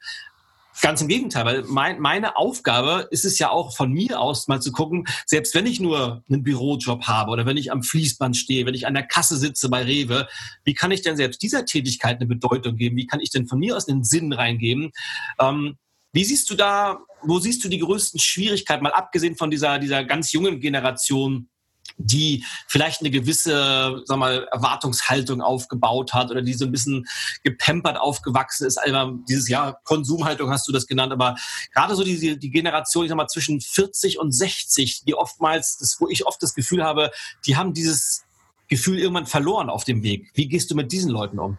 Ganz 0.81 1.01
im 1.01 1.07
Gegenteil, 1.07 1.45
weil 1.45 1.63
mein, 1.63 1.99
meine 1.99 2.35
Aufgabe 2.37 3.07
ist 3.11 3.25
es 3.25 3.39
ja 3.39 3.49
auch 3.49 3.75
von 3.75 3.91
mir 3.91 4.19
aus 4.19 4.47
mal 4.47 4.61
zu 4.61 4.71
gucken, 4.71 5.05
selbst 5.25 5.55
wenn 5.55 5.65
ich 5.65 5.79
nur 5.79 6.23
einen 6.29 6.43
Bürojob 6.43 7.03
habe 7.07 7.31
oder 7.31 7.45
wenn 7.45 7.57
ich 7.57 7.71
am 7.71 7.81
Fließband 7.81 8.35
stehe, 8.35 8.65
wenn 8.65 8.73
ich 8.73 8.85
an 8.85 8.93
der 8.93 9.07
Kasse 9.07 9.37
sitze 9.37 9.69
bei 9.69 9.83
Rewe, 9.83 10.27
wie 10.63 10.73
kann 10.73 10.91
ich 10.91 11.01
denn 11.01 11.15
selbst 11.15 11.41
dieser 11.41 11.65
Tätigkeit 11.65 12.17
eine 12.17 12.27
Bedeutung 12.27 12.75
geben? 12.75 12.97
Wie 12.97 13.07
kann 13.07 13.19
ich 13.19 13.29
denn 13.29 13.47
von 13.47 13.59
mir 13.59 13.77
aus 13.77 13.87
einen 13.87 14.03
Sinn 14.03 14.33
reingeben? 14.33 14.91
Ähm, 15.39 15.77
wie 16.11 16.23
siehst 16.23 16.49
du 16.49 16.55
da, 16.55 16.99
wo 17.23 17.39
siehst 17.39 17.63
du 17.63 17.69
die 17.69 17.79
größten 17.79 18.19
Schwierigkeiten, 18.19 18.83
mal 18.83 18.91
abgesehen 18.91 19.35
von 19.35 19.51
dieser, 19.51 19.79
dieser 19.79 20.03
ganz 20.03 20.31
jungen 20.31 20.59
Generation, 20.59 21.49
die 21.97 22.43
vielleicht 22.67 23.01
eine 23.01 23.11
gewisse 23.11 24.01
sag 24.05 24.17
mal, 24.17 24.47
Erwartungshaltung 24.51 25.41
aufgebaut 25.41 26.13
hat 26.13 26.31
oder 26.31 26.41
die 26.41 26.53
so 26.53 26.65
ein 26.65 26.71
bisschen 26.71 27.05
gepempert 27.43 27.97
aufgewachsen 27.97 28.67
ist. 28.67 28.77
Also 28.77 29.19
dieses 29.29 29.47
Jahr 29.47 29.79
Konsumhaltung 29.83 30.49
hast 30.49 30.67
du 30.67 30.71
das 30.71 30.87
genannt, 30.87 31.13
aber 31.13 31.35
gerade 31.73 31.95
so 31.95 32.03
die, 32.03 32.37
die 32.37 32.49
Generation, 32.49 33.05
ich 33.05 33.09
sag 33.09 33.15
mal, 33.15 33.27
zwischen 33.27 33.61
40 33.61 34.19
und 34.19 34.31
60, 34.31 35.03
die 35.05 35.15
oftmals, 35.15 35.77
das, 35.77 35.97
wo 35.99 36.07
ich 36.09 36.25
oft 36.25 36.41
das 36.43 36.53
Gefühl 36.53 36.83
habe, 36.83 37.11
die 37.45 37.55
haben 37.55 37.73
dieses 37.73 38.25
Gefühl 38.67 38.99
irgendwann 38.99 39.27
verloren 39.27 39.69
auf 39.69 39.83
dem 39.83 40.03
Weg. 40.03 40.31
Wie 40.33 40.47
gehst 40.47 40.71
du 40.71 40.75
mit 40.75 40.91
diesen 40.91 41.11
Leuten 41.11 41.39
um? 41.39 41.57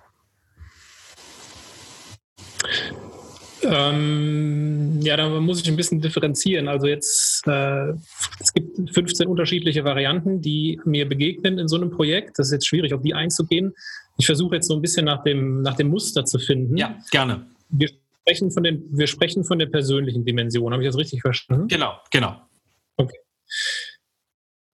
Ähm, 3.68 5.00
ja, 5.02 5.16
da 5.16 5.28
muss 5.28 5.60
ich 5.60 5.68
ein 5.68 5.76
bisschen 5.76 6.00
differenzieren. 6.00 6.68
Also 6.68 6.86
jetzt, 6.86 7.46
äh, 7.46 7.92
es 8.40 8.52
gibt 8.52 8.94
15 8.94 9.26
unterschiedliche 9.26 9.84
Varianten, 9.84 10.40
die 10.40 10.80
mir 10.84 11.08
begegnen 11.08 11.58
in 11.58 11.68
so 11.68 11.76
einem 11.76 11.90
Projekt. 11.90 12.38
Das 12.38 12.48
ist 12.48 12.52
jetzt 12.52 12.66
schwierig, 12.66 12.94
auf 12.94 13.02
die 13.02 13.14
einzugehen. 13.14 13.74
Ich 14.18 14.26
versuche 14.26 14.56
jetzt 14.56 14.68
so 14.68 14.74
ein 14.74 14.82
bisschen 14.82 15.04
nach 15.04 15.22
dem, 15.22 15.62
nach 15.62 15.74
dem 15.74 15.88
Muster 15.88 16.24
zu 16.24 16.38
finden. 16.38 16.76
Ja, 16.76 16.98
gerne. 17.10 17.46
Wir 17.68 17.88
sprechen 17.88 18.50
von, 18.50 18.62
den, 18.62 18.84
wir 18.90 19.06
sprechen 19.06 19.44
von 19.44 19.58
der 19.58 19.66
persönlichen 19.66 20.24
Dimension. 20.24 20.72
Habe 20.72 20.82
ich 20.82 20.88
das 20.88 20.96
richtig 20.96 21.20
verstanden? 21.20 21.68
Genau, 21.68 21.98
genau. 22.10 22.40
Okay. 22.96 23.18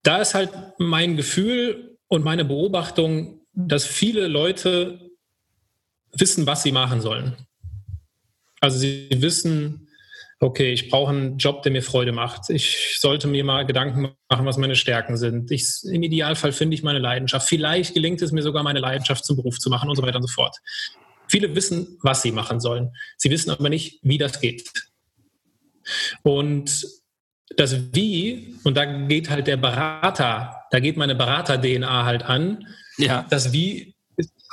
Da 0.04 0.18
ist 0.18 0.34
halt 0.34 0.52
mein 0.78 1.16
Gefühl 1.16 1.98
und 2.08 2.24
meine 2.24 2.46
Beobachtung, 2.46 3.42
dass 3.54 3.86
viele 3.86 4.28
Leute 4.28 5.12
wissen, 6.14 6.46
was 6.48 6.64
sie 6.64 6.72
machen 6.72 7.02
sollen. 7.02 7.36
Also 8.62 8.80
sie 8.80 9.10
wissen, 9.12 9.90
okay, 10.40 10.72
ich 10.72 10.90
brauche 10.90 11.12
einen 11.12 11.38
Job, 11.38 11.62
der 11.64 11.72
mir 11.72 11.84
Freude 11.84 12.12
macht. 12.12 12.50
Ich 12.50 12.98
sollte 13.00 13.28
mir 13.28 13.44
mal 13.44 13.66
Gedanken 13.66 14.14
machen, 14.30 14.46
was 14.46 14.58
meine 14.58 14.76
Stärken 14.76 15.18
sind. 15.18 15.52
Ich, 15.52 15.84
Im 15.84 16.02
Idealfall 16.04 16.52
finde 16.52 16.76
ich 16.76 16.84
meine 16.84 17.00
Leidenschaft. 17.00 17.48
Vielleicht 17.48 17.94
gelingt 17.94 18.22
es 18.22 18.32
mir 18.32 18.42
sogar, 18.42 18.64
meine 18.64 18.80
Leidenschaft 18.80 19.26
zum 19.26 19.36
Beruf 19.36 19.60
zu 19.60 19.70
machen 19.70 19.90
und 19.90 19.96
so 19.96 20.02
weiter 20.02 20.18
und 20.18 20.28
so 20.28 20.34
fort. 20.34 20.58
Viele 21.28 21.54
wissen, 21.56 21.98
was 22.02 22.22
sie 22.22 22.32
machen 22.32 22.60
sollen. 22.60 22.92
Sie 23.18 23.30
wissen 23.30 23.52
aber 23.52 23.70
nicht, 23.70 24.00
wie 24.04 24.18
das 24.18 24.40
geht. 24.40 24.70
Und 26.24 26.88
das 27.58 27.94
Wie, 27.94 28.56
und 28.64 28.78
da 28.78 28.86
geht 28.86 29.30
halt 29.30 29.48
der 29.48 29.58
Berater, 29.58 30.56
da 30.72 30.80
geht 30.80 30.98
meine 30.98 31.16
Berater-DNA 31.16 32.06
halt 32.06 32.24
an. 32.24 32.68
Ja. 32.98 33.26
Das 33.30 33.54
Wie 33.54 33.91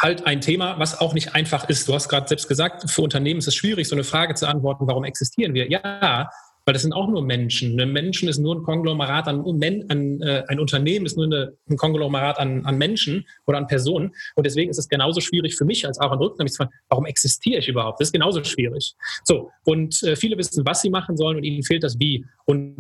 halt 0.01 0.27
ein 0.27 0.41
Thema, 0.41 0.79
was 0.79 1.01
auch 1.01 1.15
nicht 1.15 1.35
einfach 1.35 1.69
ist. 1.69 1.89
Du 1.89 1.95
hast 1.95 2.09
gerade 2.09 2.29
selbst 2.29 2.49
gesagt, 2.49 2.89
für 2.91 3.03
Unternehmen 3.03 3.39
ist 3.39 3.49
es 3.49 3.55
schwierig, 3.55 3.89
so 3.89 3.97
eine 3.97 4.05
Frage 4.05 4.35
zu 4.35 4.47
antworten, 4.47 4.87
warum 4.87 5.05
existieren 5.05 5.55
wir? 5.55 5.69
Ja, 5.69 6.31
weil 6.69 6.75
das 6.75 6.83
sind 6.83 6.93
auch 6.93 7.09
nur 7.09 7.23
Menschen. 7.23 7.81
Ein 7.81 7.93
Menschen 7.93 8.29
ist 8.29 8.37
nur 8.37 8.55
ein 8.55 8.63
Konglomerat 8.63 9.27
an, 9.27 9.41
an 9.41 10.21
äh, 10.21 10.45
ein 10.49 10.61
Unternehmen 10.61 11.07
ist 11.07 11.17
nur 11.17 11.25
eine, 11.25 11.55
ein 11.71 11.79
Konglomerat 11.79 12.39
an, 12.39 12.67
an, 12.67 12.77
Menschen 12.77 13.25
oder 13.47 13.57
an 13.57 13.67
Personen. 13.67 14.15
Und 14.35 14.45
deswegen 14.45 14.71
ist 14.71 14.77
es 14.77 14.87
genauso 14.87 15.23
schwierig 15.23 15.57
für 15.57 15.65
mich 15.65 15.87
als 15.87 15.99
Aaron 15.99 16.19
Rück, 16.19 16.39
nämlich 16.39 16.53
zu 16.53 16.59
fragen, 16.59 16.73
warum 16.91 17.07
existiere 17.07 17.61
ich 17.61 17.69
überhaupt? 17.69 18.01
Das 18.01 18.09
ist 18.09 18.13
genauso 18.13 18.45
schwierig. 18.45 18.95
So, 19.25 19.51
und 19.65 20.03
äh, 20.03 20.15
viele 20.15 20.37
wissen, 20.37 20.67
was 20.67 20.83
sie 20.83 20.91
machen 20.91 21.17
sollen 21.17 21.39
und 21.39 21.45
ihnen 21.45 21.63
fehlt 21.63 21.85
das 21.85 21.99
Wie. 21.99 22.27
Und 22.45 22.77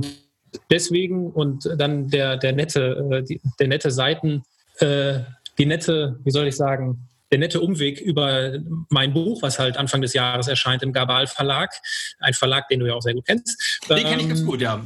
deswegen 0.70 1.30
und 1.30 1.66
dann 1.78 2.08
der, 2.10 2.36
der 2.36 2.52
nette, 2.52 3.08
äh, 3.10 3.22
die, 3.22 3.40
der 3.58 3.68
nette 3.68 3.90
Seiten, 3.90 4.42
äh, 4.80 5.20
die 5.56 5.64
nette, 5.64 6.20
wie 6.24 6.30
soll 6.30 6.46
ich 6.46 6.56
sagen, 6.56 7.07
der 7.30 7.38
nette 7.38 7.60
Umweg 7.60 8.00
über 8.00 8.58
mein 8.88 9.12
Buch, 9.12 9.42
was 9.42 9.58
halt 9.58 9.76
Anfang 9.76 10.00
des 10.00 10.14
Jahres 10.14 10.48
erscheint 10.48 10.82
im 10.82 10.92
Gabal 10.92 11.26
Verlag, 11.26 11.70
ein 12.20 12.34
Verlag, 12.34 12.68
den 12.68 12.80
du 12.80 12.86
ja 12.86 12.94
auch 12.94 13.02
sehr 13.02 13.14
gut 13.14 13.26
kennst. 13.26 13.80
Den 13.88 13.98
kenne 13.98 14.22
ich 14.22 14.28
ganz 14.28 14.40
ähm, 14.40 14.46
gut, 14.46 14.60
ja. 14.60 14.84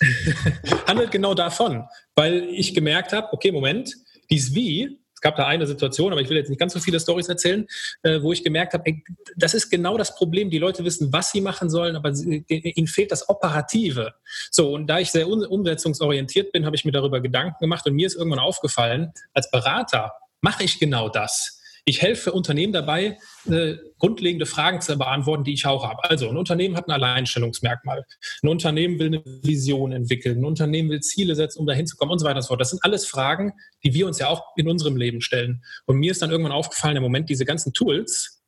handelt 0.86 1.10
genau 1.10 1.34
davon, 1.34 1.84
weil 2.14 2.48
ich 2.50 2.74
gemerkt 2.74 3.12
habe, 3.12 3.32
okay, 3.32 3.52
Moment, 3.52 3.94
dies 4.30 4.54
Wie, 4.54 4.98
es 5.14 5.20
gab 5.20 5.36
da 5.36 5.46
eine 5.46 5.68
Situation, 5.68 6.10
aber 6.10 6.20
ich 6.20 6.28
will 6.28 6.36
jetzt 6.36 6.48
nicht 6.48 6.58
ganz 6.58 6.72
so 6.72 6.80
viele 6.80 6.98
Stories 6.98 7.28
erzählen, 7.28 7.68
äh, 8.02 8.20
wo 8.22 8.32
ich 8.32 8.42
gemerkt 8.42 8.74
habe, 8.74 9.02
das 9.36 9.54
ist 9.54 9.70
genau 9.70 9.96
das 9.96 10.16
Problem. 10.16 10.50
Die 10.50 10.58
Leute 10.58 10.84
wissen, 10.84 11.12
was 11.12 11.30
sie 11.30 11.40
machen 11.40 11.70
sollen, 11.70 11.94
aber 11.94 12.12
sie, 12.12 12.44
ihnen 12.48 12.88
fehlt 12.88 13.12
das 13.12 13.28
Operative. 13.28 14.14
So, 14.50 14.74
und 14.74 14.88
da 14.88 14.98
ich 14.98 15.12
sehr 15.12 15.28
umsetzungsorientiert 15.28 16.50
bin, 16.50 16.66
habe 16.66 16.74
ich 16.74 16.84
mir 16.84 16.90
darüber 16.90 17.20
Gedanken 17.20 17.56
gemacht 17.60 17.86
und 17.86 17.94
mir 17.94 18.08
ist 18.08 18.16
irgendwann 18.16 18.40
aufgefallen, 18.40 19.12
als 19.32 19.48
Berater 19.50 20.12
mache 20.42 20.64
ich 20.64 20.78
genau 20.78 21.08
das. 21.08 21.58
Ich 21.84 22.00
helfe 22.00 22.30
Unternehmen 22.30 22.72
dabei, 22.72 23.18
äh, 23.50 23.74
grundlegende 23.98 24.46
Fragen 24.46 24.80
zu 24.80 24.96
beantworten, 24.96 25.42
die 25.42 25.54
ich 25.54 25.66
auch 25.66 25.84
habe. 25.84 26.04
Also 26.04 26.28
ein 26.28 26.36
Unternehmen 26.36 26.76
hat 26.76 26.86
ein 26.86 26.92
Alleinstellungsmerkmal. 26.92 28.04
Ein 28.42 28.48
Unternehmen 28.48 29.00
will 29.00 29.08
eine 29.08 29.22
Vision 29.42 29.90
entwickeln. 29.90 30.38
Ein 30.38 30.44
Unternehmen 30.44 30.90
will 30.90 31.00
Ziele 31.00 31.34
setzen, 31.34 31.58
um 31.58 31.66
dahin 31.66 31.86
zu 31.88 31.96
kommen 31.96 32.12
und 32.12 32.20
so 32.20 32.24
weiter 32.24 32.36
und 32.36 32.42
so 32.42 32.48
fort. 32.48 32.60
Das 32.60 32.70
sind 32.70 32.84
alles 32.84 33.06
Fragen, 33.06 33.52
die 33.82 33.94
wir 33.94 34.06
uns 34.06 34.20
ja 34.20 34.28
auch 34.28 34.44
in 34.56 34.68
unserem 34.68 34.96
Leben 34.96 35.20
stellen. 35.20 35.64
Und 35.86 35.96
mir 35.96 36.12
ist 36.12 36.22
dann 36.22 36.30
irgendwann 36.30 36.52
aufgefallen, 36.52 36.96
im 36.96 37.02
Moment 37.02 37.28
diese 37.28 37.44
ganzen 37.44 37.72
Tools, 37.72 38.42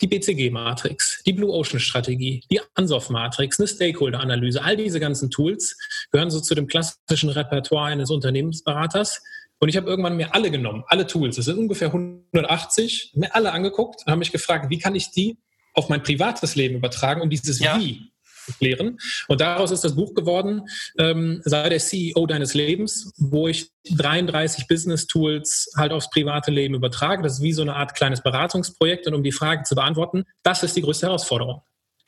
die 0.00 0.08
BCG-Matrix, 0.08 1.22
die 1.24 1.32
Blue 1.32 1.52
Ocean-Strategie, 1.52 2.42
die 2.50 2.60
Ansoff-Matrix, 2.74 3.60
eine 3.60 3.68
Stakeholder-Analyse, 3.68 4.62
all 4.64 4.76
diese 4.76 4.98
ganzen 4.98 5.30
Tools 5.30 5.76
gehören 6.10 6.30
so 6.30 6.40
zu 6.40 6.56
dem 6.56 6.66
klassischen 6.66 7.30
Repertoire 7.30 7.92
eines 7.92 8.10
Unternehmensberaters 8.10 9.22
Und 9.64 9.70
ich 9.70 9.78
habe 9.78 9.88
irgendwann 9.88 10.18
mir 10.18 10.34
alle 10.34 10.50
genommen, 10.50 10.84
alle 10.88 11.06
Tools, 11.06 11.36
das 11.36 11.46
sind 11.46 11.56
ungefähr 11.56 11.88
180, 11.88 13.12
mir 13.14 13.34
alle 13.34 13.50
angeguckt 13.50 14.02
und 14.04 14.10
habe 14.10 14.18
mich 14.18 14.30
gefragt, 14.30 14.68
wie 14.68 14.78
kann 14.78 14.94
ich 14.94 15.10
die 15.10 15.38
auf 15.72 15.88
mein 15.88 16.02
privates 16.02 16.54
Leben 16.54 16.74
übertragen, 16.76 17.22
um 17.22 17.30
dieses 17.30 17.60
ja. 17.60 17.78
Wie 17.78 18.12
klären. 18.58 18.98
Und 19.26 19.40
daraus 19.40 19.70
ist 19.70 19.82
das 19.82 19.96
Buch 19.96 20.12
geworden, 20.12 20.66
ähm, 20.98 21.40
sei 21.46 21.70
der 21.70 21.78
CEO 21.78 22.26
deines 22.26 22.52
Lebens, 22.52 23.10
wo 23.16 23.48
ich 23.48 23.70
33 23.88 24.68
Business 24.68 25.06
Tools 25.06 25.72
halt 25.78 25.92
aufs 25.92 26.10
private 26.10 26.50
Leben 26.50 26.74
übertrage. 26.74 27.22
Das 27.22 27.38
ist 27.38 27.42
wie 27.42 27.54
so 27.54 27.62
eine 27.62 27.74
Art 27.74 27.94
kleines 27.94 28.22
Beratungsprojekt. 28.22 29.06
Und 29.06 29.14
um 29.14 29.22
die 29.22 29.32
Frage 29.32 29.62
zu 29.62 29.74
beantworten, 29.74 30.24
das 30.42 30.62
ist 30.62 30.76
die 30.76 30.82
größte 30.82 31.06
Herausforderung. 31.06 31.62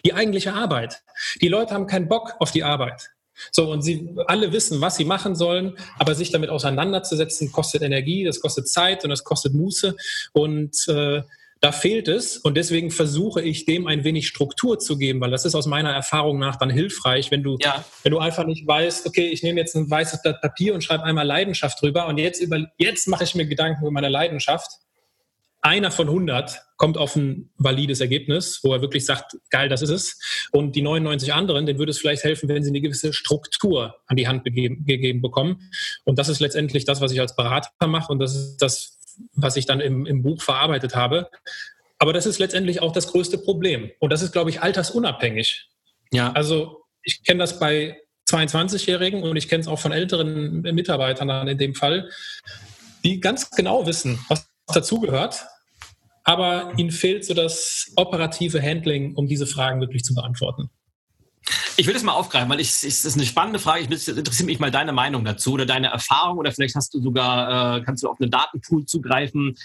Die 0.05 0.13
eigentliche 0.13 0.53
Arbeit. 0.53 1.01
Die 1.41 1.49
Leute 1.49 1.73
haben 1.73 1.87
keinen 1.87 2.07
Bock 2.07 2.35
auf 2.39 2.51
die 2.51 2.65
Arbeit. 2.65 3.16
So, 3.51 3.71
und 3.71 3.83
sie 3.83 4.09
alle 4.27 4.53
wissen, 4.53 4.81
was 4.81 4.97
sie 4.97 5.05
machen 5.05 5.35
sollen, 5.35 5.77
aber 5.99 6.15
sich 6.15 6.31
damit 6.31 6.51
auseinanderzusetzen, 6.51 7.53
kostet 7.53 7.83
Energie, 7.83 8.25
das 8.25 8.41
kostet 8.41 8.69
Zeit 8.69 9.05
und 9.05 9.11
das 9.11 9.25
kostet 9.25 9.55
Muße. 9.55 9.97
Und 10.33 10.89
äh, 10.89 11.23
da 11.61 11.73
fehlt 11.73 12.07
es 12.07 12.37
und 12.37 12.57
deswegen 12.57 12.91
versuche 12.91 13.41
ich 13.41 13.65
dem 13.65 13.87
ein 13.87 14.05
wenig 14.05 14.29
Struktur 14.29 14.79
zu 14.79 14.99
geben, 14.99 15.21
weil 15.21 15.31
das 15.31 15.45
ist 15.45 15.55
aus 15.55 15.67
meiner 15.67 15.91
Erfahrung 15.91 16.39
nach 16.39 16.57
dann 16.57 16.69
hilfreich, 16.71 17.31
wenn 17.31 17.43
du, 17.43 17.57
ja. 17.61 17.85
wenn 18.03 18.13
du 18.13 18.19
einfach 18.19 18.45
nicht 18.45 18.67
weißt, 18.67 19.07
okay, 19.07 19.29
ich 19.29 19.43
nehme 19.43 19.59
jetzt 19.59 19.75
ein 19.75 19.91
weißes 19.91 20.23
Blatt 20.23 20.41
Papier 20.43 20.75
und 20.75 20.85
schreibe 20.85 21.05
einmal 21.05 21.27
Leidenschaft 21.27 21.81
drüber 21.81 22.07
und 22.09 22.19
jetzt 22.19 22.41
über, 22.41 22.67
jetzt 22.77 23.09
mache 23.09 23.25
ich 23.25 23.35
mir 23.35 23.47
Gedanken 23.47 23.83
über 23.83 23.91
meine 23.91 24.11
Leidenschaft. 24.11 24.71
Einer 25.67 25.91
von 25.91 26.07
100 26.07 26.63
kommt 26.77 26.97
auf 26.97 27.17
ein 27.17 27.51
valides 27.59 28.01
Ergebnis, 28.01 28.61
wo 28.63 28.73
er 28.73 28.83
wirklich 28.83 29.05
sagt, 29.05 29.37
geil, 29.51 29.69
das 29.69 29.83
ist 29.83 29.91
es. 29.91 30.49
Und 30.53 30.77
die 30.77 30.83
99 30.83 31.35
anderen, 31.35 31.67
denen 31.67 31.81
würde 31.81 31.91
es 31.91 31.99
vielleicht 31.99 32.23
helfen, 32.23 32.49
wenn 32.49 32.63
sie 32.63 32.71
eine 32.71 32.81
gewisse 32.81 33.13
Struktur 33.13 33.97
an 34.07 34.17
die 34.17 34.29
Hand 34.29 34.45
gegeben, 34.45 34.85
gegeben 34.87 35.21
bekommen. 35.21 35.69
Und 36.05 36.21
das 36.21 36.29
ist 36.29 36.39
letztendlich 36.39 36.85
das, 36.85 37.01
was 37.01 37.11
ich 37.11 37.21
als 37.21 37.35
Berater 37.35 37.69
mache 37.85 38.13
und 38.13 38.21
das 38.21 38.37
ist 38.37 38.59
das, 38.59 38.97
was 39.33 39.57
ich 39.57 39.67
dann 39.67 39.81
im, 39.81 40.07
im 40.07 40.23
Buch 40.23 40.41
verarbeitet 40.41 40.95
habe. 40.95 41.29
Aber 41.99 42.13
das 42.13 42.27
ist 42.27 42.39
letztendlich 42.39 42.81
auch 42.81 42.93
das 42.93 43.09
größte 43.09 43.39
Problem. 43.39 43.91
Und 43.99 44.13
das 44.13 44.23
ist, 44.23 44.31
glaube 44.31 44.51
ich, 44.51 44.63
altersunabhängig. 44.63 45.69
Ja. 46.13 46.31
Also 46.31 46.85
ich 47.03 47.25
kenne 47.25 47.41
das 47.41 47.59
bei 47.59 48.01
22-Jährigen 48.29 49.25
und 49.25 49.35
ich 49.35 49.49
kenne 49.49 49.63
es 49.63 49.67
auch 49.67 49.81
von 49.81 49.91
älteren 49.91 50.61
Mitarbeitern 50.61 51.49
in 51.49 51.59
dem 51.59 51.75
Fall, 51.75 52.09
die 53.03 53.19
ganz 53.19 53.51
genau 53.51 53.85
wissen, 53.85 54.21
was 54.29 54.49
dazugehört, 54.69 55.45
aber 56.27 56.73
ihnen 56.77 56.91
fehlt 56.91 57.25
so 57.25 57.35
das 57.35 57.93
operative 57.95 58.61
Handling, 58.61 59.15
um 59.15 59.29
diese 59.29 59.47
Fragen 59.47 59.81
wirklich 59.81 60.03
zu 60.03 60.13
beantworten. 60.13 60.69
Ich 61.77 61.87
will 61.87 61.95
das 61.95 62.03
mal 62.03 62.15
aufgreifen, 62.15 62.51
weil 62.51 62.59
ich, 62.59 62.71
ich, 62.83 62.83
das 62.83 63.05
ist 63.05 63.17
eine 63.17 63.25
spannende 63.25 63.61
Frage. 63.61 63.87
Ich 63.89 64.09
interessiert 64.09 64.47
mich 64.47 64.59
mal 64.59 64.73
deine 64.73 64.93
Meinung 64.93 65.25
dazu 65.25 65.53
oder 65.53 65.67
deine 65.67 65.87
Erfahrung 65.87 66.39
oder 66.39 66.51
vielleicht 66.51 66.75
hast 66.75 66.93
du 66.95 67.01
sogar, 67.01 67.77
äh, 67.77 67.83
kannst 67.83 68.03
du 68.03 68.09
auf 68.09 68.21
einen 68.21 68.33
Datenpool 68.33 68.87
zugreifen. 68.87 69.57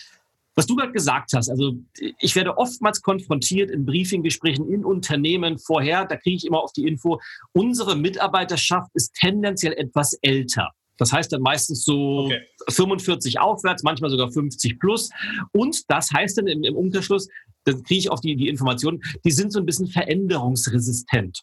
Was 0.53 0.67
du 0.67 0.75
gerade 0.75 0.91
gesagt 0.91 1.31
hast, 1.33 1.49
also 1.49 1.73
ich 2.19 2.35
werde 2.35 2.57
oftmals 2.57 3.01
konfrontiert 3.01 3.71
in 3.71 3.85
Briefinggesprächen 3.85 4.71
in 4.71 4.85
Unternehmen 4.85 5.57
vorher, 5.57 6.05
da 6.05 6.15
kriege 6.15 6.35
ich 6.35 6.45
immer 6.45 6.61
auf 6.61 6.73
die 6.73 6.85
Info, 6.85 7.19
unsere 7.53 7.95
Mitarbeiterschaft 7.95 8.91
ist 8.93 9.15
tendenziell 9.15 9.73
etwas 9.73 10.13
älter. 10.21 10.69
Das 10.97 11.11
heißt 11.11 11.33
dann 11.33 11.41
meistens 11.41 11.83
so 11.83 12.25
okay. 12.25 12.41
45 12.69 13.39
aufwärts, 13.39 13.83
manchmal 13.83 14.09
sogar 14.09 14.31
50 14.31 14.79
plus. 14.79 15.09
Und 15.51 15.89
das 15.89 16.11
heißt 16.11 16.37
dann 16.37 16.47
im, 16.47 16.63
im 16.63 16.75
Umkehrschluss, 16.75 17.27
dann 17.65 17.83
kriege 17.83 17.99
ich 17.99 18.11
auf 18.11 18.21
die, 18.21 18.35
die 18.35 18.49
Informationen, 18.49 19.01
die 19.23 19.31
sind 19.31 19.51
so 19.51 19.59
ein 19.59 19.65
bisschen 19.65 19.87
veränderungsresistent. 19.87 21.41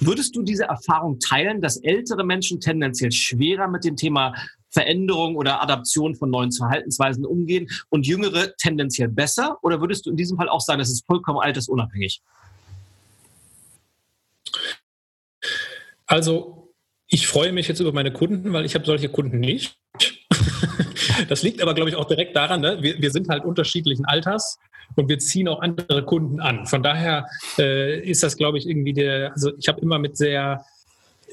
Würdest 0.00 0.34
du 0.34 0.42
diese 0.42 0.64
Erfahrung 0.64 1.18
teilen, 1.18 1.60
dass 1.60 1.76
ältere 1.76 2.24
Menschen 2.24 2.60
tendenziell 2.60 3.12
schwerer 3.12 3.68
mit 3.68 3.84
dem 3.84 3.96
Thema 3.96 4.34
Veränderung 4.70 5.36
oder 5.36 5.62
Adaption 5.62 6.14
von 6.14 6.30
neuen 6.30 6.52
Verhaltensweisen 6.52 7.24
umgehen 7.24 7.68
und 7.88 8.06
jüngere 8.06 8.54
tendenziell 8.56 9.08
besser? 9.08 9.58
Oder 9.62 9.80
würdest 9.80 10.06
du 10.06 10.10
in 10.10 10.16
diesem 10.16 10.36
Fall 10.36 10.48
auch 10.48 10.60
sagen, 10.60 10.78
das 10.78 10.90
ist 10.90 11.06
vollkommen 11.06 11.38
altersunabhängig? 11.38 12.22
Also 16.06 16.74
ich 17.08 17.26
freue 17.26 17.52
mich 17.52 17.68
jetzt 17.68 17.80
über 17.80 17.92
meine 17.92 18.12
Kunden, 18.12 18.52
weil 18.52 18.64
ich 18.64 18.74
habe 18.74 18.84
solche 18.84 19.08
Kunden 19.08 19.40
nicht. 19.40 19.78
Das 21.28 21.42
liegt 21.42 21.62
aber, 21.62 21.74
glaube 21.74 21.90
ich, 21.90 21.96
auch 21.96 22.06
direkt 22.06 22.36
daran, 22.36 22.60
ne? 22.60 22.78
wir, 22.80 23.00
wir 23.00 23.10
sind 23.10 23.28
halt 23.28 23.44
unterschiedlichen 23.44 24.04
Alters 24.04 24.58
und 24.94 25.08
wir 25.08 25.18
ziehen 25.18 25.48
auch 25.48 25.60
andere 25.60 26.04
Kunden 26.04 26.40
an. 26.40 26.66
Von 26.66 26.82
daher 26.82 27.26
äh, 27.58 28.00
ist 28.00 28.22
das, 28.22 28.36
glaube 28.36 28.58
ich, 28.58 28.68
irgendwie 28.68 28.92
der, 28.92 29.32
also 29.32 29.52
ich 29.58 29.68
habe 29.68 29.80
immer 29.80 29.98
mit 29.98 30.16
sehr 30.16 30.64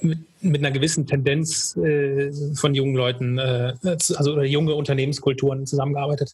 mit, 0.02 0.19
mit 0.41 0.60
einer 0.60 0.72
gewissen 0.72 1.08
Tendenz 1.08 1.78
äh, 1.78 2.32
von 2.56 2.76
jungen 2.76 2.96
Leuten, 2.96 3.38
äh, 3.38 3.74
also 3.84 4.41
junge 4.41 4.74
Unternehmenskulturen 4.74 5.65
zusammengearbeitet. 5.65 6.34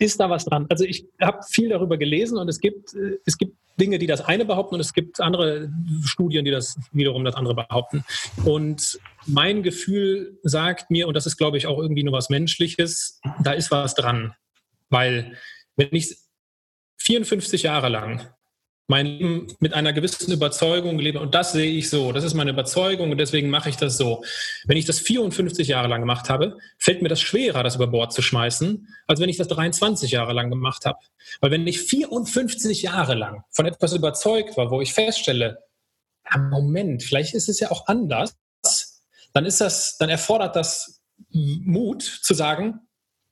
Ist 0.00 0.18
da 0.18 0.30
was 0.30 0.46
dran? 0.46 0.66
Also 0.70 0.84
ich 0.84 1.04
habe 1.20 1.40
viel 1.48 1.68
darüber 1.68 1.98
gelesen 1.98 2.38
und 2.38 2.48
es 2.48 2.58
gibt, 2.58 2.94
äh, 2.94 3.18
es 3.26 3.36
gibt 3.36 3.54
Dinge, 3.78 3.98
die 3.98 4.06
das 4.06 4.22
eine 4.22 4.46
behaupten 4.46 4.74
und 4.74 4.80
es 4.80 4.94
gibt 4.94 5.20
andere 5.20 5.70
Studien, 6.04 6.44
die 6.44 6.50
das 6.50 6.78
wiederum 6.92 7.22
das 7.22 7.34
andere 7.34 7.54
behaupten. 7.54 8.04
Und 8.44 8.98
mein 9.26 9.62
Gefühl 9.62 10.38
sagt 10.42 10.90
mir, 10.90 11.06
und 11.06 11.14
das 11.14 11.26
ist, 11.26 11.36
glaube 11.36 11.58
ich, 11.58 11.66
auch 11.66 11.78
irgendwie 11.78 12.02
nur 12.02 12.14
was 12.14 12.30
Menschliches, 12.30 13.20
da 13.42 13.52
ist 13.52 13.70
was 13.70 13.94
dran. 13.94 14.34
Weil 14.88 15.36
wenn 15.76 15.88
ich 15.92 16.16
54 16.96 17.62
Jahre 17.62 17.90
lang 17.90 18.26
mein 18.90 19.06
Leben 19.06 19.46
mit 19.60 19.72
einer 19.72 19.92
gewissen 19.92 20.32
Überzeugung 20.32 20.98
lebe 20.98 21.20
und 21.20 21.32
das 21.32 21.52
sehe 21.52 21.70
ich 21.70 21.88
so, 21.88 22.10
das 22.10 22.24
ist 22.24 22.34
meine 22.34 22.50
Überzeugung 22.50 23.12
und 23.12 23.18
deswegen 23.18 23.48
mache 23.48 23.68
ich 23.68 23.76
das 23.76 23.96
so. 23.96 24.24
Wenn 24.64 24.76
ich 24.76 24.84
das 24.84 24.98
54 24.98 25.68
Jahre 25.68 25.86
lang 25.86 26.00
gemacht 26.00 26.28
habe, 26.28 26.58
fällt 26.76 27.00
mir 27.00 27.08
das 27.08 27.20
schwerer, 27.20 27.62
das 27.62 27.76
über 27.76 27.86
Bord 27.86 28.12
zu 28.12 28.20
schmeißen, 28.20 28.88
als 29.06 29.20
wenn 29.20 29.28
ich 29.28 29.36
das 29.36 29.46
23 29.46 30.10
Jahre 30.10 30.32
lang 30.32 30.50
gemacht 30.50 30.86
habe. 30.86 30.98
Weil 31.40 31.52
wenn 31.52 31.68
ich 31.68 31.80
54 31.80 32.82
Jahre 32.82 33.14
lang 33.14 33.44
von 33.52 33.64
etwas 33.64 33.92
überzeugt 33.92 34.56
war, 34.56 34.72
wo 34.72 34.80
ich 34.80 34.92
feststelle, 34.92 35.62
ja, 36.28 36.38
Moment, 36.38 37.04
vielleicht 37.04 37.34
ist 37.34 37.48
es 37.48 37.60
ja 37.60 37.70
auch 37.70 37.86
anders, 37.86 38.34
dann 39.32 39.46
ist 39.46 39.60
das, 39.60 39.98
dann 39.98 40.10
erfordert 40.10 40.56
das 40.56 41.00
Mut 41.30 42.02
zu 42.02 42.34
sagen, 42.34 42.80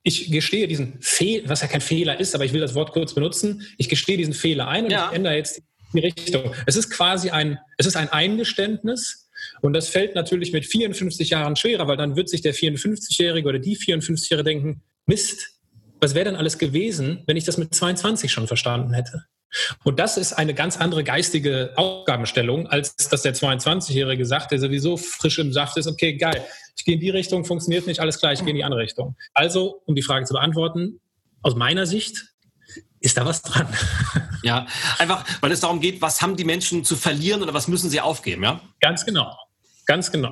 ich 0.03 0.31
gestehe 0.31 0.67
diesen 0.67 0.97
Fehler, 1.01 1.49
was 1.49 1.61
ja 1.61 1.67
kein 1.67 1.81
Fehler 1.81 2.19
ist, 2.19 2.33
aber 2.35 2.45
ich 2.45 2.53
will 2.53 2.61
das 2.61 2.75
Wort 2.75 2.91
kurz 2.91 3.13
benutzen, 3.13 3.67
ich 3.77 3.89
gestehe 3.89 4.17
diesen 4.17 4.33
Fehler 4.33 4.67
ein 4.67 4.85
und 4.85 4.91
ja. 4.91 5.09
ich 5.09 5.15
ändere 5.15 5.35
jetzt 5.35 5.61
die 5.93 5.99
Richtung. 5.99 6.53
Es 6.65 6.75
ist 6.75 6.89
quasi 6.89 7.29
ein, 7.29 7.59
es 7.77 7.85
ist 7.85 7.95
ein 7.95 8.09
Eingeständnis 8.09 9.29
und 9.61 9.73
das 9.73 9.89
fällt 9.89 10.15
natürlich 10.15 10.53
mit 10.53 10.65
54 10.65 11.29
Jahren 11.29 11.55
schwerer, 11.55 11.87
weil 11.87 11.97
dann 11.97 12.15
wird 12.15 12.29
sich 12.29 12.41
der 12.41 12.53
54-Jährige 12.53 13.47
oder 13.47 13.59
die 13.59 13.77
54-Jährige 13.77 14.43
denken, 14.43 14.81
Mist, 15.05 15.59
was 15.99 16.15
wäre 16.15 16.25
denn 16.25 16.35
alles 16.35 16.57
gewesen, 16.57 17.23
wenn 17.27 17.35
ich 17.35 17.43
das 17.43 17.57
mit 17.57 17.73
22 17.73 18.31
schon 18.31 18.47
verstanden 18.47 18.93
hätte? 18.93 19.25
Und 19.83 19.99
das 19.99 20.17
ist 20.17 20.33
eine 20.33 20.53
ganz 20.53 20.77
andere 20.77 21.03
geistige 21.03 21.73
Aufgabenstellung, 21.75 22.67
als 22.67 22.95
dass 22.95 23.23
der 23.23 23.33
22-Jährige 23.33 24.25
sagt, 24.25 24.51
der 24.51 24.59
sowieso 24.59 24.95
frisch 24.95 25.39
im 25.39 25.51
Saft 25.51 25.77
ist, 25.77 25.87
okay, 25.87 26.13
geil, 26.13 26.45
ich 26.79 26.85
gehe 26.85 26.95
in 26.95 27.01
die 27.01 27.09
Richtung, 27.09 27.43
funktioniert 27.43 27.87
nicht, 27.87 27.99
alles 27.99 28.19
klar, 28.19 28.31
ich 28.31 28.39
gehe 28.39 28.49
in 28.49 28.55
die 28.55 28.63
andere 28.63 28.79
Richtung. 28.79 29.17
Also, 29.33 29.81
um 29.85 29.95
die 29.95 30.01
Frage 30.01 30.25
zu 30.25 30.33
beantworten, 30.33 31.01
aus 31.41 31.55
meiner 31.55 31.85
Sicht 31.85 32.33
ist 33.01 33.17
da 33.17 33.25
was 33.25 33.41
dran. 33.41 33.67
Ja, 34.41 34.67
einfach, 34.99 35.25
weil 35.41 35.51
es 35.51 35.59
darum 35.59 35.81
geht, 35.81 36.01
was 36.01 36.21
haben 36.21 36.37
die 36.37 36.45
Menschen 36.45 36.85
zu 36.85 36.95
verlieren 36.95 37.43
oder 37.43 37.53
was 37.53 37.67
müssen 37.67 37.89
sie 37.89 37.99
aufgeben, 37.99 38.41
ja? 38.41 38.61
Ganz 38.79 39.05
genau. 39.05 39.35
Ganz 39.85 40.13
genau. 40.13 40.31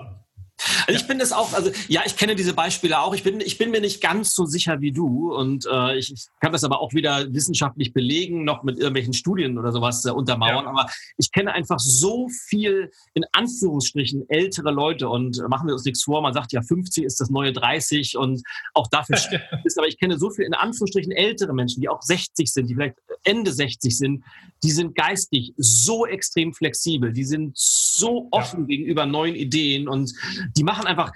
Also 0.87 0.99
ich 0.99 1.07
bin 1.07 1.19
das 1.19 1.31
auch, 1.31 1.53
also 1.53 1.71
ja, 1.87 2.01
ich 2.05 2.17
kenne 2.17 2.35
diese 2.35 2.53
Beispiele 2.53 2.99
auch. 2.99 3.13
Ich 3.13 3.23
bin, 3.23 3.41
ich 3.41 3.57
bin 3.57 3.71
mir 3.71 3.81
nicht 3.81 4.01
ganz 4.01 4.33
so 4.33 4.45
sicher 4.45 4.81
wie 4.81 4.91
du 4.91 5.33
und 5.33 5.65
äh, 5.71 5.97
ich, 5.97 6.11
ich 6.11 6.25
kann 6.39 6.51
das 6.51 6.63
aber 6.63 6.81
auch 6.81 6.93
wieder 6.93 7.31
wissenschaftlich 7.33 7.93
belegen, 7.93 8.43
noch 8.43 8.63
mit 8.63 8.77
irgendwelchen 8.77 9.13
Studien 9.13 9.57
oder 9.57 9.71
sowas 9.71 10.05
äh, 10.05 10.11
untermauern. 10.11 10.65
Ja. 10.65 10.69
Aber 10.69 10.87
ich 11.17 11.31
kenne 11.31 11.53
einfach 11.53 11.79
so 11.79 12.29
viel 12.29 12.91
in 13.13 13.25
Anführungsstrichen 13.31 14.25
ältere 14.29 14.71
Leute 14.71 15.09
und 15.09 15.37
äh, 15.39 15.47
machen 15.47 15.67
wir 15.67 15.73
uns 15.73 15.85
nichts 15.85 16.03
vor. 16.03 16.21
Man 16.21 16.33
sagt 16.33 16.53
ja, 16.53 16.61
50 16.61 17.03
ist 17.03 17.19
das 17.19 17.29
neue 17.29 17.53
30 17.53 18.17
und 18.17 18.41
auch 18.73 18.87
dafür 18.87 19.17
ist. 19.63 19.77
Aber 19.77 19.87
ich 19.87 19.99
kenne 19.99 20.17
so 20.17 20.29
viel 20.31 20.45
in 20.45 20.53
Anführungsstrichen 20.53 21.12
ältere 21.12 21.53
Menschen, 21.53 21.81
die 21.81 21.89
auch 21.89 22.01
60 22.01 22.51
sind, 22.51 22.69
die 22.69 22.75
vielleicht 22.75 22.95
Ende 23.23 23.51
60 23.51 23.95
sind, 23.95 24.23
die 24.63 24.71
sind 24.71 24.95
geistig 24.95 25.53
so 25.58 26.05
extrem 26.05 26.53
flexibel, 26.53 27.13
die 27.13 27.25
sind 27.25 27.58
so 27.58 28.27
offen 28.31 28.62
ja. 28.62 28.67
gegenüber 28.67 29.05
neuen 29.05 29.35
Ideen 29.35 29.87
und 29.87 30.13
die 30.56 30.63
machen 30.63 30.87
einfach, 30.87 31.12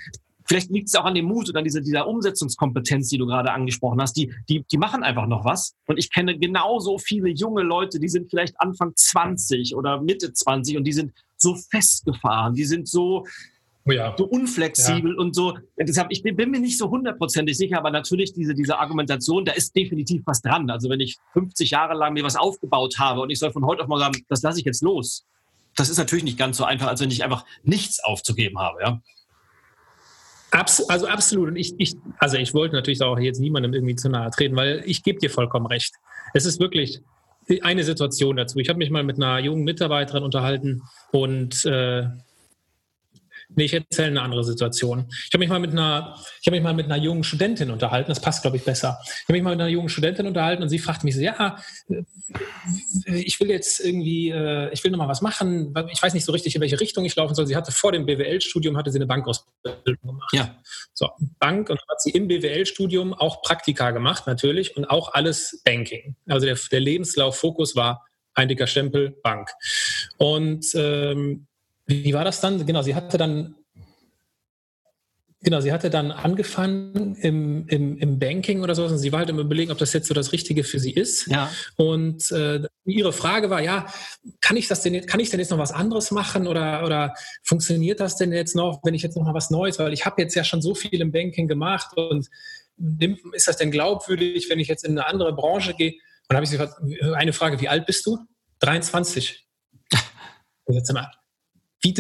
vielleicht 0.46 0.70
liegt 0.70 0.90
es 0.90 0.96
auch 0.96 1.06
an 1.06 1.16
dem 1.16 1.26
Mut 1.26 1.50
oder 1.50 1.60
an 1.60 1.64
dieser, 1.64 1.82
dieser 1.82 2.08
Umsetzungskompetenz, 2.08 3.10
die 3.10 3.18
du 3.18 3.26
gerade 3.26 3.52
angesprochen 3.52 4.02
hast. 4.02 4.18
Die, 4.18 4.34
die, 4.50 4.66
die 4.70 4.78
machen 4.78 5.04
einfach 5.04 5.28
noch 5.28 5.46
was. 5.46 5.76
Und 5.88 5.98
ich 5.98 6.12
kenne 6.12 6.38
genauso 6.38 6.98
viele 6.98 7.30
junge 7.30 7.64
Leute, 7.64 8.00
die 8.00 8.10
sind 8.10 8.30
vielleicht 8.30 8.60
Anfang 8.60 8.94
20 8.96 9.76
oder 9.76 10.02
Mitte 10.02 10.34
20 10.34 10.78
und 10.78 10.84
die 10.84 10.94
sind 10.94 11.14
so 11.38 11.56
festgefahren, 11.56 12.54
die 12.54 12.66
sind 12.66 12.88
so, 12.88 13.26
oh 13.86 13.92
ja. 13.92 14.14
so 14.18 14.26
unflexibel 14.26 15.14
ja. 15.14 15.20
und 15.20 15.36
so. 15.36 15.58
Deshalb, 15.78 16.12
ich 16.12 16.22
bin, 16.22 16.36
bin, 16.36 16.52
mir 16.52 16.60
nicht 16.60 16.78
so 16.78 16.90
hundertprozentig 16.90 17.58
sicher, 17.58 17.78
aber 17.78 17.92
natürlich 17.92 18.34
diese, 18.34 18.54
diese 18.54 18.78
Argumentation, 18.78 19.46
da 19.46 19.54
ist 19.54 19.76
definitiv 19.76 20.22
was 20.26 20.42
dran. 20.42 20.70
Also 20.70 20.90
wenn 20.90 21.00
ich 21.00 21.18
50 21.34 21.72
Jahre 21.72 21.96
lang 21.96 22.14
mir 22.14 22.24
was 22.24 22.36
aufgebaut 22.36 22.96
habe 23.00 23.22
und 23.22 23.30
ich 23.30 23.40
soll 23.40 23.52
von 23.52 23.66
heute 23.66 23.84
auf 23.84 23.88
morgen 23.88 24.02
sagen, 24.02 24.26
das 24.30 24.42
lasse 24.42 24.60
ich 24.60 24.66
jetzt 24.66 24.84
los. 24.84 25.26
Das 25.76 25.90
ist 25.90 25.98
natürlich 25.98 26.26
nicht 26.26 26.38
ganz 26.38 26.58
so 26.58 26.66
einfach, 26.66 26.88
als 26.88 27.00
wenn 27.00 27.10
ich 27.10 27.24
einfach 27.24 27.46
nichts 27.64 28.04
aufzugeben 28.04 28.60
habe, 28.60 28.82
ja. 28.82 29.02
Abs 30.52 30.88
also 30.90 31.08
absolut. 31.08 31.50
Und 31.50 31.56
ich, 31.56 31.74
ich, 31.78 31.96
also 32.20 32.38
ich 32.38 32.54
wollte 32.54 32.76
natürlich 32.76 33.02
auch 33.02 33.18
jetzt 33.18 33.40
niemandem 33.40 33.74
irgendwie 33.74 33.96
zu 33.96 34.10
nahe 34.10 34.30
treten, 34.32 34.56
weil 34.56 34.84
ich 34.86 35.04
gebe 35.04 35.20
dir 35.20 35.30
vollkommen 35.30 35.66
recht. 35.66 35.96
Es 36.34 36.46
ist 36.46 36.60
wirklich 36.60 37.02
eine 37.62 37.84
Situation 37.84 38.38
dazu. 38.38 38.60
Ich 38.60 38.70
habe 38.70 38.78
mich 38.78 38.90
mal 38.90 39.04
mit 39.04 39.18
einer 39.18 39.40
jungen 39.40 39.64
Mitarbeiterin 39.64 40.24
unterhalten 40.24 40.84
und 41.12 41.66
äh, 41.66 42.04
Nee, 43.56 43.66
ich 43.66 43.74
erzähle 43.74 44.08
eine 44.08 44.22
andere 44.22 44.44
Situation. 44.44 45.08
Ich 45.10 45.30
habe 45.34 45.40
mich 45.40 45.50
mal 45.50 45.60
mit 45.60 45.72
einer, 45.72 46.16
ich 46.40 46.48
habe 46.48 46.56
mich 46.56 46.64
mal 46.64 46.74
mit 46.74 46.86
einer 46.86 46.98
jungen 46.98 47.24
Studentin 47.24 47.70
unterhalten. 47.72 48.10
Das 48.10 48.22
passt, 48.22 48.42
glaube 48.42 48.58
ich, 48.58 48.64
besser. 48.64 49.00
Ich 49.04 49.24
habe 49.24 49.34
mich 49.34 49.44
mal 49.44 49.52
mit 49.52 49.60
einer 49.60 49.70
jungen 49.70 49.90
Studentin 49.90 50.26
unterhalten 50.28 50.64
und 50.64 50.70
sie 50.70 50.80
fragte 50.80 51.06
mich 51.06 51.16
so, 51.16 51.22
ja, 51.22 51.58
äh, 51.90 52.04
ich 53.06 53.40
will 53.40 53.50
jetzt 53.50 53.80
irgendwie, 53.80 54.30
äh, 54.30 54.72
ich 54.72 54.84
will 54.84 54.92
noch 54.92 54.98
mal 54.98 55.08
was 55.08 55.22
machen. 55.22 55.74
Ich 55.92 56.02
weiß 56.02 56.14
nicht 56.14 56.26
so 56.26 56.32
richtig, 56.32 56.56
in 56.56 56.62
welche 56.62 56.80
Richtung 56.80 57.04
ich 57.04 57.16
laufen 57.16 57.36
soll. 57.36 57.48
Sie 57.48 57.56
hatte 57.56 57.72
vor 57.72 57.92
dem 57.92 58.06
BWL-Studium 58.06 58.78
hatte 58.78 58.92
sie 58.92 58.98
eine 58.98 59.08
Bankausbildung 59.08 60.02
gemacht. 60.02 60.34
Ja. 60.34 60.56
So, 60.94 61.10
Bank 61.40 61.70
und 61.70 61.80
hat 61.90 62.02
sie 62.02 62.12
im 62.12 62.28
BWL-Studium 62.28 63.14
auch 63.14 63.42
Praktika 63.42 63.92
gemacht, 63.92 64.28
natürlich, 64.28 64.78
und 64.78 64.86
auch 64.86 65.14
alles 65.14 65.62
Banking. 65.66 66.16
Also 66.28 66.46
der, 66.46 66.58
der 66.72 66.80
Lebenslauf-Fokus 66.80 67.76
war 67.76 68.06
ein 68.34 68.48
dicker 68.48 68.68
Stempel, 68.68 69.12
Bank. 69.24 69.50
Und 70.18 70.66
ähm, 70.76 71.48
wie 71.92 72.14
war 72.14 72.24
das 72.24 72.42
dann? 72.42 72.66
Genau, 72.66 72.82
sie 72.82 72.96
hatte 72.96 73.18
dann 73.18 73.56
Genau, 75.44 75.60
sie 75.60 75.74
hatte 75.74 75.90
dann 75.90 76.12
angefangen 76.12 77.16
im, 77.16 77.68
im, 77.68 77.98
im 77.98 78.20
Banking 78.20 78.62
oder 78.62 78.76
so 78.76 78.86
und 78.86 79.00
sie 79.00 79.12
war 79.12 79.20
halt 79.20 79.30
im 79.32 79.40
Überlegen, 79.40 79.72
ob 79.72 79.80
das 79.80 79.92
jetzt 79.92 80.08
so 80.08 80.14
das 80.14 80.34
Richtige 80.34 80.64
für 80.64 80.80
sie 80.80 80.92
ist. 80.92 81.26
Ja. 81.26 81.52
Und 81.78 82.32
äh, 82.32 82.62
ihre 82.86 83.12
Frage 83.12 83.50
war, 83.50 83.60
ja, 83.60 83.88
kann 84.40 84.56
ich 84.56 84.68
das 84.68 84.84
denn, 84.84 85.04
kann 85.08 85.20
ich 85.20 85.32
denn 85.32 85.40
jetzt 85.40 85.50
noch 85.50 85.58
was 85.58 85.72
anderes 85.72 86.12
machen 86.12 86.46
oder, 86.46 86.86
oder 86.86 87.16
funktioniert 87.42 88.00
das 88.00 88.18
denn 88.18 88.32
jetzt 88.32 88.56
noch, 88.56 88.82
wenn 88.84 88.94
ich 88.94 89.02
jetzt 89.02 89.18
noch 89.18 89.24
mal 89.24 89.34
was 89.34 89.50
Neues, 89.50 89.80
weil 89.80 89.94
ich 89.94 90.06
habe 90.06 90.22
jetzt 90.22 90.36
ja 90.36 90.44
schon 90.44 90.62
so 90.62 90.76
viel 90.76 91.02
im 91.02 91.12
Banking 91.12 91.48
gemacht 91.48 91.98
und 91.98 92.30
ist 93.34 93.48
das 93.48 93.58
denn 93.58 93.72
glaubwürdig, 93.72 94.48
wenn 94.48 94.60
ich 94.60 94.68
jetzt 94.68 94.84
in 94.86 94.92
eine 94.92 95.08
andere 95.08 95.34
Branche 95.34 95.74
gehe? 95.74 95.94
Und 95.94 96.00
dann 96.30 96.36
habe 96.36 96.44
ich 96.44 96.52
sie 96.52 96.58
gefragt, 96.58 96.80
eine 97.16 97.34
Frage, 97.34 97.60
wie 97.62 97.68
alt 97.68 97.88
bist 97.88 98.06
du? 98.06 98.20
23. 98.60 99.48
Jetzt 100.68 100.94
mal, 100.94 101.12
wie, 101.82 101.96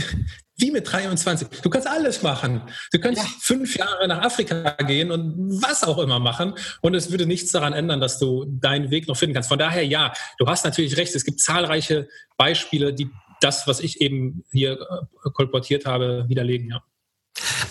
wie 0.57 0.71
mit 0.71 0.91
23. 0.91 1.47
Du 1.61 1.69
kannst 1.69 1.88
alles 1.88 2.21
machen. 2.21 2.61
Du 2.91 2.99
kannst 2.99 3.21
ja. 3.21 3.29
fünf 3.39 3.75
Jahre 3.75 4.07
nach 4.07 4.21
Afrika 4.21 4.71
gehen 4.84 5.11
und 5.11 5.61
was 5.61 5.84
auch 5.84 5.97
immer 5.97 6.19
machen. 6.19 6.53
Und 6.82 6.93
es 6.93 7.11
würde 7.11 7.25
nichts 7.25 7.51
daran 7.51 7.73
ändern, 7.73 7.99
dass 7.99 8.19
du 8.19 8.45
deinen 8.45 8.91
Weg 8.91 9.07
noch 9.07 9.17
finden 9.17 9.34
kannst. 9.34 9.49
Von 9.49 9.59
daher, 9.59 9.86
ja, 9.86 10.13
du 10.38 10.47
hast 10.47 10.63
natürlich 10.63 10.97
recht. 10.97 11.15
Es 11.15 11.25
gibt 11.25 11.39
zahlreiche 11.39 12.07
Beispiele, 12.38 12.93
die 12.93 13.09
das, 13.41 13.67
was 13.67 13.79
ich 13.79 14.01
eben 14.01 14.43
hier 14.51 14.73
äh, 14.73 15.29
kolportiert 15.32 15.86
habe, 15.86 16.25
widerlegen, 16.27 16.69
ja. 16.69 16.84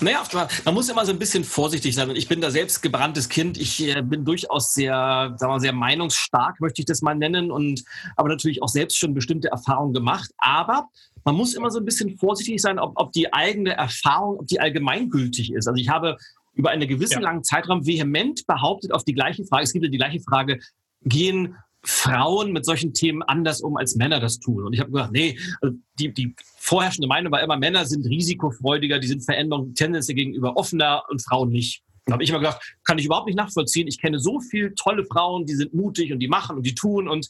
Naja, 0.00 0.22
man 0.64 0.74
muss 0.74 0.88
immer 0.88 1.04
so 1.04 1.12
ein 1.12 1.18
bisschen 1.18 1.44
vorsichtig 1.44 1.94
sein. 1.94 2.08
Und 2.08 2.16
ich 2.16 2.28
bin 2.28 2.40
da 2.40 2.50
selbst 2.50 2.82
gebranntes 2.82 3.28
Kind. 3.28 3.58
Ich 3.58 3.86
äh, 3.86 4.02
bin 4.02 4.24
durchaus 4.24 4.74
sehr, 4.74 5.34
sagen 5.36 5.52
wir, 5.52 5.60
sehr 5.60 5.72
meinungsstark, 5.72 6.60
möchte 6.60 6.82
ich 6.82 6.86
das 6.86 7.02
mal 7.02 7.14
nennen. 7.14 7.50
Und 7.50 7.84
aber 8.16 8.28
natürlich 8.28 8.62
auch 8.62 8.68
selbst 8.68 8.98
schon 8.98 9.14
bestimmte 9.14 9.48
Erfahrungen 9.48 9.92
gemacht. 9.92 10.30
Aber 10.38 10.88
man 11.24 11.34
muss 11.34 11.54
immer 11.54 11.70
so 11.70 11.78
ein 11.78 11.84
bisschen 11.84 12.16
vorsichtig 12.16 12.60
sein, 12.60 12.78
ob, 12.78 12.92
ob 12.96 13.12
die 13.12 13.32
eigene 13.32 13.72
Erfahrung, 13.72 14.38
ob 14.38 14.46
die 14.46 14.60
allgemeingültig 14.60 15.52
ist. 15.52 15.66
Also 15.66 15.80
ich 15.80 15.88
habe 15.88 16.16
über 16.54 16.70
einen 16.70 16.88
gewissen 16.88 17.22
ja. 17.22 17.28
langen 17.28 17.44
Zeitraum 17.44 17.86
vehement 17.86 18.46
behauptet 18.46 18.92
auf 18.92 19.04
die 19.04 19.14
gleiche 19.14 19.44
Frage, 19.44 19.64
es 19.64 19.72
gibt 19.72 19.84
ja 19.84 19.90
die 19.90 19.98
gleiche 19.98 20.20
Frage, 20.20 20.58
gehen 21.02 21.56
Frauen 21.82 22.52
mit 22.52 22.64
solchen 22.64 22.92
Themen 22.92 23.22
anders 23.22 23.60
um, 23.60 23.76
als 23.76 23.96
Männer 23.96 24.20
das 24.20 24.38
tun. 24.38 24.64
Und 24.64 24.74
ich 24.74 24.80
habe 24.80 24.90
gesagt, 24.90 25.12
nee, 25.12 25.38
also 25.60 25.76
die, 25.98 26.12
die 26.12 26.34
vorherrschende 26.58 27.08
Meinung 27.08 27.32
war 27.32 27.42
immer, 27.42 27.56
Männer 27.56 27.86
sind 27.86 28.06
risikofreudiger, 28.06 28.98
die 28.98 29.08
sind 29.08 29.24
Veränderungen 29.24 29.74
tendenziell 29.74 30.16
gegenüber 30.16 30.56
offener 30.56 31.02
und 31.08 31.22
Frauen 31.22 31.50
nicht. 31.50 31.82
Da 32.06 32.14
habe 32.14 32.24
ich 32.24 32.30
immer 32.30 32.40
gedacht, 32.40 32.60
kann 32.84 32.98
ich 32.98 33.06
überhaupt 33.06 33.26
nicht 33.26 33.36
nachvollziehen. 33.36 33.86
Ich 33.86 34.00
kenne 34.00 34.18
so 34.18 34.40
viele 34.40 34.74
tolle 34.74 35.04
Frauen, 35.04 35.46
die 35.46 35.54
sind 35.54 35.72
mutig 35.74 36.12
und 36.12 36.18
die 36.18 36.28
machen 36.28 36.56
und 36.56 36.66
die 36.66 36.74
tun. 36.74 37.08
Und, 37.08 37.28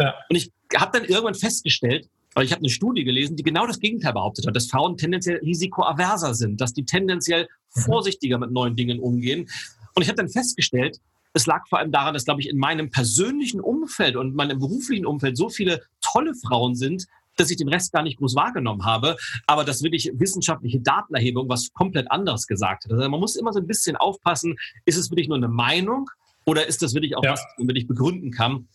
ja. 0.00 0.14
und 0.28 0.36
ich 0.36 0.52
habe 0.74 0.98
dann 0.98 1.08
irgendwann 1.08 1.34
festgestellt, 1.34 2.08
weil 2.34 2.44
ich 2.44 2.52
habe 2.52 2.60
eine 2.60 2.68
Studie 2.68 3.04
gelesen, 3.04 3.36
die 3.36 3.42
genau 3.42 3.66
das 3.66 3.78
Gegenteil 3.78 4.12
behauptet 4.12 4.46
hat, 4.46 4.54
dass 4.54 4.66
Frauen 4.66 4.96
tendenziell 4.96 5.38
risikoaverser 5.38 6.34
sind, 6.34 6.60
dass 6.60 6.74
die 6.74 6.84
tendenziell 6.84 7.48
mhm. 7.74 7.80
vorsichtiger 7.80 8.38
mit 8.38 8.50
neuen 8.50 8.76
Dingen 8.76 8.98
umgehen. 8.98 9.48
Und 9.94 10.02
ich 10.02 10.08
habe 10.08 10.16
dann 10.16 10.28
festgestellt, 10.28 11.00
es 11.36 11.46
lag 11.46 11.68
vor 11.68 11.78
allem 11.78 11.92
daran, 11.92 12.14
dass, 12.14 12.24
glaube 12.24 12.40
ich, 12.40 12.48
in 12.48 12.56
meinem 12.56 12.90
persönlichen 12.90 13.60
Umfeld 13.60 14.16
und 14.16 14.34
meinem 14.34 14.58
beruflichen 14.58 15.04
Umfeld 15.04 15.36
so 15.36 15.50
viele 15.50 15.82
tolle 16.00 16.34
Frauen 16.34 16.74
sind, 16.74 17.06
dass 17.36 17.50
ich 17.50 17.58
den 17.58 17.68
Rest 17.68 17.92
gar 17.92 18.02
nicht 18.02 18.16
groß 18.16 18.34
wahrgenommen 18.34 18.86
habe, 18.86 19.18
aber 19.46 19.62
dass 19.64 19.82
wirklich 19.82 20.10
wissenschaftliche 20.14 20.80
Datenerhebung 20.80 21.46
was 21.50 21.70
komplett 21.74 22.10
anderes 22.10 22.46
gesagt 22.46 22.84
hat. 22.84 22.92
Also 22.92 23.06
man 23.10 23.20
muss 23.20 23.36
immer 23.36 23.52
so 23.52 23.60
ein 23.60 23.66
bisschen 23.66 23.96
aufpassen, 23.96 24.56
ist 24.86 24.96
es 24.96 25.10
wirklich 25.10 25.28
nur 25.28 25.36
eine 25.36 25.48
Meinung 25.48 26.08
oder 26.46 26.66
ist 26.66 26.80
das 26.80 26.94
wirklich 26.94 27.14
auch 27.14 27.22
ja. 27.22 27.32
was, 27.32 27.40
was 27.40 27.58
man 27.58 27.68
wirklich 27.68 27.86
begründen 27.86 28.30
kann? 28.30 28.66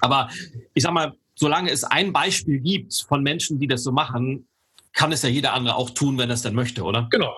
Aber 0.00 0.28
ich 0.74 0.82
sag 0.82 0.92
mal, 0.92 1.14
solange 1.34 1.70
es 1.70 1.82
ein 1.82 2.12
Beispiel 2.12 2.60
gibt 2.60 2.92
von 3.08 3.22
Menschen, 3.22 3.58
die 3.58 3.66
das 3.66 3.82
so 3.82 3.90
machen, 3.90 4.46
kann 4.92 5.12
es 5.12 5.22
ja 5.22 5.30
jeder 5.30 5.54
andere 5.54 5.76
auch 5.76 5.88
tun, 5.88 6.18
wenn 6.18 6.28
er 6.28 6.34
es 6.34 6.42
dann 6.42 6.54
möchte, 6.54 6.82
oder? 6.82 7.08
Genau. 7.10 7.34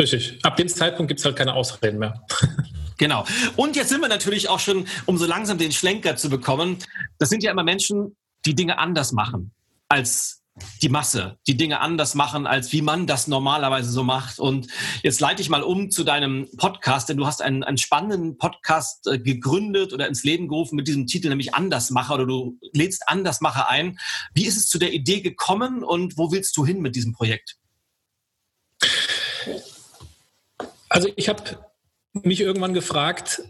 Richtig. 0.00 0.38
Ab 0.44 0.54
dem 0.54 0.68
Zeitpunkt 0.68 1.08
gibt 1.08 1.18
es 1.18 1.26
halt 1.26 1.34
keine 1.34 1.54
Ausreden 1.54 1.98
mehr. 1.98 2.24
Genau. 3.00 3.24
Und 3.56 3.76
jetzt 3.76 3.88
sind 3.88 4.02
wir 4.02 4.08
natürlich 4.08 4.50
auch 4.50 4.60
schon, 4.60 4.86
um 5.06 5.16
so 5.16 5.24
langsam 5.24 5.56
den 5.56 5.72
Schlenker 5.72 6.16
zu 6.16 6.28
bekommen. 6.28 6.76
Das 7.18 7.30
sind 7.30 7.42
ja 7.42 7.50
immer 7.50 7.64
Menschen, 7.64 8.14
die 8.44 8.54
Dinge 8.54 8.76
anders 8.76 9.12
machen 9.12 9.54
als 9.88 10.42
die 10.82 10.90
Masse, 10.90 11.38
die 11.46 11.56
Dinge 11.56 11.80
anders 11.80 12.14
machen, 12.14 12.46
als 12.46 12.72
wie 12.72 12.82
man 12.82 13.06
das 13.06 13.26
normalerweise 13.26 13.90
so 13.90 14.04
macht. 14.04 14.38
Und 14.38 14.66
jetzt 15.02 15.18
leite 15.18 15.40
ich 15.40 15.48
mal 15.48 15.62
um 15.62 15.90
zu 15.90 16.04
deinem 16.04 16.46
Podcast, 16.58 17.08
denn 17.08 17.16
du 17.16 17.26
hast 17.26 17.40
einen, 17.40 17.64
einen 17.64 17.78
spannenden 17.78 18.36
Podcast 18.36 19.06
äh, 19.06 19.18
gegründet 19.18 19.94
oder 19.94 20.06
ins 20.06 20.22
Leben 20.22 20.46
gerufen 20.46 20.76
mit 20.76 20.86
diesem 20.86 21.06
Titel, 21.06 21.30
nämlich 21.30 21.54
Andersmacher 21.54 22.16
oder 22.16 22.26
du 22.26 22.58
lädst 22.74 23.08
Andersmacher 23.08 23.70
ein. 23.70 23.98
Wie 24.34 24.44
ist 24.44 24.58
es 24.58 24.68
zu 24.68 24.78
der 24.78 24.92
Idee 24.92 25.22
gekommen 25.22 25.82
und 25.82 26.18
wo 26.18 26.32
willst 26.32 26.54
du 26.58 26.66
hin 26.66 26.82
mit 26.82 26.96
diesem 26.96 27.14
Projekt? 27.14 27.56
Also 30.90 31.08
ich 31.16 31.30
habe 31.30 31.69
mich 32.12 32.40
irgendwann 32.40 32.74
gefragt, 32.74 33.42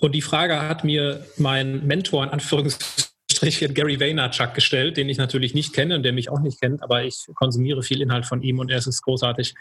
und 0.00 0.16
die 0.16 0.22
Frage 0.22 0.60
hat 0.60 0.82
mir 0.82 1.24
mein 1.36 1.86
Mentor 1.86 2.24
in 2.24 2.30
Anführungszeichen 2.30 3.12
Strich 3.30 3.74
Gary 3.74 3.98
Vaynerchuk 3.98 4.54
gestellt, 4.54 4.96
den 4.96 5.08
ich 5.08 5.18
natürlich 5.18 5.54
nicht 5.54 5.72
kenne 5.72 5.96
und 5.96 6.04
der 6.04 6.12
mich 6.12 6.30
auch 6.30 6.40
nicht 6.40 6.60
kennt, 6.60 6.82
aber 6.82 7.02
ich 7.02 7.26
konsumiere 7.34 7.82
viel 7.82 8.00
Inhalt 8.00 8.26
von 8.26 8.42
ihm 8.42 8.58
und 8.58 8.70
er 8.70 8.78
ist 8.78 9.02
großartig. 9.02 9.54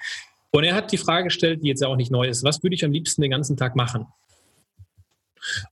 Und 0.51 0.63
er 0.63 0.75
hat 0.75 0.91
die 0.91 0.97
Frage 0.97 1.25
gestellt, 1.25 1.63
die 1.63 1.67
jetzt 1.67 1.81
ja 1.81 1.87
auch 1.87 1.95
nicht 1.95 2.11
neu 2.11 2.27
ist, 2.27 2.43
was 2.43 2.61
würde 2.61 2.75
ich 2.75 2.85
am 2.85 2.91
liebsten 2.91 3.21
den 3.21 3.31
ganzen 3.31 3.57
Tag 3.57 3.75
machen? 3.75 4.05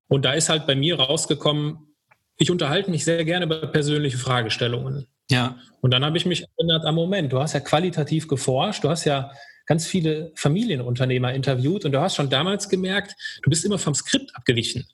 Und 0.08 0.26
da 0.26 0.34
ist 0.34 0.50
halt 0.50 0.66
bei 0.66 0.76
mir 0.76 1.00
rausgekommen, 1.00 1.96
ich 2.38 2.50
unterhalte 2.50 2.90
mich 2.90 3.04
sehr 3.04 3.24
gerne 3.26 3.46
über 3.46 3.68
persönliche 3.68 4.18
Fragestellungen. 4.18 5.06
Ja. 5.30 5.58
Und 5.82 5.92
dann 5.92 6.04
habe 6.04 6.18
ich 6.18 6.26
mich 6.26 6.46
erinnert 6.58 6.86
am 6.86 6.96
Moment, 6.96 7.32
du 7.32 7.40
hast 7.40 7.54
ja 7.54 7.60
qualitativ 7.60 8.28
geforscht, 8.28 8.84
du 8.84 8.90
hast 8.90 9.06
ja 9.06 9.32
ganz 9.70 9.86
viele 9.86 10.32
Familienunternehmer 10.36 11.32
interviewt 11.32 11.86
und 11.86 11.92
du 11.92 12.02
hast 12.02 12.16
schon 12.16 12.30
damals 12.30 12.70
gemerkt, 12.70 13.16
du 13.44 13.52
bist 13.52 13.64
immer 13.64 13.78
vom 13.78 13.94
Skript 13.94 14.36
abgewichen. 14.36 14.88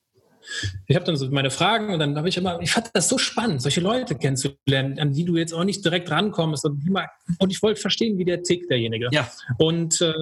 Ich 0.86 0.96
habe 0.96 1.06
dann 1.06 1.16
so 1.16 1.28
meine 1.32 1.50
Fragen 1.50 1.94
und 1.94 2.00
dann 2.00 2.16
habe 2.18 2.28
ich 2.28 2.38
immer, 2.38 2.60
ich 2.62 2.72
fand 2.72 2.92
das 2.94 3.08
so 3.08 3.18
spannend, 3.18 3.62
solche 3.62 3.80
Leute 3.80 4.16
kennenzulernen, 4.16 5.00
an 5.00 5.14
die 5.14 5.24
du 5.24 5.38
jetzt 5.38 5.54
auch 5.54 5.64
nicht 5.64 5.84
direkt 5.84 6.12
rankommst 6.12 6.66
und, 6.66 6.86
mal, 6.90 7.08
und 7.40 7.52
ich 7.52 7.64
wollte 7.64 7.80
verstehen, 7.80 8.18
wie 8.18 8.26
der 8.26 8.44
tickt, 8.44 8.70
derjenige. 8.70 9.08
Ja. 9.12 9.32
Und 9.58 10.02
äh, 10.02 10.14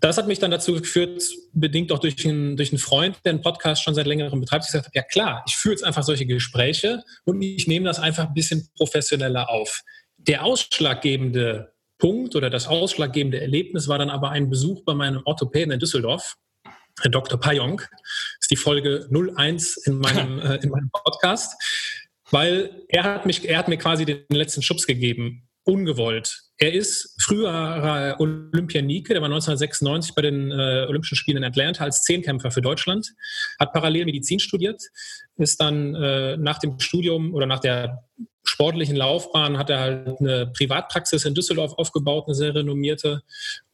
das 0.00 0.16
hat 0.16 0.26
mich 0.26 0.38
dann 0.38 0.50
dazu 0.50 0.72
geführt, 0.72 1.22
bedingt 1.52 1.92
auch 1.92 1.98
durch 1.98 2.26
einen, 2.26 2.56
durch 2.56 2.72
einen 2.72 2.78
Freund, 2.78 3.18
der 3.24 3.32
einen 3.32 3.42
Podcast 3.42 3.82
schon 3.82 3.94
seit 3.94 4.06
längerem 4.06 4.40
betreibt, 4.40 4.64
ich 4.64 4.72
gesagt 4.72 4.86
habe, 4.86 4.96
ja 4.96 5.02
klar, 5.02 5.44
ich 5.46 5.56
führe 5.56 5.74
jetzt 5.74 5.84
einfach 5.84 6.04
solche 6.04 6.24
Gespräche 6.24 7.04
und 7.24 7.40
ich 7.42 7.68
nehme 7.68 7.84
das 7.84 8.00
einfach 8.00 8.28
ein 8.28 8.34
bisschen 8.34 8.66
professioneller 8.76 9.50
auf. 9.50 9.82
Der 10.16 10.42
ausschlaggebende 10.42 11.71
Punkt 12.02 12.34
oder 12.34 12.50
das 12.50 12.66
ausschlaggebende 12.66 13.40
Erlebnis 13.40 13.86
war 13.86 13.96
dann 13.96 14.10
aber 14.10 14.30
ein 14.30 14.50
Besuch 14.50 14.82
bei 14.82 14.92
meinem 14.92 15.22
Orthopäden 15.24 15.72
in 15.72 15.78
Düsseldorf, 15.78 16.36
Dr. 17.04 17.38
Payong, 17.38 17.80
ist 18.40 18.50
die 18.50 18.56
Folge 18.56 19.08
01 19.36 19.76
in 19.86 19.98
meinem, 20.00 20.38
äh, 20.40 20.56
in 20.56 20.70
meinem 20.70 20.90
Podcast, 20.90 21.54
weil 22.32 22.82
er 22.88 23.04
hat 23.04 23.24
mich, 23.24 23.48
er 23.48 23.56
hat 23.56 23.68
mir 23.68 23.76
quasi 23.76 24.04
den 24.04 24.24
letzten 24.30 24.62
Schubs 24.62 24.88
gegeben, 24.88 25.48
ungewollt. 25.62 26.42
Er 26.62 26.72
ist 26.72 27.20
früherer 27.20 28.20
Olympianike, 28.20 29.14
der 29.14 29.20
war 29.20 29.26
1996 29.26 30.14
bei 30.14 30.22
den 30.22 30.52
äh, 30.52 30.86
Olympischen 30.88 31.16
Spielen 31.16 31.38
in 31.38 31.44
Atlanta 31.44 31.82
als 31.82 32.04
Zehnkämpfer 32.04 32.52
für 32.52 32.62
Deutschland, 32.62 33.14
hat 33.58 33.72
parallel 33.72 34.04
Medizin 34.04 34.38
studiert, 34.38 34.80
ist 35.38 35.60
dann 35.60 35.96
äh, 35.96 36.36
nach 36.36 36.60
dem 36.60 36.78
Studium 36.78 37.34
oder 37.34 37.46
nach 37.46 37.58
der 37.58 38.04
sportlichen 38.44 38.94
Laufbahn 38.94 39.58
hat 39.58 39.70
er 39.70 39.80
halt 39.80 40.20
eine 40.20 40.52
Privatpraxis 40.56 41.24
in 41.24 41.34
Düsseldorf 41.34 41.72
aufgebaut, 41.72 42.26
eine 42.28 42.36
sehr 42.36 42.54
renommierte, 42.54 43.22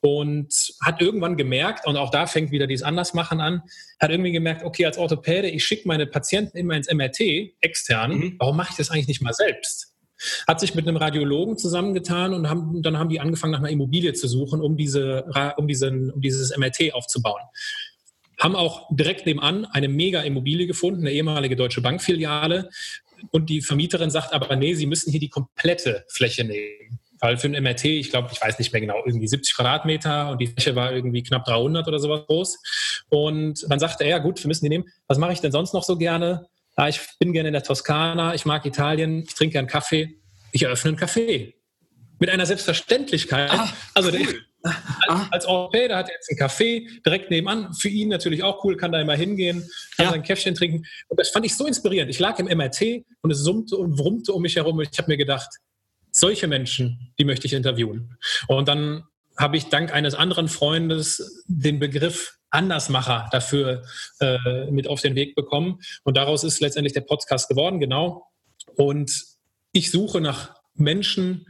und 0.00 0.50
hat 0.82 1.02
irgendwann 1.02 1.36
gemerkt, 1.36 1.86
und 1.86 1.98
auch 1.98 2.10
da 2.10 2.26
fängt 2.26 2.52
wieder 2.52 2.66
dieses 2.66 2.84
Andersmachen 2.84 3.42
an, 3.42 3.64
hat 4.00 4.10
irgendwie 4.10 4.32
gemerkt, 4.32 4.64
okay, 4.64 4.86
als 4.86 4.96
Orthopäde, 4.96 5.50
ich 5.50 5.62
schicke 5.62 5.86
meine 5.86 6.06
Patienten 6.06 6.56
immer 6.56 6.74
ins 6.74 6.90
MRT 6.90 7.20
extern, 7.60 8.12
mhm. 8.12 8.36
warum 8.38 8.56
mache 8.56 8.70
ich 8.70 8.78
das 8.78 8.90
eigentlich 8.90 9.08
nicht 9.08 9.20
mal 9.20 9.34
selbst? 9.34 9.97
Hat 10.46 10.60
sich 10.60 10.74
mit 10.74 10.86
einem 10.86 10.96
Radiologen 10.96 11.56
zusammengetan 11.56 12.34
und 12.34 12.48
haben, 12.48 12.82
dann 12.82 12.98
haben 12.98 13.08
die 13.08 13.20
angefangen, 13.20 13.52
nach 13.52 13.60
einer 13.60 13.70
Immobilie 13.70 14.12
zu 14.12 14.28
suchen, 14.28 14.60
um, 14.60 14.76
diese, 14.76 15.24
um, 15.56 15.68
diesen, 15.68 16.10
um 16.10 16.20
dieses 16.20 16.56
MRT 16.56 16.94
aufzubauen. 16.94 17.42
Haben 18.40 18.54
auch 18.54 18.88
direkt 18.90 19.26
nebenan 19.26 19.64
eine 19.66 19.88
mega 19.88 20.20
Immobilie 20.20 20.66
gefunden, 20.66 21.00
eine 21.00 21.12
ehemalige 21.12 21.56
Deutsche 21.56 21.80
Bankfiliale. 21.80 22.70
Und 23.32 23.50
die 23.50 23.62
Vermieterin 23.62 24.10
sagt 24.10 24.32
aber, 24.32 24.54
nee, 24.54 24.74
sie 24.74 24.86
müssen 24.86 25.10
hier 25.10 25.20
die 25.20 25.28
komplette 25.28 26.04
Fläche 26.08 26.44
nehmen. 26.44 27.00
Weil 27.20 27.36
für 27.36 27.48
ein 27.48 27.60
MRT, 27.60 27.86
ich 27.86 28.10
glaube, 28.10 28.28
ich 28.32 28.40
weiß 28.40 28.60
nicht 28.60 28.72
mehr 28.72 28.80
genau, 28.80 29.02
irgendwie 29.04 29.26
70 29.26 29.56
Quadratmeter 29.56 30.30
und 30.30 30.40
die 30.40 30.46
Fläche 30.46 30.76
war 30.76 30.92
irgendwie 30.92 31.24
knapp 31.24 31.44
300 31.44 31.88
oder 31.88 31.98
sowas 31.98 32.26
groß. 32.26 32.58
Und 33.08 33.66
dann 33.68 33.80
sagte 33.80 34.04
er, 34.04 34.10
ja 34.10 34.18
gut, 34.18 34.42
wir 34.42 34.46
müssen 34.46 34.64
die 34.64 34.68
nehmen. 34.68 34.84
Was 35.08 35.18
mache 35.18 35.32
ich 35.32 35.40
denn 35.40 35.50
sonst 35.50 35.74
noch 35.74 35.82
so 35.82 35.96
gerne? 35.96 36.46
Ja, 36.78 36.88
ich 36.88 37.00
bin 37.18 37.32
gerne 37.32 37.48
in 37.48 37.54
der 37.54 37.64
Toskana, 37.64 38.34
ich 38.34 38.46
mag 38.46 38.64
Italien, 38.64 39.24
ich 39.26 39.34
trinke 39.34 39.54
gern 39.54 39.66
Kaffee. 39.66 40.20
Ich 40.52 40.62
eröffne 40.62 40.90
einen 40.90 40.96
Kaffee. 40.96 41.54
Mit 42.20 42.30
einer 42.30 42.46
Selbstverständlichkeit. 42.46 43.50
Ah, 43.50 43.68
also 43.94 44.10
cool. 44.10 44.18
der, 44.62 44.74
als, 45.08 45.32
als 45.32 45.46
Europäer, 45.46 45.88
da 45.88 45.98
hat 45.98 46.08
er 46.08 46.14
jetzt 46.14 46.30
einen 46.30 46.38
Kaffee 46.38 46.88
direkt 47.04 47.30
nebenan. 47.30 47.74
Für 47.74 47.88
ihn 47.88 48.08
natürlich 48.08 48.44
auch 48.44 48.64
cool, 48.64 48.76
kann 48.76 48.92
da 48.92 49.00
immer 49.00 49.16
hingehen, 49.16 49.68
kann 49.96 50.06
ja. 50.06 50.12
sein 50.12 50.22
Käffchen 50.22 50.54
trinken. 50.54 50.86
Und 51.08 51.18
das 51.18 51.30
fand 51.30 51.44
ich 51.46 51.56
so 51.56 51.66
inspirierend. 51.66 52.10
Ich 52.10 52.20
lag 52.20 52.38
im 52.38 52.46
MRT 52.46 53.04
und 53.22 53.32
es 53.32 53.40
summte 53.40 53.76
und 53.76 53.96
brummte 53.96 54.32
um 54.32 54.42
mich 54.42 54.54
herum. 54.54 54.78
Und 54.78 54.88
ich 54.90 54.98
habe 54.98 55.10
mir 55.10 55.16
gedacht, 55.16 55.48
solche 56.12 56.46
Menschen, 56.46 57.12
die 57.18 57.24
möchte 57.24 57.46
ich 57.48 57.54
interviewen. 57.54 58.16
Und 58.46 58.68
dann 58.68 59.02
habe 59.38 59.56
ich 59.56 59.68
dank 59.68 59.92
eines 59.94 60.14
anderen 60.14 60.48
Freundes 60.48 61.44
den 61.46 61.78
Begriff 61.78 62.38
Andersmacher 62.50 63.28
dafür 63.30 63.84
äh, 64.20 64.70
mit 64.70 64.88
auf 64.88 65.00
den 65.00 65.14
Weg 65.14 65.34
bekommen. 65.34 65.80
Und 66.04 66.16
daraus 66.16 66.44
ist 66.44 66.60
letztendlich 66.60 66.94
der 66.94 67.02
Podcast 67.02 67.48
geworden, 67.48 67.78
genau. 67.78 68.26
Und 68.76 69.12
ich 69.72 69.90
suche 69.90 70.20
nach 70.20 70.54
Menschen, 70.74 71.46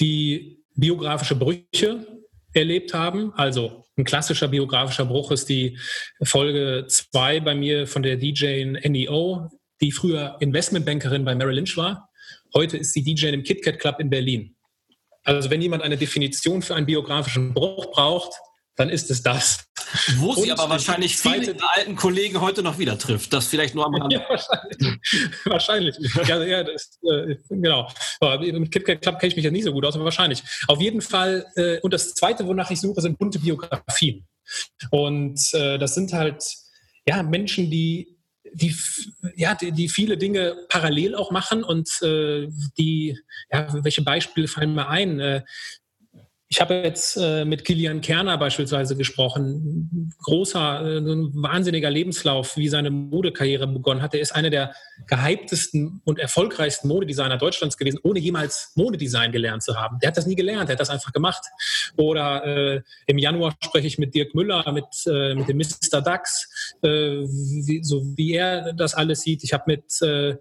die 0.00 0.62
biografische 0.74 1.36
Brüche 1.36 2.06
erlebt 2.52 2.94
haben. 2.94 3.32
Also 3.34 3.84
ein 3.96 4.04
klassischer 4.04 4.48
biografischer 4.48 5.06
Bruch 5.06 5.30
ist 5.30 5.48
die 5.48 5.78
Folge 6.22 6.86
2 6.88 7.40
bei 7.40 7.54
mir 7.54 7.86
von 7.86 8.02
der 8.02 8.16
DJ 8.16 8.64
NEO, 8.64 9.50
die 9.80 9.92
früher 9.92 10.36
Investmentbankerin 10.40 11.24
bei 11.24 11.34
Merrill 11.34 11.56
Lynch 11.56 11.76
war. 11.76 12.10
Heute 12.54 12.76
ist 12.76 12.92
sie 12.92 13.02
DJ 13.02 13.28
im 13.28 13.42
KitKat 13.42 13.78
Club 13.78 13.98
in 13.98 14.10
Berlin. 14.10 14.53
Also 15.24 15.50
wenn 15.50 15.60
jemand 15.60 15.82
eine 15.82 15.96
Definition 15.96 16.62
für 16.62 16.74
einen 16.74 16.86
biografischen 16.86 17.54
Bruch 17.54 17.90
braucht, 17.90 18.34
dann 18.76 18.88
ist 18.88 19.10
es 19.10 19.22
das. 19.22 19.64
Wo 20.16 20.30
und 20.30 20.42
sie 20.42 20.52
aber 20.52 20.68
wahrscheinlich 20.68 21.16
viele 21.16 21.52
ihrer 21.52 21.76
alten 21.76 21.94
Kollegen 21.94 22.40
heute 22.40 22.62
noch 22.62 22.78
wieder 22.78 22.98
trifft. 22.98 23.32
Das 23.32 23.46
vielleicht 23.46 23.74
nur 23.74 23.86
am 23.86 23.94
Rande. 23.94 24.16
Ja, 24.20 24.28
wahrscheinlich. 24.28 25.96
wahrscheinlich. 25.96 25.96
ja, 26.28 26.42
ja, 26.44 26.64
das, 26.64 26.98
äh, 27.02 27.36
genau. 27.48 27.88
Aber 28.20 28.40
mit 28.40 28.72
KitKat 28.72 29.02
Club 29.02 29.18
kenne 29.20 29.28
ich 29.28 29.36
mich 29.36 29.44
ja 29.44 29.50
nicht 29.50 29.64
so 29.64 29.72
gut 29.72 29.84
aus, 29.84 29.94
aber 29.94 30.04
wahrscheinlich. 30.04 30.42
Auf 30.66 30.80
jeden 30.80 31.00
Fall. 31.00 31.46
Äh, 31.54 31.78
und 31.80 31.94
das 31.94 32.14
Zweite, 32.14 32.46
wonach 32.46 32.70
ich 32.70 32.80
suche, 32.80 33.00
sind 33.00 33.18
bunte 33.18 33.38
Biografien. 33.38 34.26
Und 34.90 35.40
äh, 35.52 35.78
das 35.78 35.94
sind 35.94 36.12
halt 36.12 36.44
ja 37.06 37.22
Menschen, 37.22 37.70
die 37.70 38.13
die, 38.54 38.74
ja, 39.34 39.54
die, 39.54 39.72
die, 39.72 39.88
viele 39.88 40.16
Dinge 40.16 40.56
parallel 40.68 41.14
auch 41.14 41.30
machen 41.30 41.64
und 41.64 41.90
äh, 42.02 42.48
die, 42.78 43.18
ja, 43.50 43.66
welche 43.84 44.02
Beispiele 44.02 44.48
fallen 44.48 44.74
mir 44.74 44.88
ein? 44.88 45.20
Äh, 45.20 45.42
ich 46.48 46.60
habe 46.60 46.74
jetzt 46.74 47.16
äh, 47.16 47.44
mit 47.44 47.64
Kilian 47.64 48.00
Kerner 48.00 48.36
beispielsweise 48.38 48.96
gesprochen. 48.96 50.12
Großer, 50.22 50.82
äh, 50.82 51.02
wahnsinniger 51.02 51.90
Lebenslauf, 51.90 52.56
wie 52.56 52.68
seine 52.68 52.90
Modekarriere 52.90 53.66
begonnen 53.66 54.02
hat. 54.02 54.14
Er 54.14 54.20
ist 54.20 54.32
einer 54.32 54.50
der 54.50 54.74
gehyptesten 55.06 56.00
und 56.04 56.18
erfolgreichsten 56.18 56.88
Modedesigner 56.88 57.38
Deutschlands 57.38 57.76
gewesen, 57.76 57.98
ohne 58.02 58.20
jemals 58.20 58.72
Modedesign 58.76 59.32
gelernt 59.32 59.62
zu 59.62 59.74
haben. 59.76 59.98
Der 60.00 60.08
hat 60.08 60.16
das 60.16 60.26
nie 60.26 60.36
gelernt, 60.36 60.68
er 60.68 60.74
hat 60.74 60.80
das 60.80 60.90
einfach 60.90 61.12
gemacht. 61.12 61.42
Oder 61.96 62.44
äh, 62.44 62.82
im 63.06 63.18
Januar 63.18 63.54
spreche 63.62 63.86
ich 63.86 63.98
mit 63.98 64.14
Dirk 64.14 64.34
Müller, 64.34 64.70
mit, 64.70 64.84
äh, 65.06 65.34
mit 65.34 65.48
dem 65.48 65.56
Mr. 65.56 66.02
Dax, 66.02 66.76
äh, 66.82 66.88
wie, 66.88 67.82
so 67.82 68.04
wie 68.16 68.34
er 68.34 68.74
das 68.74 68.94
alles 68.94 69.22
sieht. 69.22 69.42
Ich 69.44 69.52
habe 69.52 69.64
mit 69.66 70.00
äh, 70.02 70.36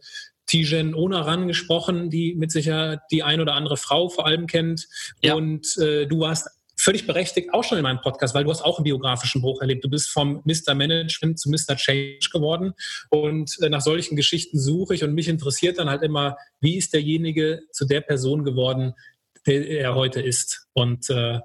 Tijen 0.45 0.93
Onaran 0.93 1.47
gesprochen, 1.47 2.09
die 2.09 2.35
mit 2.35 2.51
sicher 2.51 3.01
die 3.11 3.23
ein 3.23 3.41
oder 3.41 3.53
andere 3.53 3.77
Frau 3.77 4.09
vor 4.09 4.25
allem 4.25 4.47
kennt. 4.47 4.87
Ja. 5.21 5.35
Und 5.35 5.77
äh, 5.77 6.05
du 6.05 6.19
warst 6.19 6.49
völlig 6.75 7.07
berechtigt 7.07 7.53
auch 7.53 7.63
schon 7.63 7.77
in 7.77 7.83
meinem 7.83 8.01
Podcast, 8.01 8.33
weil 8.33 8.43
du 8.43 8.49
hast 8.49 8.61
auch 8.61 8.77
einen 8.77 8.83
biografischen 8.83 9.41
Bruch 9.41 9.61
erlebt. 9.61 9.83
Du 9.83 9.89
bist 9.89 10.09
vom 10.09 10.41
Mr. 10.45 10.73
Management 10.73 11.39
zu 11.39 11.49
Mr. 11.49 11.75
Change 11.75 12.29
geworden. 12.31 12.73
Und 13.09 13.57
äh, 13.61 13.69
nach 13.69 13.81
solchen 13.81 14.15
Geschichten 14.15 14.59
suche 14.59 14.95
ich 14.95 15.03
und 15.03 15.13
mich 15.13 15.27
interessiert 15.27 15.77
dann 15.79 15.89
halt 15.89 16.03
immer, 16.03 16.37
wie 16.59 16.77
ist 16.77 16.93
derjenige 16.93 17.61
zu 17.71 17.85
der 17.85 18.01
Person 18.01 18.43
geworden, 18.43 18.93
der 19.45 19.67
er 19.67 19.95
heute 19.95 20.21
ist. 20.21 20.67
Und 20.73 21.09
äh, 21.09 21.39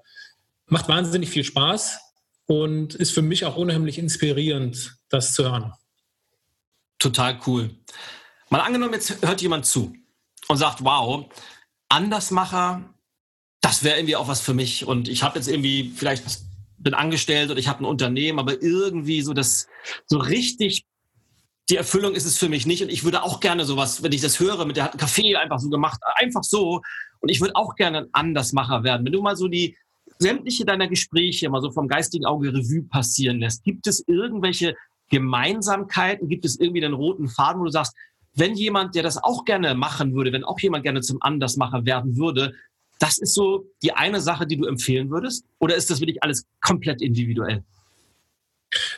macht 0.67 0.89
wahnsinnig 0.89 1.31
viel 1.31 1.45
Spaß 1.45 2.01
und 2.47 2.95
ist 2.95 3.13
für 3.13 3.23
mich 3.23 3.45
auch 3.45 3.57
unheimlich 3.57 3.99
inspirierend, 3.99 4.97
das 5.09 5.35
zu 5.35 5.45
hören. 5.45 5.73
Total 6.99 7.39
cool. 7.47 7.71
Mal 8.51 8.61
angenommen, 8.61 8.95
jetzt 8.95 9.23
hört 9.23 9.43
jemand 9.43 9.67
zu 9.67 9.95
und 10.49 10.57
sagt, 10.57 10.85
wow, 10.85 11.27
Andersmacher, 11.89 12.83
das 13.61 13.85
wäre 13.85 13.99
irgendwie 13.99 14.17
auch 14.17 14.29
was 14.29 14.41
für 14.41 14.55
mich. 14.55 14.87
Und 14.87 15.09
ich 15.09 15.23
habe 15.23 15.39
jetzt 15.39 15.49
irgendwie 15.49 15.93
vielleicht 15.95 16.25
bin 16.79 16.95
angestellt 16.95 17.51
oder 17.51 17.59
ich 17.59 17.69
habe 17.69 17.83
ein 17.83 17.87
Unternehmen, 17.87 18.39
aber 18.39 18.63
irgendwie 18.63 19.23
so 19.23 19.33
das 19.33 19.67
so 20.07 20.19
richtig 20.19 20.85
die 21.71 21.77
Erfüllung 21.77 22.15
ist 22.15 22.25
es 22.25 22.39
für 22.39 22.49
mich 22.49 22.67
nicht. 22.67 22.83
Und 22.83 22.89
ich 22.89 23.05
würde 23.05 23.23
auch 23.23 23.41
gerne 23.41 23.65
sowas, 23.65 24.03
wenn 24.03 24.13
ich 24.13 24.23
das 24.23 24.41
höre, 24.41 24.65
mit 24.65 24.77
der 24.77 24.85
hat 24.85 24.93
einen 24.93 25.01
Kaffee 25.01 25.37
einfach 25.37 25.59
so 25.59 25.69
gemacht, 25.69 26.01
einfach 26.15 26.43
so. 26.43 26.81
Und 27.21 27.29
ich 27.29 27.41
würde 27.41 27.57
auch 27.57 27.75
gerne 27.75 27.99
ein 27.99 28.09
Andersmacher 28.13 28.85
werden. 28.85 29.05
Wenn 29.05 29.13
du 29.13 29.21
mal 29.21 29.37
so 29.37 29.49
die 29.49 29.77
sämtliche 30.19 30.65
deiner 30.65 30.89
Gespräche 30.89 31.51
mal 31.51 31.61
so 31.61 31.71
vom 31.71 31.89
geistigen 31.89 32.25
Auge 32.25 32.55
Revue 32.55 32.85
passieren 32.85 33.41
lässt, 33.41 33.65
gibt 33.65 33.87
es 33.87 34.03
irgendwelche 34.07 34.75
Gemeinsamkeiten? 35.11 36.29
Gibt 36.29 36.45
es 36.45 36.59
irgendwie 36.59 36.81
den 36.81 36.95
roten 36.95 37.29
Faden, 37.29 37.61
wo 37.61 37.67
du 37.67 37.71
sagst, 37.71 37.95
wenn 38.39 38.55
jemand, 38.55 38.95
der 38.95 39.03
das 39.03 39.23
auch 39.23 39.45
gerne 39.45 39.75
machen 39.75 40.15
würde, 40.15 40.33
wenn 40.33 40.45
auch 40.45 40.59
jemand 40.61 40.85
gerne 40.85 41.01
zum 41.01 41.21
Andersmacher 41.21 41.85
werden 41.85 42.17
würde, 42.17 42.55
das 42.99 43.19
ist 43.19 43.35
so 43.35 43.67
die 43.83 43.93
eine 43.93 44.21
Sache, 44.21 44.47
die 44.47 44.57
du 44.57 44.67
empfehlen 44.67 45.11
würdest? 45.11 45.45
Oder 45.59 45.77
ist 45.77 45.91
das 45.91 46.01
wirklich 46.01 46.23
alles 46.23 46.47
komplett 46.61 47.01
individuell? 47.01 47.63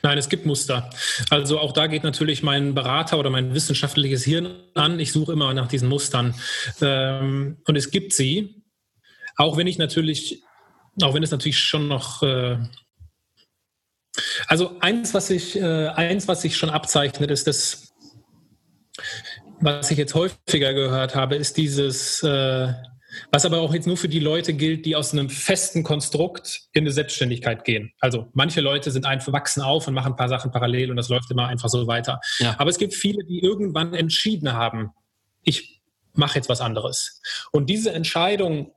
Nein, 0.02 0.18
es 0.18 0.28
gibt 0.28 0.46
Muster. 0.46 0.90
Also 1.28 1.58
auch 1.58 1.72
da 1.72 1.86
geht 1.86 2.02
natürlich 2.02 2.42
mein 2.42 2.74
Berater 2.74 3.18
oder 3.18 3.30
mein 3.30 3.54
wissenschaftliches 3.54 4.24
Hirn 4.24 4.56
an. 4.74 4.98
Ich 4.98 5.12
suche 5.12 5.32
immer 5.32 5.52
nach 5.54 5.68
diesen 5.68 5.88
Mustern. 5.88 6.34
Ähm, 6.80 7.58
und 7.66 7.76
es 7.76 7.90
gibt 7.90 8.12
sie, 8.12 8.62
auch 9.36 9.56
wenn 9.56 9.66
ich 9.66 9.78
natürlich, 9.78 10.42
auch 11.02 11.14
wenn 11.14 11.22
es 11.22 11.30
natürlich 11.30 11.58
schon 11.58 11.86
noch 11.86 12.22
äh, 12.22 12.58
also 14.46 14.76
eins, 14.80 15.14
was 15.14 15.28
sich, 15.28 15.56
äh, 15.56 15.88
eins, 15.88 16.28
was 16.28 16.42
sich 16.42 16.56
schon 16.56 16.70
abzeichnet, 16.70 17.30
ist, 17.30 17.46
dass 17.46 17.92
was 19.60 19.90
ich 19.90 19.98
jetzt 19.98 20.14
häufiger 20.14 20.74
gehört 20.74 21.14
habe, 21.14 21.36
ist 21.36 21.56
dieses, 21.56 22.22
äh, 22.22 22.72
was 23.30 23.44
aber 23.44 23.58
auch 23.60 23.74
jetzt 23.74 23.86
nur 23.86 23.96
für 23.96 24.08
die 24.08 24.20
Leute 24.20 24.54
gilt, 24.54 24.86
die 24.86 24.96
aus 24.96 25.12
einem 25.12 25.28
festen 25.28 25.82
Konstrukt 25.82 26.68
in 26.72 26.84
eine 26.84 26.92
Selbstständigkeit 26.92 27.64
gehen. 27.64 27.92
Also 28.00 28.28
manche 28.32 28.60
Leute 28.60 28.90
sind 28.90 29.04
einfach 29.04 29.32
wachsen 29.32 29.62
auf 29.62 29.86
und 29.86 29.94
machen 29.94 30.12
ein 30.12 30.16
paar 30.16 30.28
Sachen 30.28 30.50
parallel 30.50 30.90
und 30.90 30.96
das 30.96 31.08
läuft 31.08 31.30
immer 31.30 31.48
einfach 31.48 31.68
so 31.68 31.86
weiter. 31.86 32.20
Ja. 32.38 32.54
Aber 32.58 32.70
es 32.70 32.78
gibt 32.78 32.94
viele, 32.94 33.24
die 33.24 33.40
irgendwann 33.40 33.94
entschieden 33.94 34.52
haben, 34.52 34.90
ich 35.42 35.80
mache 36.14 36.36
jetzt 36.36 36.48
was 36.48 36.60
anderes. 36.60 37.20
Und 37.52 37.68
diese 37.68 37.92
Entscheidung 37.92 38.72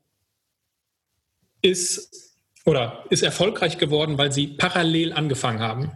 ist 1.61 2.35
oder 2.65 3.05
ist 3.09 3.23
erfolgreich 3.23 3.77
geworden, 3.77 4.17
weil 4.17 4.31
sie 4.31 4.47
parallel 4.47 5.13
angefangen 5.13 5.59
haben. 5.59 5.93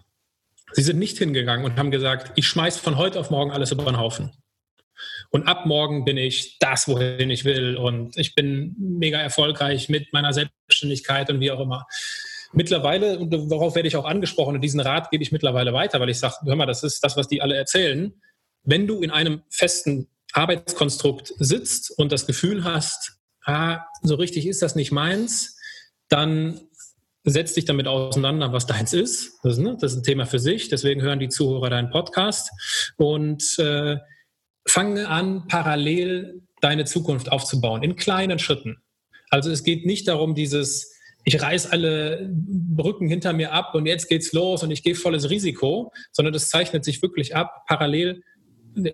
Sie 0.73 0.81
sind 0.81 0.99
nicht 0.99 1.17
hingegangen 1.17 1.65
und 1.65 1.77
haben 1.77 1.91
gesagt, 1.91 2.33
ich 2.35 2.47
schmeiß 2.47 2.77
von 2.77 2.97
heute 2.97 3.19
auf 3.19 3.29
morgen 3.29 3.51
alles 3.51 3.71
über 3.71 3.85
den 3.85 3.97
Haufen. 3.97 4.31
Und 5.30 5.47
ab 5.47 5.65
morgen 5.65 6.05
bin 6.05 6.17
ich 6.17 6.57
das, 6.59 6.88
wohin 6.88 7.30
ich 7.30 7.45
will. 7.45 7.75
Und 7.75 8.17
ich 8.17 8.36
bin 8.36 8.75
mega 8.78 9.19
erfolgreich 9.19 9.89
mit 9.89 10.13
meiner 10.13 10.34
Selbstständigkeit 10.34 11.30
und 11.30 11.39
wie 11.39 11.51
auch 11.51 11.59
immer. 11.59 11.86
Mittlerweile, 12.53 13.19
und 13.19 13.32
darauf 13.32 13.75
werde 13.75 13.88
ich 13.88 13.97
auch 13.97 14.05
angesprochen, 14.05 14.55
und 14.55 14.61
diesen 14.61 14.80
Rat 14.80 15.11
gebe 15.11 15.23
ich 15.23 15.32
mittlerweile 15.32 15.73
weiter, 15.73 15.99
weil 15.99 16.09
ich 16.09 16.19
sage, 16.19 16.36
hör 16.45 16.55
mal, 16.55 16.65
das 16.65 16.84
ist 16.84 17.03
das, 17.03 17.17
was 17.17 17.28
die 17.28 17.41
alle 17.41 17.55
erzählen. 17.55 18.13
Wenn 18.63 18.88
du 18.88 19.01
in 19.01 19.11
einem 19.11 19.41
festen 19.49 20.07
Arbeitskonstrukt 20.34 21.34
sitzt 21.39 21.91
und 21.97 22.11
das 22.11 22.25
Gefühl 22.25 22.63
hast, 22.63 23.17
ah, 23.45 23.80
so 24.01 24.15
richtig 24.15 24.47
ist 24.47 24.61
das 24.61 24.75
nicht 24.75 24.91
meins, 24.91 25.57
dann 26.09 26.61
setz 27.23 27.53
dich 27.53 27.65
damit 27.65 27.88
auseinander, 27.88 28.53
was 28.53 28.65
deins 28.65 28.93
ist. 28.93 29.34
Das, 29.43 29.57
ne, 29.57 29.78
das 29.80 29.91
ist 29.91 29.97
ein 29.99 30.03
Thema 30.03 30.25
für 30.25 30.39
sich. 30.39 30.69
Deswegen 30.69 31.01
hören 31.01 31.19
die 31.19 31.30
Zuhörer 31.30 31.69
deinen 31.69 31.89
Podcast. 31.89 32.49
Und 32.95 33.59
äh, 33.59 33.97
fange 34.70 35.07
an, 35.07 35.47
parallel 35.47 36.41
deine 36.61 36.86
Zukunft 36.86 37.32
aufzubauen, 37.32 37.84
in 37.84 37.95
kleinen 37.95 38.39
Schritten. 38.39 38.78
Also 39.30 39.51
es 39.51 39.63
geht 39.63 39.86
nicht 39.86 40.07
darum, 40.07 40.36
dieses, 40.36 40.93
ich 41.24 41.41
reiß 41.41 41.72
alle 41.72 42.30
Brücken 42.32 43.07
hinter 43.07 43.34
mir 43.34 43.51
ab 43.51 43.76
und 43.76 43.86
jetzt 43.86 44.07
geht's 44.07 44.34
los 44.34 44.63
und 44.63 44.72
ich 44.72 44.84
gehe 44.84 44.95
volles 44.95 45.30
Risiko, 45.30 45.91
sondern 46.11 46.34
das 46.34 46.49
zeichnet 46.49 46.86
sich 46.86 47.01
wirklich 47.01 47.36
ab, 47.36 47.65
parallel 47.68 48.22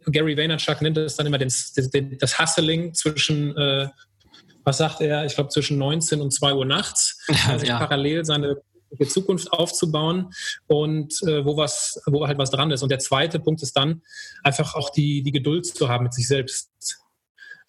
Gary 0.05 0.37
Vaynerchuk 0.37 0.81
nennt 0.81 0.97
es 0.97 1.15
dann 1.15 1.27
immer 1.27 1.37
den, 1.37 1.51
den, 1.93 2.17
das 2.17 2.39
Hustling 2.39 2.93
zwischen, 2.93 3.55
äh, 3.57 3.89
was 4.63 4.77
sagt 4.77 5.01
er, 5.01 5.25
ich 5.25 5.35
glaube 5.35 5.49
zwischen 5.49 5.77
19 5.77 6.21
und 6.21 6.31
2 6.31 6.53
Uhr 6.53 6.65
nachts, 6.65 7.21
also 7.47 7.65
ja. 7.65 7.79
parallel 7.79 8.25
seine 8.25 8.61
Zukunft 9.01 9.51
aufzubauen 9.51 10.33
und 10.67 11.21
äh, 11.23 11.45
wo 11.45 11.57
was, 11.57 12.01
wo 12.05 12.27
halt 12.27 12.37
was 12.37 12.51
dran 12.51 12.71
ist. 12.71 12.83
Und 12.83 12.89
der 12.89 12.99
zweite 12.99 13.39
Punkt 13.39 13.61
ist 13.61 13.75
dann 13.75 14.01
einfach 14.43 14.75
auch 14.75 14.89
die, 14.89 15.23
die 15.23 15.31
Geduld 15.31 15.65
zu 15.65 15.89
haben 15.89 16.03
mit 16.03 16.13
sich 16.13 16.27
selbst. 16.27 16.69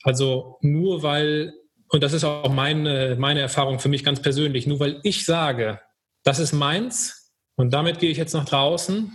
Also 0.02 0.58
nur 0.60 1.02
weil, 1.02 1.54
und 1.88 2.02
das 2.02 2.12
ist 2.12 2.24
auch 2.24 2.50
meine, 2.50 3.16
meine 3.18 3.40
Erfahrung 3.40 3.78
für 3.78 3.88
mich 3.88 4.04
ganz 4.04 4.20
persönlich, 4.20 4.66
nur 4.66 4.80
weil 4.80 5.00
ich 5.02 5.24
sage, 5.24 5.80
das 6.22 6.38
ist 6.38 6.52
meins 6.52 7.32
und 7.56 7.72
damit 7.72 7.98
gehe 7.98 8.10
ich 8.10 8.18
jetzt 8.18 8.34
nach 8.34 8.44
draußen, 8.44 9.12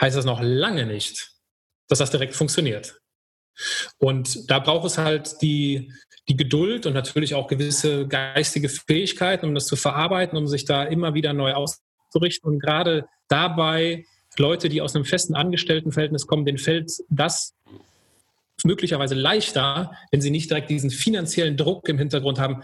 heißt 0.00 0.16
das 0.16 0.24
noch 0.24 0.40
lange 0.42 0.86
nicht, 0.86 1.32
dass 1.88 1.98
das 1.98 2.10
direkt 2.10 2.34
funktioniert. 2.34 3.00
Und 3.98 4.50
da 4.50 4.58
braucht 4.58 4.86
es 4.86 4.98
halt 4.98 5.40
die, 5.42 5.92
die 6.28 6.36
Geduld 6.36 6.86
und 6.86 6.92
natürlich 6.92 7.34
auch 7.34 7.46
gewisse 7.46 8.06
geistige 8.06 8.68
Fähigkeiten, 8.68 9.46
um 9.46 9.54
das 9.54 9.66
zu 9.66 9.76
verarbeiten, 9.76 10.36
um 10.36 10.46
sich 10.46 10.64
da 10.64 10.84
immer 10.84 11.14
wieder 11.14 11.32
neu 11.32 11.52
auszurichten. 11.52 12.50
Und 12.50 12.60
gerade 12.60 13.06
dabei 13.28 14.04
Leute, 14.38 14.68
die 14.68 14.82
aus 14.82 14.94
einem 14.94 15.04
festen 15.04 15.34
Angestelltenverhältnis 15.34 16.26
kommen, 16.26 16.44
denen 16.44 16.58
fällt 16.58 16.92
das 17.08 17.54
möglicherweise 18.64 19.14
leichter, 19.14 19.92
wenn 20.10 20.20
sie 20.20 20.30
nicht 20.30 20.50
direkt 20.50 20.70
diesen 20.70 20.90
finanziellen 20.90 21.56
Druck 21.56 21.88
im 21.88 21.98
Hintergrund 21.98 22.38
haben, 22.38 22.62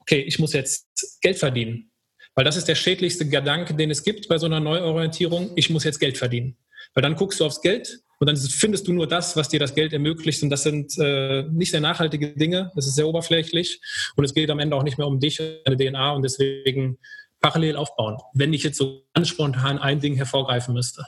okay, 0.00 0.20
ich 0.20 0.38
muss 0.38 0.52
jetzt 0.52 0.86
Geld 1.20 1.38
verdienen. 1.38 1.90
Weil 2.34 2.44
das 2.44 2.56
ist 2.56 2.66
der 2.66 2.74
schädlichste 2.74 3.28
Gedanke, 3.28 3.74
den 3.74 3.90
es 3.90 4.02
gibt 4.02 4.28
bei 4.28 4.38
so 4.38 4.46
einer 4.46 4.60
Neuorientierung. 4.60 5.52
Ich 5.54 5.70
muss 5.70 5.84
jetzt 5.84 6.00
Geld 6.00 6.18
verdienen. 6.18 6.56
Weil 6.92 7.02
dann 7.02 7.14
guckst 7.14 7.40
du 7.40 7.44
aufs 7.44 7.60
Geld 7.60 8.00
und 8.24 8.28
dann 8.28 8.38
findest 8.38 8.88
du 8.88 8.94
nur 8.94 9.06
das, 9.06 9.36
was 9.36 9.50
dir 9.50 9.60
das 9.60 9.74
Geld 9.74 9.92
ermöglicht. 9.92 10.42
Und 10.42 10.48
das 10.48 10.62
sind 10.62 10.96
äh, 10.98 11.42
nicht 11.42 11.72
sehr 11.72 11.82
nachhaltige 11.82 12.28
Dinge. 12.28 12.72
Das 12.74 12.86
ist 12.86 12.94
sehr 12.94 13.06
oberflächlich. 13.06 13.82
Und 14.16 14.24
es 14.24 14.32
geht 14.32 14.48
am 14.48 14.60
Ende 14.60 14.76
auch 14.76 14.82
nicht 14.82 14.96
mehr 14.96 15.06
um 15.06 15.20
dich, 15.20 15.36
deine 15.36 15.76
DNA. 15.76 16.12
Und 16.12 16.22
deswegen 16.22 16.96
parallel 17.42 17.76
aufbauen, 17.76 18.16
wenn 18.32 18.54
ich 18.54 18.62
jetzt 18.62 18.78
so 18.78 19.02
ganz 19.12 19.28
spontan 19.28 19.78
ein 19.78 20.00
Ding 20.00 20.14
hervorgreifen 20.14 20.72
müsste. 20.72 21.06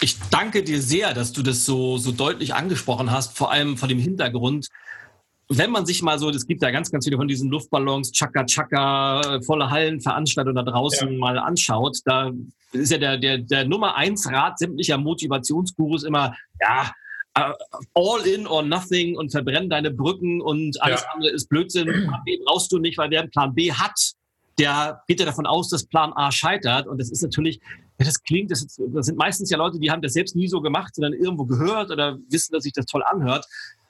Ich 0.00 0.16
danke 0.30 0.62
dir 0.62 0.80
sehr, 0.80 1.12
dass 1.12 1.32
du 1.32 1.42
das 1.42 1.64
so, 1.64 1.98
so 1.98 2.12
deutlich 2.12 2.54
angesprochen 2.54 3.10
hast, 3.10 3.36
vor 3.36 3.50
allem 3.50 3.76
vor 3.76 3.88
dem 3.88 3.98
Hintergrund, 3.98 4.68
wenn 5.48 5.70
man 5.70 5.86
sich 5.86 6.02
mal 6.02 6.18
so, 6.18 6.28
es 6.30 6.46
gibt 6.46 6.62
ja 6.62 6.70
ganz, 6.70 6.90
ganz 6.90 7.04
viele 7.04 7.16
von 7.16 7.28
diesen 7.28 7.50
Luftballons, 7.50 8.10
Chaka 8.12 8.44
Chaka, 8.44 9.40
volle 9.42 9.70
Hallenveranstaltungen 9.70 10.56
da 10.56 10.70
draußen 10.70 11.12
ja. 11.12 11.18
mal 11.18 11.38
anschaut, 11.38 11.98
da 12.04 12.32
ist 12.72 12.90
ja 12.90 12.98
der, 12.98 13.16
der, 13.16 13.38
der 13.38 13.64
Nummer 13.64 13.96
eins 13.96 14.30
Rat 14.30 14.58
sämtlicher 14.58 14.98
Motivationsgurus 14.98 16.02
immer, 16.02 16.34
ja, 16.60 16.92
uh, 17.38 17.52
all 17.94 18.26
in 18.26 18.46
or 18.46 18.62
nothing 18.62 19.16
und 19.16 19.30
verbrenn 19.30 19.70
deine 19.70 19.90
Brücken 19.90 20.40
und 20.40 20.82
alles 20.82 21.02
ja. 21.02 21.08
andere 21.14 21.30
ist 21.32 21.48
Blödsinn. 21.48 21.86
Plan 22.08 22.22
B 22.24 22.38
brauchst 22.44 22.72
du 22.72 22.78
nicht, 22.78 22.98
weil 22.98 23.10
wer 23.10 23.20
einen 23.20 23.30
Plan 23.30 23.54
B 23.54 23.72
hat, 23.72 24.14
der 24.58 25.02
geht 25.06 25.20
ja 25.20 25.26
davon 25.26 25.46
aus, 25.46 25.68
dass 25.68 25.86
Plan 25.86 26.12
A 26.14 26.32
scheitert. 26.32 26.86
Und 26.86 26.98
das 26.98 27.10
ist 27.10 27.22
natürlich, 27.22 27.60
das 27.98 28.22
klingt, 28.22 28.50
das, 28.50 28.62
ist, 28.62 28.80
das 28.88 29.06
sind 29.06 29.18
meistens 29.18 29.50
ja 29.50 29.58
Leute, 29.58 29.78
die 29.78 29.90
haben 29.90 30.02
das 30.02 30.14
selbst 30.14 30.34
nie 30.34 30.48
so 30.48 30.60
gemacht, 30.60 30.94
sondern 30.94 31.12
irgendwo 31.12 31.44
gehört 31.44 31.90
oder 31.90 32.18
wissen, 32.30 32.52
dass 32.52 32.64
sich 32.64 32.72
das 32.72 32.86
toll 32.86 33.02
anhört. 33.04 33.46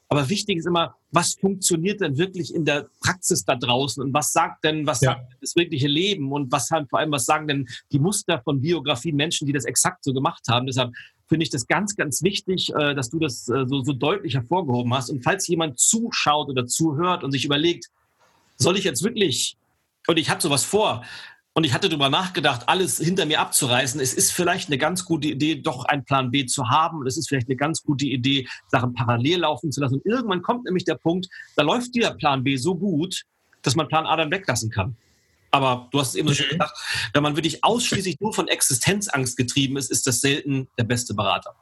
Aber 0.09 0.29
wichtig 0.29 0.59
ist 0.59 0.67
immer, 0.67 0.95
was 1.11 1.35
funktioniert 1.35 2.01
denn 2.01 2.17
wirklich 2.17 2.55
in 2.55 2.65
der 2.65 2.89
Praxis 3.01 3.45
da 3.45 3.57
draußen 3.57 4.03
und 4.03 4.15
was 4.15 4.33
sagt 4.33 4.65
denn, 4.65 4.87
was 4.87 5.01
ja. 5.01 5.13
sagt 5.13 5.33
das 5.41 5.57
wirkliche 5.57 5.89
Leben 5.89 6.31
und 6.33 6.53
was 6.53 6.71
halt 6.71 6.89
vor 6.89 7.01
allem, 7.01 7.11
was 7.11 7.25
sagen 7.25 7.49
denn 7.49 7.67
die 7.91 7.99
Muster 7.99 8.41
von 8.43 8.61
Biografien 8.61 9.17
Menschen, 9.17 9.47
die 9.47 9.53
das 9.53 9.65
exakt 9.65 10.05
so 10.05 10.13
gemacht 10.13 10.47
haben. 10.49 10.67
Deshalb 10.67 10.93
finde 11.29 11.43
ich 11.43 11.51
das 11.51 11.67
ganz, 11.67 11.97
ganz 11.97 12.23
wichtig, 12.23 12.73
äh, 12.75 12.95
dass 12.95 13.11
du 13.11 13.19
das 13.19 13.49
äh, 13.49 13.65
so, 13.67 13.83
so 13.83 13.93
deutlich 13.93 14.35
hervorgehoben 14.35 14.95
hast. 14.95 15.11
Und 15.11 15.25
falls 15.25 15.49
jemand 15.49 15.81
zuschaut 15.81 16.49
oder 16.49 16.67
zuhört 16.67 17.25
und 17.25 17.33
sich 17.33 17.45
überlegt, 17.45 17.87
soll 18.57 18.79
ich 18.79 18.85
jetzt 18.85 19.03
wirklich, 19.03 19.57
und 20.07 20.19
ich 20.19 20.31
habe 20.31 20.41
sowas 20.41 20.65
vor, 20.65 21.05
und 21.57 21.65
ich 21.65 21.73
hatte 21.73 21.89
darüber 21.89 22.11
nachgedacht, 22.11 22.69
alles 22.69 22.99
hinter 22.99 23.25
mir 23.25 23.41
abzureißen. 23.41 23.99
Es 23.99 24.13
ist 24.13 24.31
vielleicht 24.31 24.69
eine 24.69 24.77
ganz 24.77 25.07
gute 25.07 25.29
Idee, 25.29 25.55
doch 25.55 25.87
einen 25.87 26.05
Plan 26.05 26.31
B 26.31 26.45
zu 26.45 26.69
haben. 26.69 26.99
Und 26.99 27.07
es 27.07 27.17
ist 27.17 27.31
vielleicht 27.31 27.49
eine 27.49 27.57
ganz 27.57 27.83
gute 27.83 28.05
Idee, 28.05 28.47
Sachen 28.69 28.93
parallel 28.93 29.39
laufen 29.39 29.73
zu 29.73 29.81
lassen. 29.81 29.95
Und 29.95 30.05
irgendwann 30.05 30.43
kommt 30.43 30.67
nämlich 30.67 30.85
der 30.85 30.97
Punkt, 30.97 31.29
da 31.57 31.63
läuft 31.63 31.95
dieser 31.95 32.13
Plan 32.13 32.45
B 32.45 32.59
so 32.59 32.75
gut, 32.75 33.23
dass 33.63 33.75
man 33.75 33.89
Plan 33.89 34.05
A 34.05 34.17
dann 34.17 34.31
weglassen 34.31 34.69
kann. 34.69 34.97
Aber 35.51 35.89
du 35.93 35.99
hast 35.99 36.11
es 36.11 36.17
eben 36.17 36.29
schon 36.35 36.45
mhm. 36.45 36.59
gesagt, 36.59 36.79
wenn 37.15 37.23
man 37.23 37.37
wirklich 37.37 37.65
ausschließlich 37.65 38.21
nur 38.21 38.35
von 38.35 38.49
Existenzangst 38.49 39.39
getrieben 39.39 39.79
ist, 39.79 39.91
ist 39.91 40.07
das 40.07 40.21
selten 40.21 40.69
der 40.77 40.85
beste 40.85 41.15
Berater. 41.15 41.55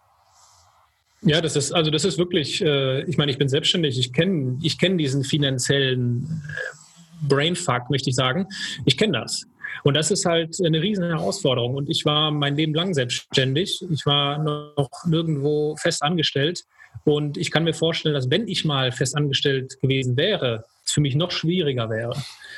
Ja, 1.23 1.41
das 1.41 1.55
ist 1.55 1.71
also 1.71 1.93
das 1.93 2.05
ist 2.05 2.19
wirklich. 2.19 2.61
Äh, 2.61 3.05
ich 3.05 3.17
meine, 3.17 3.31
ich 3.31 3.39
bin 3.39 3.49
selbstständig. 3.49 3.97
Ich 3.97 4.13
kenne 4.13 4.59
ich 4.61 4.77
kenne 4.77 4.97
diesen 4.97 5.23
finanziellen 5.23 6.43
äh, 6.49 7.29
Brainfuck, 7.29 7.91
möchte 7.91 8.11
ich 8.11 8.17
sagen. 8.17 8.49
Ich 8.87 8.97
kenne 8.97 9.21
das. 9.21 9.47
Und 9.83 9.95
das 9.95 10.11
ist 10.11 10.25
halt 10.25 10.57
eine 10.65 10.81
riesen 10.81 11.05
Herausforderung. 11.05 11.75
Und 11.75 11.91
ich 11.91 12.05
war 12.05 12.31
mein 12.31 12.57
Leben 12.57 12.75
lang 12.75 12.95
selbstständig. 12.95 13.85
Ich 13.91 14.07
war 14.07 14.39
noch 14.39 14.91
nirgendwo 15.07 15.77
fest 15.77 16.03
angestellt. 16.03 16.65
Und 17.05 17.37
ich 17.37 17.51
kann 17.51 17.65
mir 17.65 17.75
vorstellen, 17.75 18.15
dass 18.15 18.31
wenn 18.31 18.47
ich 18.47 18.65
mal 18.65 18.93
fest 18.93 19.17
angestellt 19.17 19.81
gewesen 19.81 20.17
wäre, 20.17 20.65
es 20.85 20.93
für 20.93 21.01
mich 21.01 21.17
noch 21.17 21.31
schwieriger 21.31 21.91
wäre. 21.91 22.15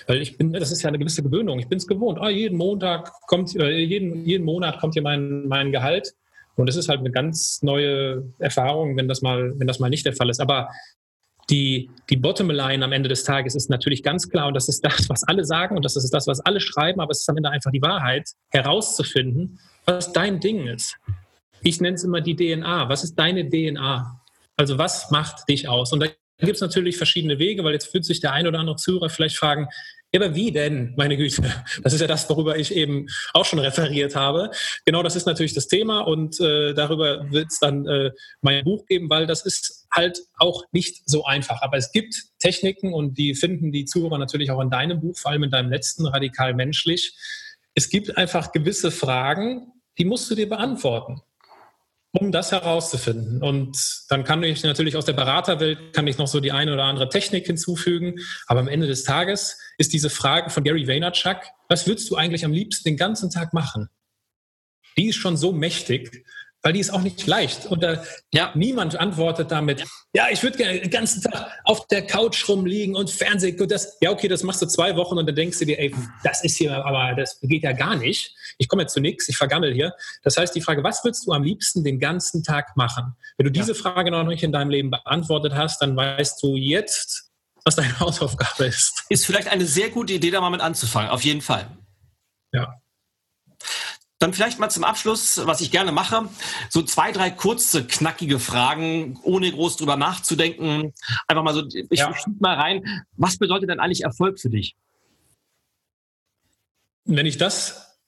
Weil 0.07 0.21
ich 0.21 0.37
bin, 0.37 0.53
das 0.53 0.71
ist 0.71 0.83
ja 0.83 0.89
eine 0.89 0.99
gewisse 0.99 1.23
Gewöhnung. 1.23 1.59
Ich 1.59 1.69
bin 1.69 1.79
es 1.79 1.87
gewohnt. 1.87 2.19
Ah, 2.21 2.29
jeden 2.29 2.59
Montag 2.59 3.13
kommt, 3.27 3.57
äh, 3.57 3.79
jeden, 3.79 4.25
jeden 4.27 4.45
Monat 4.45 4.79
kommt 4.79 4.95
hier 4.95 5.03
mein, 5.03 5.49
mein 5.49 5.73
Gehalt. 5.73 6.15
Und 6.57 6.69
das 6.69 6.77
ist 6.77 6.89
halt 6.89 7.01
eine 7.01 7.11
ganz 7.11 7.63
neue 7.63 8.25
Erfahrung, 8.39 8.97
wenn 8.97 9.09
das 9.09 9.21
mal, 9.23 9.53
wenn 9.59 9.67
das 9.67 9.79
mal 9.79 9.91
nicht 9.91 10.07
der 10.07 10.15
Fall 10.15 10.31
ist. 10.31 10.41
Aber 10.41 10.69
die, 11.51 11.91
die 12.11 12.17
Bottomline 12.17 12.85
am 12.85 12.93
Ende 12.93 13.09
des 13.09 13.25
Tages 13.25 13.55
ist 13.55 13.71
natürlich 13.71 14.03
ganz 14.03 14.29
klar, 14.29 14.49
und 14.49 14.55
das 14.55 14.69
ist 14.69 14.85
das, 14.85 15.09
was 15.09 15.23
alle 15.25 15.45
sagen 15.45 15.77
und 15.77 15.85
das 15.85 15.97
ist 15.97 16.11
das, 16.11 16.27
was 16.27 16.41
alle 16.41 16.61
schreiben, 16.61 17.01
aber 17.01 17.13
es 17.13 17.21
ist 17.21 17.29
am 17.29 17.37
Ende 17.37 17.51
einfach 17.51 17.71
die 17.71 17.83
Wahrheit, 17.83 18.31
herauszufinden, 18.51 19.61
was 19.85 20.13
dein 20.13 20.41
Ding 20.41 20.67
ist. 20.67 20.97
Ich 21.63 21.81
nenne 21.81 21.97
es 21.97 22.05
immer 22.05 22.21
die 22.21 22.37
DNA. 22.37 22.89
Was 22.89 23.05
ist 23.05 23.15
deine 23.17 23.49
DNA? 23.49 24.21
Also 24.57 24.79
was 24.79 25.11
macht 25.11 25.49
dich 25.49 25.69
aus? 25.69 25.93
Und 25.93 26.01
da 26.01 26.07
gibt 26.39 26.57
es 26.57 26.61
natürlich 26.61 26.97
verschiedene 26.97 27.39
Wege, 27.39 27.65
weil 27.65 27.73
jetzt 27.73 27.91
fühlt 27.91 28.05
sich 28.05 28.21
der 28.21 28.33
ein 28.33 28.47
oder 28.47 28.59
andere 28.59 28.77
Zuhörer 28.77 29.09
vielleicht 29.09 29.37
fragen, 29.37 29.69
ja, 30.17 30.27
aber 30.27 30.35
wie 30.35 30.51
denn, 30.51 30.95
meine 30.97 31.17
Güte? 31.17 31.43
Das 31.83 31.93
ist 31.93 32.01
ja 32.01 32.07
das, 32.07 32.29
worüber 32.31 32.57
ich 32.57 32.75
eben 32.75 33.07
auch 33.35 33.45
schon 33.45 33.59
referiert 33.59 34.17
habe. 34.17 34.51
Genau 34.85 35.03
das 35.03 35.15
ist 35.15 35.27
natürlich 35.27 35.53
das 35.53 35.69
Thema 35.69 36.01
und 36.01 36.41
äh, 36.41 36.73
darüber 36.75 37.31
wird 37.31 37.49
es 37.51 37.59
dann 37.59 37.87
äh, 37.87 38.13
mein 38.41 38.65
Buch 38.65 38.87
geben, 38.87 39.11
weil 39.11 39.27
das 39.27 39.45
ist 39.45 39.87
halt 39.91 40.21
auch 40.39 40.65
nicht 40.73 41.03
so 41.09 41.25
einfach. 41.25 41.61
Aber 41.63 41.77
es 41.77 41.93
gibt 41.93 42.15
Techniken 42.39 42.95
und 42.95 43.19
die 43.19 43.35
finden 43.35 43.73
die 43.73 43.85
Zuhörer 43.85 44.19
natürlich 44.19 44.51
auch 44.51 44.61
in 44.61 44.71
deinem 44.71 45.01
Buch, 45.01 45.17
vor 45.19 45.33
allem 45.33 45.45
in 45.45 45.51
deinem 45.51 45.71
letzten, 45.71 46.07
Radikal 46.07 46.55
Menschlich. 46.55 47.15
Es 47.75 47.91
gibt 47.91 48.17
einfach 48.17 48.53
gewisse 48.53 48.91
Fragen, 48.91 49.73
die 49.99 50.05
musst 50.05 50.31
du 50.31 50.35
dir 50.35 50.49
beantworten 50.49 51.21
um 52.21 52.33
das 52.33 52.53
herauszufinden. 52.53 53.43
Und 53.43 53.77
dann 54.09 54.25
kann 54.25 54.43
ich 54.43 54.63
natürlich 54.63 54.97
aus 54.97 55.05
der 55.05 55.13
Beraterwelt 55.13 55.93
kann 55.93 56.07
ich 56.07 56.19
noch 56.19 56.27
so 56.27 56.41
die 56.41 56.53
eine 56.53 56.73
oder 56.73 56.85
andere 56.85 57.09
Technik 57.09 57.47
hinzufügen. 57.47 58.17
Aber 58.47 58.61
am 58.61 58.69
Ende 58.69 58.87
des 58.87 59.05
Tages 59.05 59.59
ist 59.79 59.93
diese 59.93 60.11
Frage 60.11 60.51
von 60.51 60.65
Gary 60.65 60.87
Vaynerchuk, 60.87 61.39
was 61.69 61.87
würdest 61.87 62.11
du 62.11 62.17
eigentlich 62.17 62.45
am 62.45 62.53
liebsten 62.53 62.85
den 62.85 62.97
ganzen 62.97 63.31
Tag 63.31 63.53
machen? 63.53 63.89
Die 64.97 65.09
ist 65.09 65.17
schon 65.17 65.37
so 65.37 65.53
mächtig, 65.53 66.25
weil 66.67 66.73
die 66.73 66.81
ist 66.81 66.91
auch 66.91 67.03
nicht 67.03 67.25
leicht. 67.29 67.67
Und 67.67 67.85
äh, 67.85 67.99
ja. 68.35 68.51
niemand 68.57 68.99
antwortet 68.99 69.53
damit, 69.53 69.85
ja, 70.13 70.27
ich 70.33 70.43
würde 70.43 70.59
gerne 70.59 70.81
den 70.81 70.91
ganzen 70.91 71.23
Tag 71.23 71.49
auf 71.63 71.87
der 71.87 72.03
Couch 72.03 72.49
rumliegen 72.49 72.97
und 72.97 73.09
Fernsehen 73.09 73.61
und 73.61 73.71
das. 73.71 73.99
Ja, 74.01 74.11
okay, 74.11 74.27
das 74.27 74.43
machst 74.43 74.63
du 74.63 74.67
zwei 74.67 74.97
Wochen 74.97 75.17
und 75.17 75.27
dann 75.27 75.37
denkst 75.37 75.61
du 75.61 75.65
dir, 75.65 75.79
ey, 75.79 75.95
das 76.25 76.43
ist 76.43 76.57
hier, 76.57 76.85
aber 76.85 77.15
das 77.15 77.39
geht 77.41 77.63
ja 77.63 77.71
gar 77.71 77.95
nicht. 77.95 78.35
Ich 78.59 78.69
komme 78.69 78.83
jetzt 78.83 78.95
zu 78.95 79.01
nichts, 79.01 79.29
ich 79.29 79.37
vergammel 79.37 79.73
hier. 79.75 79.93
Das 80.25 80.37
heißt, 80.39 80.57
die 80.57 80.61
Frage, 80.61 80.83
was 80.83 81.05
würdest 81.05 81.27
du 81.27 81.33
am 81.33 81.45
liebsten 81.45 81.85
den 81.85 82.01
ganzen 82.01 82.43
Tag 82.43 82.77
machen? 82.77 83.15
Wenn 83.37 83.45
du 83.45 83.53
diese 83.53 83.77
Frage 83.77 84.11
noch 84.11 84.25
nicht 84.25 84.43
in 84.43 84.51
deinem 84.51 84.71
Leben 84.71 84.91
beantwortet 84.91 85.55
hast, 85.55 85.83
dann 85.83 85.95
weißt 85.95 86.43
du 86.43 86.57
jetzt, 86.57 87.26
was 87.67 87.77
deine 87.77 87.99
Hausaufgabe 88.01 88.65
ist. 88.65 89.05
Ist 89.11 89.27
vielleicht 89.27 89.49
eine 89.49 89.67
sehr 89.67 89.91
gute 89.91 90.15
Idee, 90.15 90.31
da 90.31 90.41
mal 90.41 90.51
mit 90.51 90.63
anzufangen, 90.63 91.11
auf 91.11 91.25
jeden 91.25 91.43
Fall. 91.43 91.69
Ja. 92.53 92.81
Dann 94.19 94.33
vielleicht 94.33 94.59
mal 94.59 94.71
zum 94.71 94.85
Abschluss, 94.85 95.45
was 95.45 95.61
ich 95.61 95.71
gerne 95.71 95.93
mache, 95.93 96.31
so 96.71 96.81
zwei, 96.83 97.13
drei 97.13 97.31
kurze, 97.31 97.87
knackige 97.87 98.39
Fragen, 98.39 99.19
ohne 99.23 99.53
groß 99.53 99.77
drüber 99.77 99.97
nachzudenken. 99.97 100.95
Einfach 101.27 101.43
mal 101.43 101.53
so, 101.53 101.67
ich 101.67 101.87
ja. 101.91 102.15
schieb 102.17 102.41
mal 102.41 102.55
rein. 102.55 103.05
Was 103.17 103.37
bedeutet 103.37 103.69
denn 103.69 103.81
eigentlich 103.81 104.05
Erfolg 104.05 104.41
für 104.41 104.49
dich? 104.49 104.75
Wenn 107.05 107.27
ich 107.27 107.37
das 107.37 107.99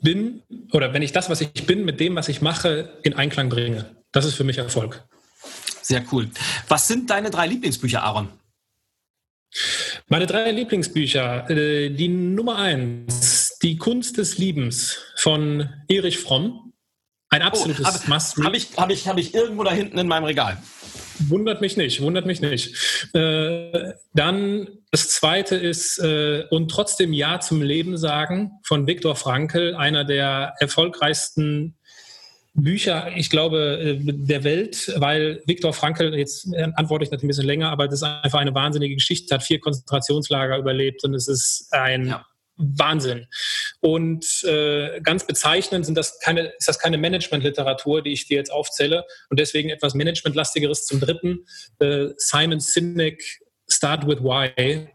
bin 0.00 0.42
oder 0.72 0.92
wenn 0.92 1.02
ich 1.02 1.12
das, 1.12 1.30
was 1.30 1.40
ich 1.40 1.66
bin, 1.66 1.84
mit 1.84 2.00
dem, 2.00 2.16
was 2.16 2.28
ich 2.28 2.42
mache, 2.42 2.98
in 3.04 3.14
Einklang 3.14 3.48
bringe, 3.48 3.94
das 4.10 4.24
ist 4.24 4.34
für 4.34 4.44
mich 4.44 4.58
Erfolg. 4.58 5.06
Sehr 5.82 6.04
cool. 6.10 6.30
Was 6.66 6.88
sind 6.88 7.10
deine 7.10 7.30
drei 7.30 7.46
Lieblingsbücher, 7.46 8.02
Aaron? 8.02 8.28
Meine 10.08 10.26
drei 10.26 10.50
Lieblingsbücher. 10.50 11.48
Äh, 11.50 11.90
die 11.90 12.08
Nummer 12.08 12.56
eins 12.56 13.58
die 13.62 13.78
Kunst 13.78 14.18
des 14.18 14.38
Liebens 14.38 14.98
von 15.16 15.70
Erich 15.88 16.18
Fromm. 16.18 16.72
Ein 17.30 17.42
oh, 17.42 17.46
absolutes 17.46 17.86
oh, 17.86 18.10
Must-Read. 18.10 18.46
Habe 18.46 18.56
ich, 18.56 18.68
hab 18.76 18.90
ich, 18.90 19.08
hab 19.08 19.18
ich 19.18 19.34
irgendwo 19.34 19.64
da 19.64 19.72
hinten 19.72 19.98
in 19.98 20.06
meinem 20.06 20.24
Regal. 20.24 20.58
Wundert 21.28 21.60
mich 21.60 21.76
nicht, 21.76 22.02
wundert 22.02 22.26
mich 22.26 22.40
nicht. 22.40 22.74
Äh, 23.14 23.92
dann 24.12 24.68
das 24.90 25.08
zweite 25.10 25.56
ist 25.56 25.98
äh, 25.98 26.44
und 26.50 26.70
trotzdem 26.70 27.12
Ja 27.12 27.40
zum 27.40 27.62
Leben 27.62 27.96
sagen 27.96 28.52
von 28.64 28.86
Viktor 28.86 29.16
Frankl, 29.16 29.74
einer 29.74 30.04
der 30.04 30.54
erfolgreichsten 30.58 31.76
Bücher, 32.54 33.10
ich 33.16 33.30
glaube, 33.30 33.80
äh, 33.80 33.98
der 34.00 34.44
Welt, 34.44 34.92
weil 34.96 35.42
Viktor 35.46 35.72
Frankl, 35.72 36.14
jetzt 36.14 36.48
antworte 36.74 37.04
ich 37.04 37.10
natürlich 37.10 37.24
ein 37.24 37.28
bisschen 37.28 37.46
länger, 37.46 37.70
aber 37.70 37.86
das 37.86 37.94
ist 37.96 38.02
einfach 38.04 38.38
eine 38.38 38.54
wahnsinnige 38.54 38.94
Geschichte, 38.94 39.34
hat 39.34 39.42
vier 39.42 39.58
Konzentrationslager 39.58 40.56
überlebt 40.58 41.02
und 41.04 41.14
es 41.14 41.26
ist 41.26 41.68
ein 41.72 42.06
ja. 42.06 42.24
Wahnsinn. 42.56 43.26
Und 43.80 44.44
äh, 44.44 45.00
ganz 45.00 45.26
bezeichnend 45.26 45.84
sind 45.84 45.98
das 45.98 46.20
keine, 46.20 46.52
ist 46.56 46.68
das 46.68 46.78
keine 46.78 46.96
Managementliteratur, 46.96 48.02
die 48.02 48.12
ich 48.12 48.28
dir 48.28 48.36
jetzt 48.36 48.52
aufzähle 48.52 49.04
und 49.30 49.40
deswegen 49.40 49.70
etwas 49.70 49.94
Managementlastigeres 49.94 50.86
zum 50.86 51.00
dritten. 51.00 51.46
Äh, 51.80 52.10
Simon 52.16 52.60
Sinek, 52.60 53.22
Start 53.68 54.06
with 54.06 54.20
Why, 54.20 54.88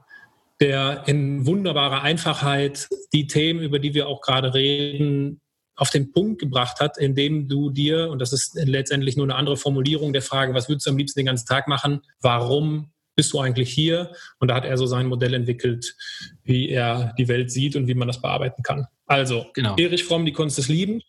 der 0.61 1.03
in 1.07 1.45
wunderbarer 1.45 2.03
Einfachheit 2.03 2.87
die 3.11 3.27
Themen, 3.27 3.59
über 3.59 3.79
die 3.79 3.93
wir 3.93 4.07
auch 4.07 4.21
gerade 4.21 4.53
reden, 4.53 5.41
auf 5.79 5.89
den 5.89 6.11
Punkt 6.11 6.39
gebracht 6.39 6.79
hat, 6.81 6.97
indem 6.97 7.47
du 7.47 7.69
dir, 7.69 8.09
und 8.09 8.19
das 8.19 8.33
ist 8.33 8.55
letztendlich 8.55 9.15
nur 9.15 9.25
eine 9.25 9.35
andere 9.35 9.55
Formulierung 9.55 10.11
der 10.11 10.21
Frage, 10.21 10.53
was 10.53 10.67
würdest 10.67 10.85
du 10.85 10.91
am 10.91 10.97
liebsten 10.97 11.19
den 11.19 11.25
ganzen 11.25 11.47
Tag 11.47 11.67
machen, 11.67 12.01
warum 12.19 12.91
bist 13.15 13.31
du 13.33 13.39
eigentlich 13.39 13.69
hier? 13.73 14.11
Und 14.39 14.49
da 14.49 14.55
hat 14.55 14.65
er 14.65 14.77
so 14.77 14.85
sein 14.85 15.07
Modell 15.07 15.33
entwickelt, 15.33 15.95
wie 16.43 16.69
er 16.69 17.13
die 17.17 17.27
Welt 17.27 17.51
sieht 17.51 17.75
und 17.75 17.87
wie 17.87 17.93
man 17.93 18.07
das 18.07 18.21
bearbeiten 18.21 18.61
kann. 18.61 18.87
Also, 19.05 19.47
genau. 19.53 19.75
Erich 19.77 20.03
Fromm, 20.03 20.25
die 20.25 20.33
Kunst 20.33 20.57
des 20.57 20.67
Liebens, 20.67 21.03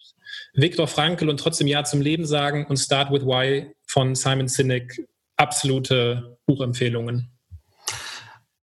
Viktor 0.55 0.87
Frankl 0.87 1.29
und 1.29 1.41
trotzdem 1.41 1.67
Ja 1.67 1.85
zum 1.85 2.01
Leben 2.01 2.25
sagen 2.25 2.67
und 2.67 2.77
Start 2.77 3.13
with 3.13 3.23
Why 3.23 3.73
von 3.87 4.15
Simon 4.15 4.49
Sinek, 4.49 5.05
absolute 5.37 6.39
Buchempfehlungen. 6.47 7.33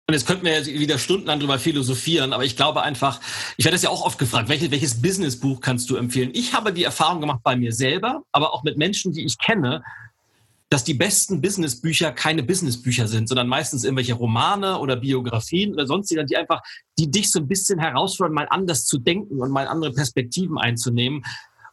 Und 0.08 0.14
jetzt 0.14 0.24
könnten 0.24 0.44
wir 0.44 0.60
ja 0.60 0.64
wieder 0.64 0.98
stundenlang 0.98 1.40
drüber 1.40 1.58
philosophieren, 1.58 2.32
aber 2.32 2.44
ich 2.44 2.54
glaube 2.54 2.80
einfach, 2.82 3.20
ich 3.56 3.64
werde 3.64 3.74
das 3.74 3.82
ja 3.82 3.90
auch 3.90 4.06
oft 4.06 4.20
gefragt, 4.20 4.48
welches, 4.48 4.70
welches 4.70 5.02
Businessbuch 5.02 5.60
kannst 5.60 5.90
du 5.90 5.96
empfehlen? 5.96 6.30
Ich 6.32 6.54
habe 6.54 6.72
die 6.72 6.84
Erfahrung 6.84 7.20
gemacht 7.20 7.40
bei 7.42 7.56
mir 7.56 7.72
selber, 7.72 8.22
aber 8.30 8.54
auch 8.54 8.62
mit 8.62 8.76
Menschen, 8.76 9.12
die 9.12 9.24
ich 9.24 9.36
kenne, 9.36 9.82
dass 10.68 10.84
die 10.84 10.94
besten 10.94 11.40
Businessbücher 11.40 12.12
keine 12.12 12.44
Businessbücher 12.44 13.08
sind, 13.08 13.28
sondern 13.28 13.48
meistens 13.48 13.82
irgendwelche 13.82 14.14
Romane 14.14 14.78
oder 14.78 14.94
Biografien 14.94 15.72
oder 15.72 15.88
sonstige, 15.88 16.24
die 16.24 16.36
einfach, 16.36 16.62
die 17.00 17.10
dich 17.10 17.32
so 17.32 17.40
ein 17.40 17.48
bisschen 17.48 17.80
herausfordern, 17.80 18.32
mal 18.32 18.46
anders 18.50 18.86
zu 18.86 18.98
denken 18.98 19.40
und 19.40 19.50
mal 19.50 19.66
andere 19.66 19.92
Perspektiven 19.92 20.56
einzunehmen. 20.56 21.24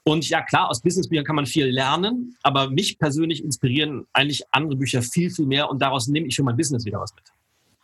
Und 0.06 0.28
ja, 0.28 0.42
klar, 0.42 0.70
aus 0.70 0.82
Businessbüchern 0.82 1.26
kann 1.26 1.36
man 1.36 1.46
viel 1.46 1.68
lernen, 1.68 2.36
aber 2.42 2.72
mich 2.72 2.98
persönlich 2.98 3.44
inspirieren 3.44 4.08
eigentlich 4.12 4.42
andere 4.50 4.76
Bücher 4.76 5.04
viel, 5.04 5.30
viel 5.30 5.46
mehr 5.46 5.70
und 5.70 5.84
daraus 5.84 6.08
nehme 6.08 6.26
ich 6.26 6.36
für 6.36 6.44
mein 6.44 6.58
Business 6.58 6.84
wieder 6.84 7.00
was 7.00 7.14
mit. 7.14 7.33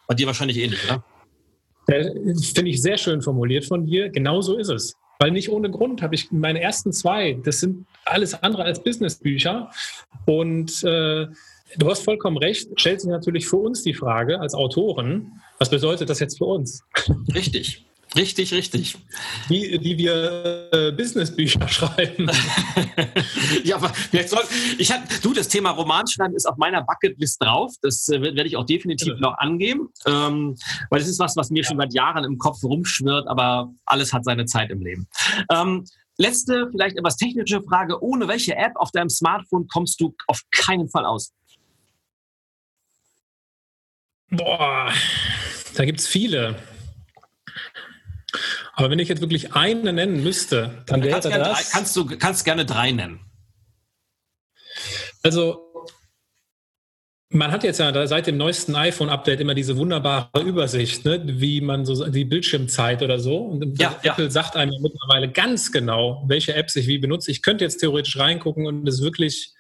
Bei 0.10 0.16
dir 0.16 0.26
wahrscheinlich 0.26 0.58
ähnlich, 0.58 0.84
oder? 0.86 1.04
Finde 1.86 2.72
ich 2.72 2.82
sehr 2.82 2.98
schön 2.98 3.22
formuliert 3.22 3.66
von 3.66 3.86
dir. 3.86 4.10
Genau 4.10 4.42
so 4.42 4.58
ist 4.58 4.70
es. 4.70 4.96
Weil 5.20 5.30
nicht 5.30 5.50
ohne 5.50 5.70
Grund 5.70 6.02
habe 6.02 6.16
ich 6.16 6.32
meine 6.32 6.62
ersten 6.62 6.92
zwei, 6.92 7.34
das 7.44 7.60
sind 7.60 7.86
alles 8.06 8.34
andere 8.34 8.64
als 8.64 8.82
Businessbücher. 8.82 9.70
Und 10.26 10.84
äh, 10.84 11.28
du 11.78 11.90
hast 11.90 12.04
vollkommen 12.04 12.38
recht, 12.38 12.70
stellt 12.80 13.02
sich 13.02 13.10
natürlich 13.12 13.48
für 13.48 13.58
uns 13.58 13.84
die 13.84 13.94
Frage 13.94 14.40
als 14.40 14.56
Autoren, 14.56 15.42
was 15.60 15.70
bedeutet 15.70 16.10
das 16.10 16.20
jetzt 16.20 16.40
für 16.40 16.46
uns? 16.46 16.84
Richtig. 17.36 17.86
Richtig, 18.16 18.54
richtig. 18.54 18.98
Wie, 19.50 19.80
wie 19.84 19.98
wir 19.98 20.70
äh, 20.72 20.92
Businessbücher 20.92 21.68
schreiben. 21.68 22.30
ja, 23.64 23.76
aber 23.76 23.94
soll, 24.26 24.44
ich 24.80 24.92
hab, 24.92 25.04
du, 25.22 25.34
das 25.34 25.48
Thema 25.48 25.72
Romanschreiben 25.72 26.36
ist 26.36 26.48
auf 26.48 26.58
meiner 26.58 26.82
Bucketlist 26.82 27.42
drauf. 27.42 27.74
Das 27.82 28.10
äh, 28.10 28.20
werde 28.22 28.48
ich 28.48 28.58
auch 28.58 28.66
definitiv 28.66 29.14
ja. 29.14 29.20
noch 29.20 29.38
angehen, 29.38 29.90
ähm, 30.08 30.56
weil 30.90 31.00
das 31.00 31.08
ist 31.08 31.20
was, 31.20 31.36
was 31.36 31.52
mir 31.52 31.62
ja. 31.62 31.70
schon 31.70 31.78
seit 31.78 31.94
Jahren 31.94 32.24
im 32.24 32.40
Kopf 32.40 32.64
rumschwirrt, 32.64 33.28
aber 33.28 33.72
alles 33.86 34.12
hat 34.12 34.26
seine 34.26 34.46
Zeit 34.46 34.72
im 34.72 34.82
Leben. 34.82 35.08
Ähm, 35.52 35.86
letzte, 36.18 36.68
vielleicht 36.72 36.98
etwas 36.98 37.16
technische 37.16 37.62
Frage. 37.62 38.02
Ohne 38.04 38.28
welche 38.28 38.56
App 38.56 38.74
auf 38.76 38.92
deinem 38.92 39.10
Smartphone 39.10 39.68
kommst 39.68 40.02
du 40.02 40.16
auf 40.26 40.42
keinen 40.50 40.90
Fall 40.90 41.06
aus? 41.06 41.32
Boah, 44.32 44.92
da 45.76 45.86
gibt 45.86 46.00
es 46.00 46.08
viele. 46.08 46.56
Aber 48.80 48.90
wenn 48.90 49.00
ich 49.00 49.10
jetzt 49.10 49.20
wirklich 49.20 49.56
eine 49.56 49.92
nennen 49.92 50.24
müsste, 50.24 50.84
dann 50.86 51.04
wäre 51.04 51.20
das. 51.20 51.30
Drei, 51.30 51.64
kannst 51.70 51.98
du 51.98 52.06
kannst 52.06 52.46
gerne 52.46 52.64
drei 52.64 52.94
nennen. 52.94 53.20
Also 55.22 55.74
man 57.28 57.52
hat 57.52 57.66
jetzt 57.66 57.82
ja 57.82 58.08
seit 58.08 58.28
dem 58.28 58.38
neuesten 58.38 58.76
iPhone-Update 58.76 59.42
immer 59.42 59.54
diese 59.54 59.76
wunderbare 59.76 60.42
Übersicht, 60.44 61.04
ne, 61.04 61.22
wie 61.26 61.60
man 61.60 61.86
so 61.86 62.08
die 62.08 62.24
Bildschirmzeit 62.24 63.04
oder 63.04 63.20
so. 63.20 63.40
Und 63.40 63.82
ja, 63.82 64.00
Apple 64.02 64.24
ja. 64.24 64.30
sagt 64.32 64.56
einem 64.56 64.82
mittlerweile 64.82 65.30
ganz 65.30 65.74
genau, 65.74 66.24
welche 66.30 66.56
Apps 66.56 66.78
ich 66.78 66.88
wie 66.88 67.00
benutze. 67.00 67.32
Ich 67.32 67.42
könnte 67.42 67.66
jetzt 67.66 67.82
theoretisch 67.82 68.18
reingucken 68.18 68.66
und 68.66 68.88
es 68.88 69.02
wirklich 69.02 69.52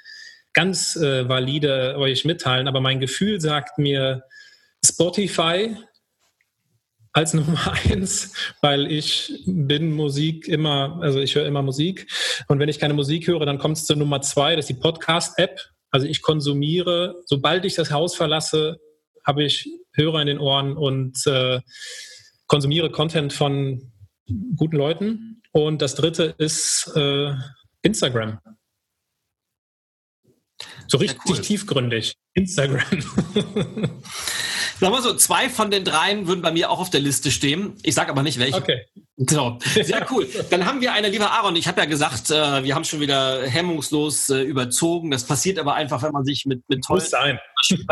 ganz 0.54 0.96
äh, 0.96 1.28
valide 1.28 1.98
euch 1.98 2.24
mitteilen, 2.24 2.70
aber 2.70 2.80
mein 2.80 3.02
Gefühl 3.02 3.42
sagt 3.42 3.80
mir, 3.80 4.24
Spotify 4.84 5.76
als 7.14 7.34
Nummer 7.36 7.74
eins, 7.86 8.34
weil 8.62 8.92
ich 8.92 9.44
bin 9.46 9.92
Musik 9.92 10.48
immer, 10.48 11.00
also 11.02 11.20
ich 11.20 11.36
höre 11.36 11.46
immer 11.46 11.62
Musik. 11.62 12.08
Und 12.48 12.60
wenn 12.60 12.70
ich 12.70 12.80
keine 12.80 12.94
Musik 12.94 13.28
höre, 13.28 13.46
dann 13.46 13.58
kommt 13.58 13.78
es 13.78 13.86
zur 13.86 13.96
Nummer 13.96 14.22
zwei, 14.22 14.56
das 14.56 14.70
ist 14.70 14.78
die 14.78 14.82
Podcast-App. 14.82 15.60
Also 15.92 16.06
ich 16.06 16.22
konsumiere, 16.22 17.16
sobald 17.26 17.66
ich 17.66 17.76
das 17.76 17.92
Haus 17.92 18.16
verlasse, 18.16 18.80
habe 19.26 19.44
ich 19.44 19.70
Hörer 19.94 20.22
in 20.22 20.28
den 20.28 20.40
Ohren 20.40 20.78
und 20.78 21.26
äh, 21.26 21.62
konsumiere 22.48 22.92
Content 22.92 23.34
von 23.34 23.92
guten 24.56 24.78
Leuten. 24.78 25.42
Und 25.52 25.82
das 25.82 25.96
dritte 25.96 26.36
ist 26.38 26.92
äh, 26.96 27.34
Instagram. 27.82 28.40
So 30.88 30.98
richtig 30.98 31.20
cool. 31.28 31.40
tiefgründig. 31.40 32.16
Instagram. 32.34 33.04
Sag 34.80 34.92
mal 34.92 35.02
so, 35.02 35.14
zwei 35.16 35.50
von 35.50 35.72
den 35.72 35.84
dreien 35.84 36.28
würden 36.28 36.42
bei 36.42 36.52
mir 36.52 36.70
auch 36.70 36.80
auf 36.80 36.90
der 36.90 37.02
Liste 37.02 37.32
stehen. 37.32 37.76
Ich 37.84 37.96
sage 37.96 38.10
aber 38.12 38.24
nicht 38.24 38.40
welche. 38.40 38.58
Okay. 38.58 38.82
So, 39.18 39.60
sehr 39.74 40.08
cool. 40.12 40.28
Dann 40.50 40.66
haben 40.66 40.80
wir 40.80 40.94
eine, 40.94 41.10
lieber 41.10 41.32
Aaron, 41.32 41.56
ich 41.58 41.68
habe 41.68 41.82
ja 41.82 41.86
gesagt, 41.86 42.32
äh, 42.32 42.64
wir 42.64 42.74
haben 42.74 42.86
schon 42.86 43.02
wieder 43.02 43.46
hemmungslos 43.46 44.30
äh, 44.30 44.42
überzogen. 44.42 45.12
Das 45.12 45.26
passiert 45.26 45.60
aber 45.60 45.74
einfach, 45.74 46.02
wenn 46.04 46.14
man 46.14 46.24
sich 46.24 46.46
mit, 46.46 46.64
mit 46.70 46.84
tollen, 46.86 47.02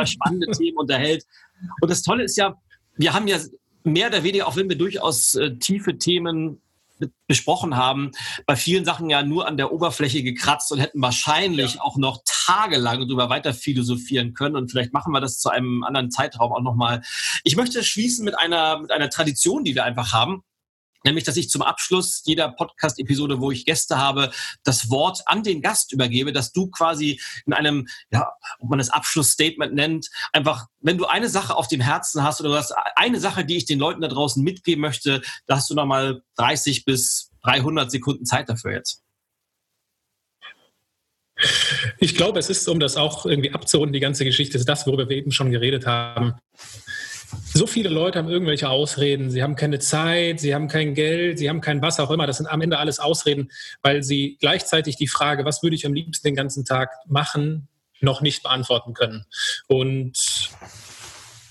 spannenden 0.06 0.54
Themen 0.54 0.78
unterhält. 0.78 1.26
Und 1.82 1.92
das 1.92 2.02
Tolle 2.02 2.24
ist 2.24 2.38
ja, 2.38 2.56
wir 2.96 3.14
haben 3.14 3.28
ja 3.28 3.38
mehr 3.84 4.08
oder 4.08 4.24
weniger, 4.24 4.48
auch 4.48 4.56
wenn 4.56 4.70
wir 4.70 4.78
durchaus 4.78 5.36
äh, 5.36 5.56
tiefe 5.58 5.98
Themen 5.98 6.62
besprochen 7.28 7.76
haben, 7.76 8.12
bei 8.46 8.56
vielen 8.56 8.86
Sachen 8.86 9.10
ja 9.10 9.24
nur 9.24 9.48
an 9.48 9.58
der 9.58 9.72
Oberfläche 9.72 10.24
gekratzt 10.24 10.72
und 10.72 10.80
hätten 10.80 11.02
wahrscheinlich 11.02 11.76
ja. 11.76 11.82
auch 11.82 11.98
noch 11.98 12.22
tagelang 12.26 13.02
darüber 13.02 13.30
weiter 13.30 13.54
philosophieren 13.54 14.34
können. 14.34 14.56
Und 14.56 14.72
vielleicht 14.72 14.94
machen 14.94 15.12
wir 15.14 15.22
das 15.22 15.40
zu 15.40 15.50
einem 15.50 15.84
anderen 15.84 16.12
Zeitraum 16.12 16.52
auch 16.54 16.62
nochmal. 16.62 17.02
Ich 17.44 17.56
möchte 17.56 17.84
schließen 17.84 18.24
mit 18.26 18.38
einer, 18.38 18.80
mit 18.80 18.92
einer 18.92 19.10
Tradition, 19.10 19.64
die 19.64 19.76
wir 19.76 19.84
einfach 19.84 20.14
haben 20.14 20.44
nämlich 21.08 21.24
dass 21.24 21.38
ich 21.38 21.50
zum 21.50 21.62
Abschluss 21.62 22.22
jeder 22.26 22.50
Podcast-Episode, 22.50 23.40
wo 23.40 23.52
ich 23.52 23.66
Gäste 23.66 23.98
habe, 23.98 24.32
das 24.64 24.90
Wort 24.90 25.22
an 25.26 25.44
den 25.44 25.62
Gast 25.62 25.92
übergebe, 25.92 26.32
dass 26.32 26.52
du 26.52 26.68
quasi 26.68 27.20
in 27.46 27.54
einem, 27.54 27.88
ja, 28.12 28.32
ob 28.60 28.70
man 28.70 28.80
das 28.80 28.90
Abschlussstatement 28.90 29.74
nennt, 29.74 30.10
einfach, 30.34 30.68
wenn 30.80 30.98
du 30.98 31.06
eine 31.06 31.30
Sache 31.30 31.56
auf 31.56 31.68
dem 31.68 31.82
Herzen 31.82 32.24
hast 32.24 32.42
oder 32.42 32.50
du 32.50 32.56
hast 32.56 32.74
eine 32.96 33.20
Sache, 33.20 33.46
die 33.46 33.58
ich 33.58 33.66
den 33.66 33.80
Leuten 33.80 34.02
da 34.02 34.08
draußen 34.08 34.44
mitgeben 34.44 34.82
möchte, 34.82 35.22
da 35.46 35.58
hast 35.58 35.70
du 35.70 35.76
nochmal 35.76 36.22
30 36.36 36.86
bis 36.86 37.32
300 37.44 37.90
Sekunden 37.90 38.26
Zeit 38.26 38.50
dafür 38.50 38.74
jetzt. 38.74 39.04
Ich 42.00 42.16
glaube, 42.16 42.40
es 42.40 42.50
ist, 42.50 42.68
um 42.68 42.80
das 42.80 42.98
auch 42.98 43.26
irgendwie 43.26 43.52
abzurunden, 43.52 43.94
die 43.94 44.00
ganze 44.00 44.26
Geschichte, 44.26 44.58
ist 44.58 44.68
das, 44.68 44.88
worüber 44.88 45.08
wir 45.08 45.18
eben 45.18 45.32
schon 45.32 45.52
geredet 45.52 45.86
haben. 45.86 46.34
So 47.54 47.68
viele 47.68 47.90
Leute 47.90 48.20
haben 48.20 48.30
irgendwelche 48.30 48.70
Ausreden. 48.70 49.30
Sie 49.32 49.44
haben 49.44 49.56
keine 49.56 49.80
Zeit, 49.80 50.40
sie 50.40 50.54
haben 50.54 50.68
kein 50.68 50.94
Geld, 50.94 51.40
sie 51.40 51.50
haben 51.50 51.62
kein 51.62 51.82
was 51.82 52.00
auch 52.00 52.12
immer. 52.12 52.28
Das 52.28 52.38
sind 52.38 52.48
am 52.48 52.62
Ende 52.62 52.78
alles 52.78 53.00
Ausreden, 53.00 53.52
weil 53.82 54.04
sie 54.04 54.38
gleichzeitig 54.40 54.96
die 54.96 55.08
Frage, 55.08 55.44
was 55.44 55.64
würde 55.64 55.76
ich 55.76 55.86
am 55.86 55.94
liebsten 55.94 56.28
den 56.28 56.36
ganzen 56.36 56.66
Tag 56.66 56.92
machen, 57.08 57.68
noch 58.00 58.22
nicht 58.22 58.44
beantworten 58.44 58.94
können. 58.94 59.26
Und 59.68 60.52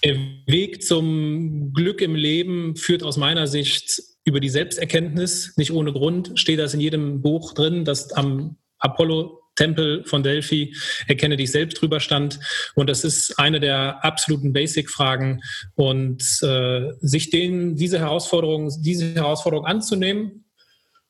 der 0.04 0.16
Weg 0.46 0.82
zum 0.82 1.72
Glück 1.72 2.00
im 2.00 2.14
Leben 2.14 2.76
führt 2.76 3.02
aus 3.02 3.16
meiner 3.16 3.46
Sicht 3.46 4.02
über 4.24 4.40
die 4.40 4.48
Selbsterkenntnis. 4.48 5.54
Nicht 5.56 5.72
ohne 5.72 5.92
Grund 5.92 6.32
steht 6.38 6.58
das 6.58 6.74
in 6.74 6.80
jedem 6.80 7.22
Buch 7.22 7.54
drin, 7.54 7.84
das 7.84 8.12
am 8.12 8.56
Apollo 8.78 9.40
Tempel 9.56 10.04
von 10.04 10.22
Delphi, 10.22 10.74
erkenne 11.08 11.36
dich 11.36 11.50
selbst 11.50 11.80
drüber 11.80 12.00
stand. 12.00 12.38
Und 12.74 12.88
das 12.88 13.04
ist 13.04 13.38
eine 13.38 13.58
der 13.58 14.04
absoluten 14.04 14.52
Basic-Fragen. 14.52 15.42
Und 15.74 16.22
äh, 16.42 16.92
sich 17.00 17.30
denen, 17.30 17.76
diese 17.76 17.98
Herausforderung, 17.98 18.70
diese 18.82 19.14
Herausforderung 19.14 19.66
anzunehmen 19.66 20.44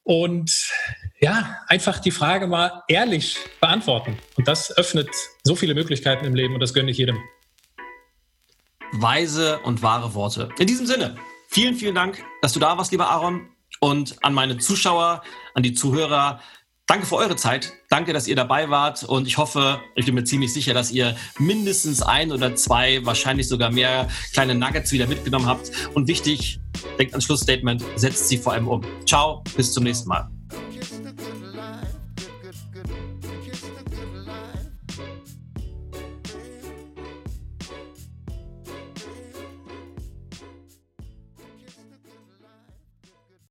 und 0.06 0.70
ja, 1.20 1.58
einfach 1.66 1.98
die 1.98 2.12
Frage 2.12 2.46
mal 2.46 2.84
ehrlich 2.86 3.38
beantworten. 3.60 4.16
Und 4.36 4.46
das 4.46 4.76
öffnet 4.76 5.08
so 5.42 5.56
viele 5.56 5.74
Möglichkeiten 5.74 6.24
im 6.24 6.36
Leben 6.36 6.54
und 6.54 6.60
das 6.60 6.74
gönne 6.74 6.92
ich 6.92 6.98
jedem. 6.98 7.18
Weise 8.92 9.58
und 9.64 9.82
wahre 9.82 10.14
Worte. 10.14 10.48
In 10.60 10.68
diesem 10.68 10.86
Sinne, 10.86 11.16
vielen, 11.48 11.74
vielen 11.74 11.96
Dank, 11.96 12.22
dass 12.40 12.52
du 12.52 12.60
da 12.60 12.78
warst, 12.78 12.92
lieber 12.92 13.08
Aaron. 13.08 13.48
Und 13.80 14.16
an 14.22 14.32
meine 14.32 14.58
Zuschauer, 14.58 15.22
an 15.54 15.64
die 15.64 15.74
Zuhörer, 15.74 16.40
Danke 16.86 17.04
für 17.04 17.16
eure 17.16 17.34
Zeit. 17.34 17.72
Danke, 17.88 18.12
dass 18.12 18.28
ihr 18.28 18.36
dabei 18.36 18.70
wart. 18.70 19.02
Und 19.02 19.26
ich 19.26 19.38
hoffe, 19.38 19.80
ich 19.96 20.06
bin 20.06 20.14
mir 20.14 20.22
ziemlich 20.22 20.52
sicher, 20.52 20.72
dass 20.72 20.92
ihr 20.92 21.16
mindestens 21.38 22.00
ein 22.00 22.30
oder 22.30 22.54
zwei, 22.54 23.04
wahrscheinlich 23.04 23.48
sogar 23.48 23.72
mehr 23.72 24.08
kleine 24.32 24.54
Nuggets 24.54 24.92
wieder 24.92 25.08
mitgenommen 25.08 25.46
habt. 25.46 25.72
Und 25.94 26.06
wichtig, 26.06 26.60
denkt 26.96 27.12
ans 27.12 27.24
Schlussstatement, 27.24 27.84
setzt 27.96 28.28
sie 28.28 28.38
vor 28.38 28.52
allem 28.52 28.68
um. 28.68 28.82
Ciao, 29.04 29.42
bis 29.56 29.72
zum 29.72 29.82
nächsten 29.82 30.08
Mal. 30.08 30.35